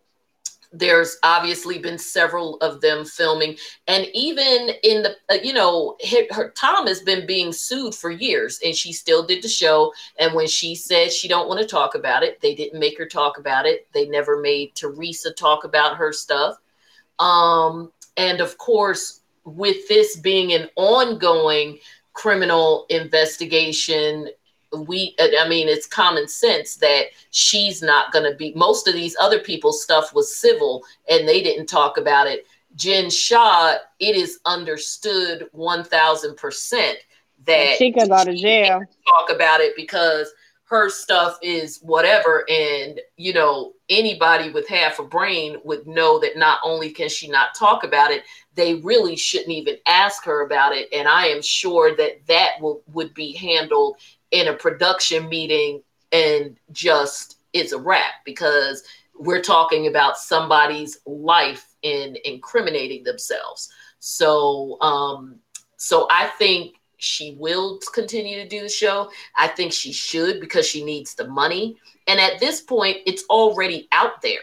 [0.73, 3.57] there's obviously been several of them filming,
[3.89, 8.11] and even in the uh, you know her, her, Tom has been being sued for
[8.11, 9.93] years, and she still did the show.
[10.19, 13.07] And when she said she don't want to talk about it, they didn't make her
[13.07, 13.89] talk about it.
[13.93, 16.59] They never made Teresa talk about her stuff.
[17.19, 21.79] Um, and of course, with this being an ongoing
[22.21, 24.29] criminal investigation
[24.87, 29.17] we i mean it's common sense that she's not going to be most of these
[29.19, 32.47] other people's stuff was civil and they didn't talk about it.
[32.77, 36.93] Jen shah it is understood 1000%
[37.47, 38.83] that she could go to jail.
[39.09, 40.31] talk about it because
[40.71, 46.37] her stuff is whatever and you know anybody with half a brain would know that
[46.39, 48.23] not only can she not talk about it
[48.55, 52.83] they really shouldn't even ask her about it and i am sure that that will
[52.93, 53.97] would be handled
[54.31, 55.83] in a production meeting
[56.13, 58.85] and just it's a wrap because
[59.19, 63.71] we're talking about somebody's life in incriminating themselves.
[63.99, 65.37] So um
[65.77, 69.11] so i think she will continue to do the show.
[69.37, 71.77] I think she should because she needs the money.
[72.07, 74.41] And at this point, it's already out there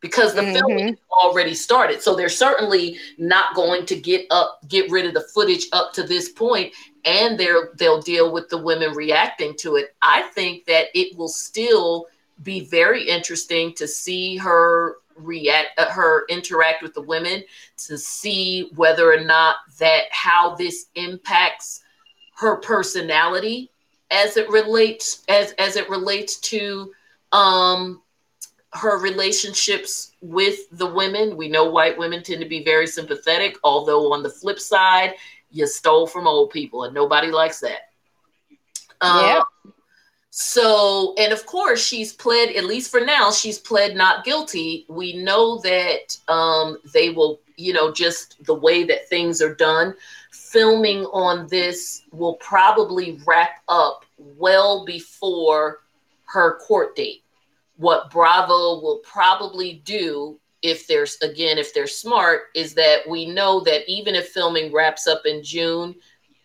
[0.00, 0.54] because the mm-hmm.
[0.54, 2.02] filming already started.
[2.02, 6.02] So they're certainly not going to get up, get rid of the footage up to
[6.02, 6.72] this point,
[7.04, 9.96] and they're they'll deal with the women reacting to it.
[10.02, 12.06] I think that it will still
[12.42, 17.42] be very interesting to see her react uh, her interact with the women
[17.76, 21.82] to see whether or not that how this impacts
[22.36, 23.70] her personality
[24.10, 26.92] as it relates as as it relates to
[27.32, 28.00] um
[28.72, 31.36] her relationships with the women.
[31.36, 35.14] We know white women tend to be very sympathetic although on the flip side
[35.50, 37.90] you stole from old people and nobody likes that.
[39.00, 39.42] Um, yeah
[40.36, 44.84] so, and of course, she's pled, at least for now, she's pled not guilty.
[44.88, 49.94] We know that um, they will, you know, just the way that things are done,
[50.32, 55.82] filming on this will probably wrap up well before
[56.24, 57.22] her court date.
[57.76, 63.60] what Bravo will probably do if there's again if they're smart is that we know
[63.60, 65.94] that even if filming wraps up in June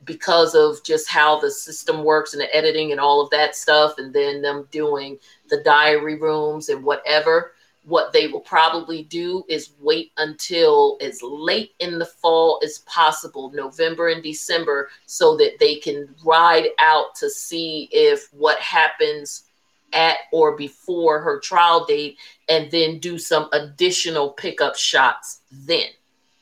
[0.06, 3.96] because of just how the system works and the editing and all of that stuff
[3.98, 5.18] and then them doing
[5.50, 7.54] the diary rooms and whatever
[7.90, 13.52] what they will probably do is wait until as late in the fall as possible,
[13.52, 19.44] November and December, so that they can ride out to see if what happens
[19.92, 22.18] at or before her trial date
[22.48, 25.88] and then do some additional pickup shots then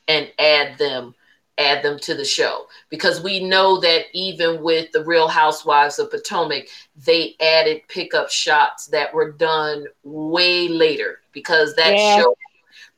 [0.06, 1.14] and add them
[1.58, 6.10] add them to the show because we know that even with the Real Housewives of
[6.10, 6.68] Potomac,
[7.04, 12.18] they added pickup shots that were done way later because that yeah.
[12.18, 12.34] show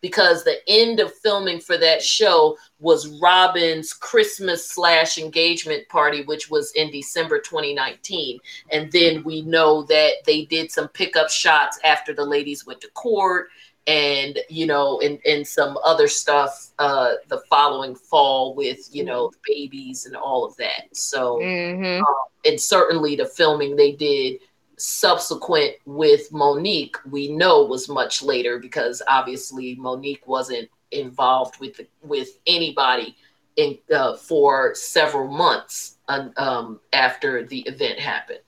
[0.01, 6.51] because the end of filming for that show was Robyn's Christmas slash engagement party, which
[6.51, 8.39] was in December 2019.
[8.71, 12.89] And then we know that they did some pickup shots after the ladies went to
[12.91, 13.49] court
[13.91, 19.33] and you know and and some other stuff uh the following fall with you know
[19.49, 21.99] babies and all of that so mm-hmm.
[21.99, 22.15] um,
[22.45, 24.39] and certainly the filming they did
[24.77, 32.39] subsequent with monique we know was much later because obviously monique wasn't involved with with
[32.47, 33.17] anybody
[33.57, 35.97] in uh, for several months
[36.37, 38.39] um, after the event happened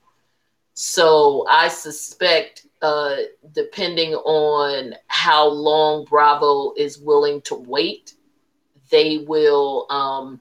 [0.75, 3.17] so i suspect uh,
[3.53, 8.15] depending on how long Bravo is willing to wait,
[8.91, 9.87] they will.
[9.91, 10.41] Um,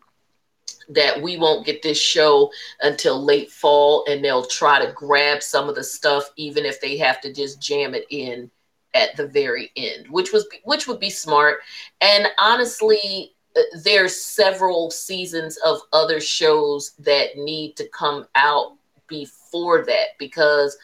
[0.90, 2.52] that we won't get this show
[2.82, 6.98] until late fall, and they'll try to grab some of the stuff, even if they
[6.98, 8.52] have to just jam it in
[8.94, 11.60] at the very end, which was which would be smart.
[12.02, 18.74] And honestly, uh, there's several seasons of other shows that need to come out
[19.08, 20.78] before that because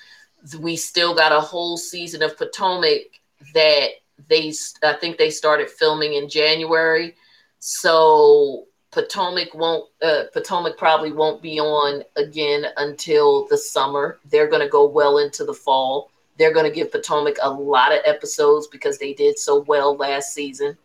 [0.59, 3.19] we still got a whole season of Potomac
[3.53, 3.89] that
[4.30, 4.53] they
[4.84, 7.15] I think they started filming in January.
[7.59, 14.19] So Potomac won't uh, Potomac probably won't be on again until the summer.
[14.30, 16.11] They're going to go well into the fall.
[16.38, 20.34] They're going to give Potomac a lot of episodes because they did so well last
[20.34, 20.77] season.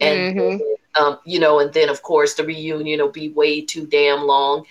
[0.00, 1.02] And mm-hmm.
[1.02, 4.64] um, you know, and then of course the reunion will be way too damn long.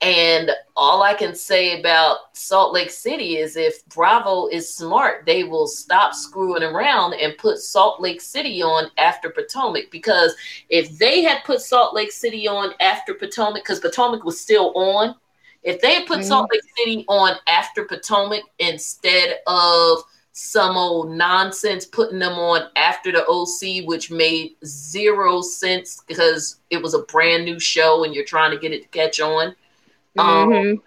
[0.00, 5.42] And all I can say about Salt Lake City is if Bravo is smart, they
[5.42, 9.90] will stop screwing around and put Salt Lake City on after Potomac.
[9.90, 10.36] Because
[10.68, 15.16] if they had put Salt Lake City on after Potomac, because Potomac was still on,
[15.64, 16.28] if they had put mm-hmm.
[16.28, 23.10] Salt Lake City on after Potomac instead of some old nonsense putting them on after
[23.10, 28.24] the OC, which made zero sense because it was a brand new show and you're
[28.24, 29.56] trying to get it to catch on
[30.18, 30.80] um, mm-hmm.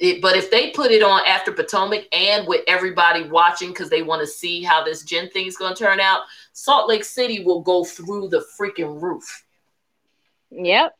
[0.00, 4.02] it, but if they put it on after Potomac and with everybody watching because they
[4.02, 6.22] want to see how this Jen thing is going to turn out,
[6.52, 9.44] Salt Lake City will go through the freaking roof.
[10.50, 10.96] Yep.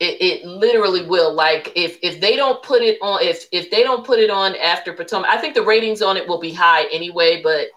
[0.00, 1.32] It, it literally will.
[1.32, 4.56] Like if if they don't put it on, if if they don't put it on
[4.56, 7.40] after Potomac, I think the ratings on it will be high anyway.
[7.42, 7.68] But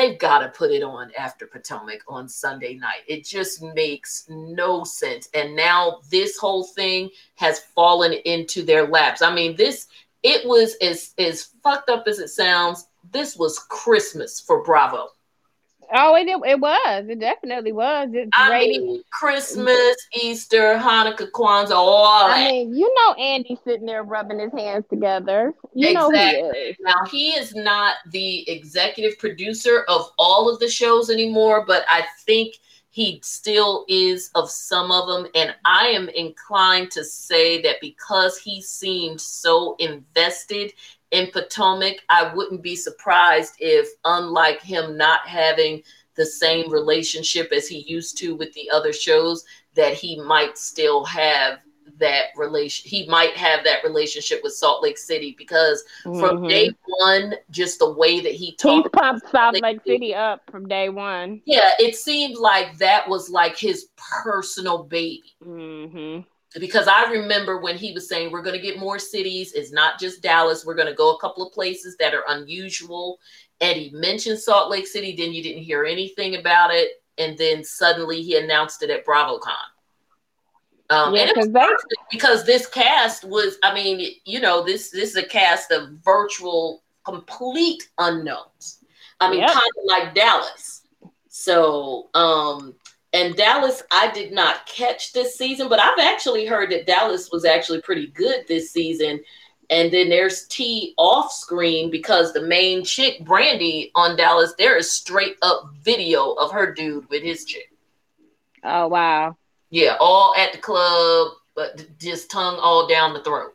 [0.00, 3.02] they've got to put it on after Potomac on Sunday night.
[3.06, 5.28] It just makes no sense.
[5.34, 9.20] And now this whole thing has fallen into their laps.
[9.20, 9.88] I mean, this
[10.22, 12.86] it was as as fucked up as it sounds.
[13.12, 15.08] This was Christmas for Bravo.
[15.92, 17.04] Oh, it, it was.
[17.08, 18.08] It definitely was.
[18.12, 22.50] It's I mean, Christmas, Easter, Hanukkah, Kwanzaa, all I that.
[22.50, 25.54] mean, you know, Andy sitting there rubbing his hands together.
[25.74, 26.16] You exactly.
[26.16, 26.76] know he is.
[26.80, 32.04] Now he is not the executive producer of all of the shows anymore, but I
[32.24, 32.54] think
[32.90, 35.30] he still is of some of them.
[35.34, 40.72] And I am inclined to say that because he seemed so invested
[41.10, 45.82] in Potomac, I wouldn't be surprised if, unlike him not having
[46.14, 51.04] the same relationship as he used to with the other shows, that he might still
[51.04, 51.58] have
[51.98, 56.18] that relation he might have that relationship with Salt Lake City because mm-hmm.
[56.18, 60.14] from day one, just the way that he talked he pumped Salt Lake, Lake City
[60.14, 61.42] up from day one.
[61.44, 65.34] Yeah, it seemed like that was like his personal baby.
[65.44, 66.20] Mm-hmm
[66.58, 69.52] because I remember when he was saying we're going to get more cities.
[69.52, 70.64] It's not just Dallas.
[70.66, 73.20] We're going to go a couple of places that are unusual.
[73.60, 75.14] And he mentioned Salt Lake City.
[75.16, 79.54] Then you didn't hear anything about it, and then suddenly he announced it at BravoCon.
[80.88, 81.66] Um, yeah, and they-
[82.10, 86.82] because this cast was, I mean, you know, this this is a cast of virtual,
[87.04, 88.84] complete unknowns.
[89.20, 89.50] I mean, yep.
[89.50, 90.82] kind of like Dallas.
[91.28, 92.74] So, um,
[93.12, 97.44] and Dallas, I did not catch this season, but I've actually heard that Dallas was
[97.44, 99.20] actually pretty good this season.
[99.70, 104.90] and then there's T off screen because the main chick, Brandi, on Dallas, there is
[104.90, 107.72] straight up video of her dude with his chick.
[108.64, 109.36] Oh wow.
[109.70, 113.54] Yeah, all at the club, but just tongue all down the throat.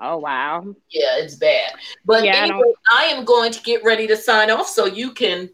[0.00, 0.64] Oh wow.
[0.90, 1.72] Yeah, it's bad.
[2.04, 5.12] But yeah, anyway, I, I am going to get ready to sign off so you
[5.12, 5.50] can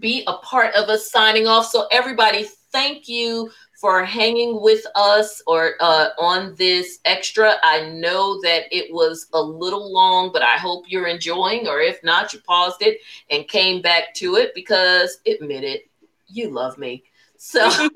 [0.00, 1.66] be a part of us signing off.
[1.66, 3.50] So everybody, thank you
[3.80, 7.54] for hanging with us or uh, on this extra.
[7.62, 12.02] I know that it was a little long, but I hope you're enjoying, or if
[12.04, 12.98] not, you paused it
[13.30, 15.90] and came back to it because admit it,
[16.28, 17.02] you love me.
[17.36, 17.68] So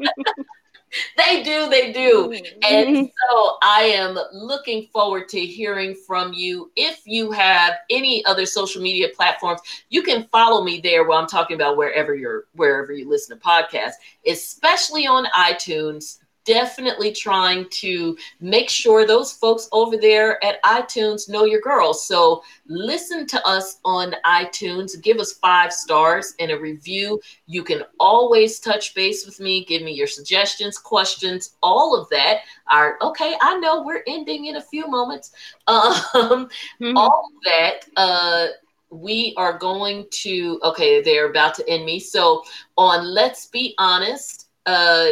[1.16, 2.32] they do, they do.
[2.32, 3.04] And mm-hmm.
[3.04, 6.70] so I am looking forward to hearing from you.
[6.76, 9.60] If you have any other social media platforms,
[9.90, 13.44] you can follow me there while I'm talking about wherever you're wherever you listen to
[13.44, 13.94] podcasts,
[14.26, 21.44] especially on iTunes definitely trying to make sure those folks over there at iTunes know
[21.44, 22.06] your girls.
[22.06, 27.20] So listen to us on iTunes, give us five stars and a review.
[27.46, 32.40] You can always touch base with me, give me your suggestions, questions, all of that.
[32.70, 33.34] Are okay.
[33.40, 35.32] I know we're ending in a few moments.
[35.66, 36.48] Um,
[36.80, 36.96] mm-hmm.
[36.96, 37.86] all of that.
[37.96, 38.46] Uh,
[38.90, 42.44] we are going to okay they're about to end me so
[42.76, 45.06] on let's be honest uh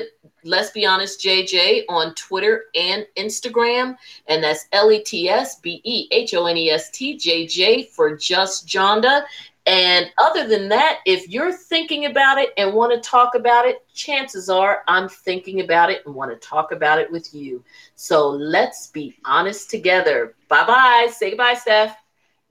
[0.45, 3.97] Let's Be Honest JJ on Twitter and Instagram.
[4.27, 7.47] And that's L E T S B E H O N E S T J
[7.47, 9.25] J for Just Jonda.
[9.65, 13.87] And other than that, if you're thinking about it and want to talk about it,
[13.95, 17.63] chances are I'm thinking about it and want to talk about it with you.
[17.95, 20.35] So let's be honest together.
[20.49, 21.09] Bye bye.
[21.13, 21.97] Say goodbye, Steph.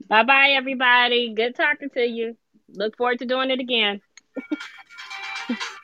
[0.08, 1.34] Bye bye, everybody.
[1.34, 2.36] Good talking to you.
[2.70, 4.00] Look forward to doing it again.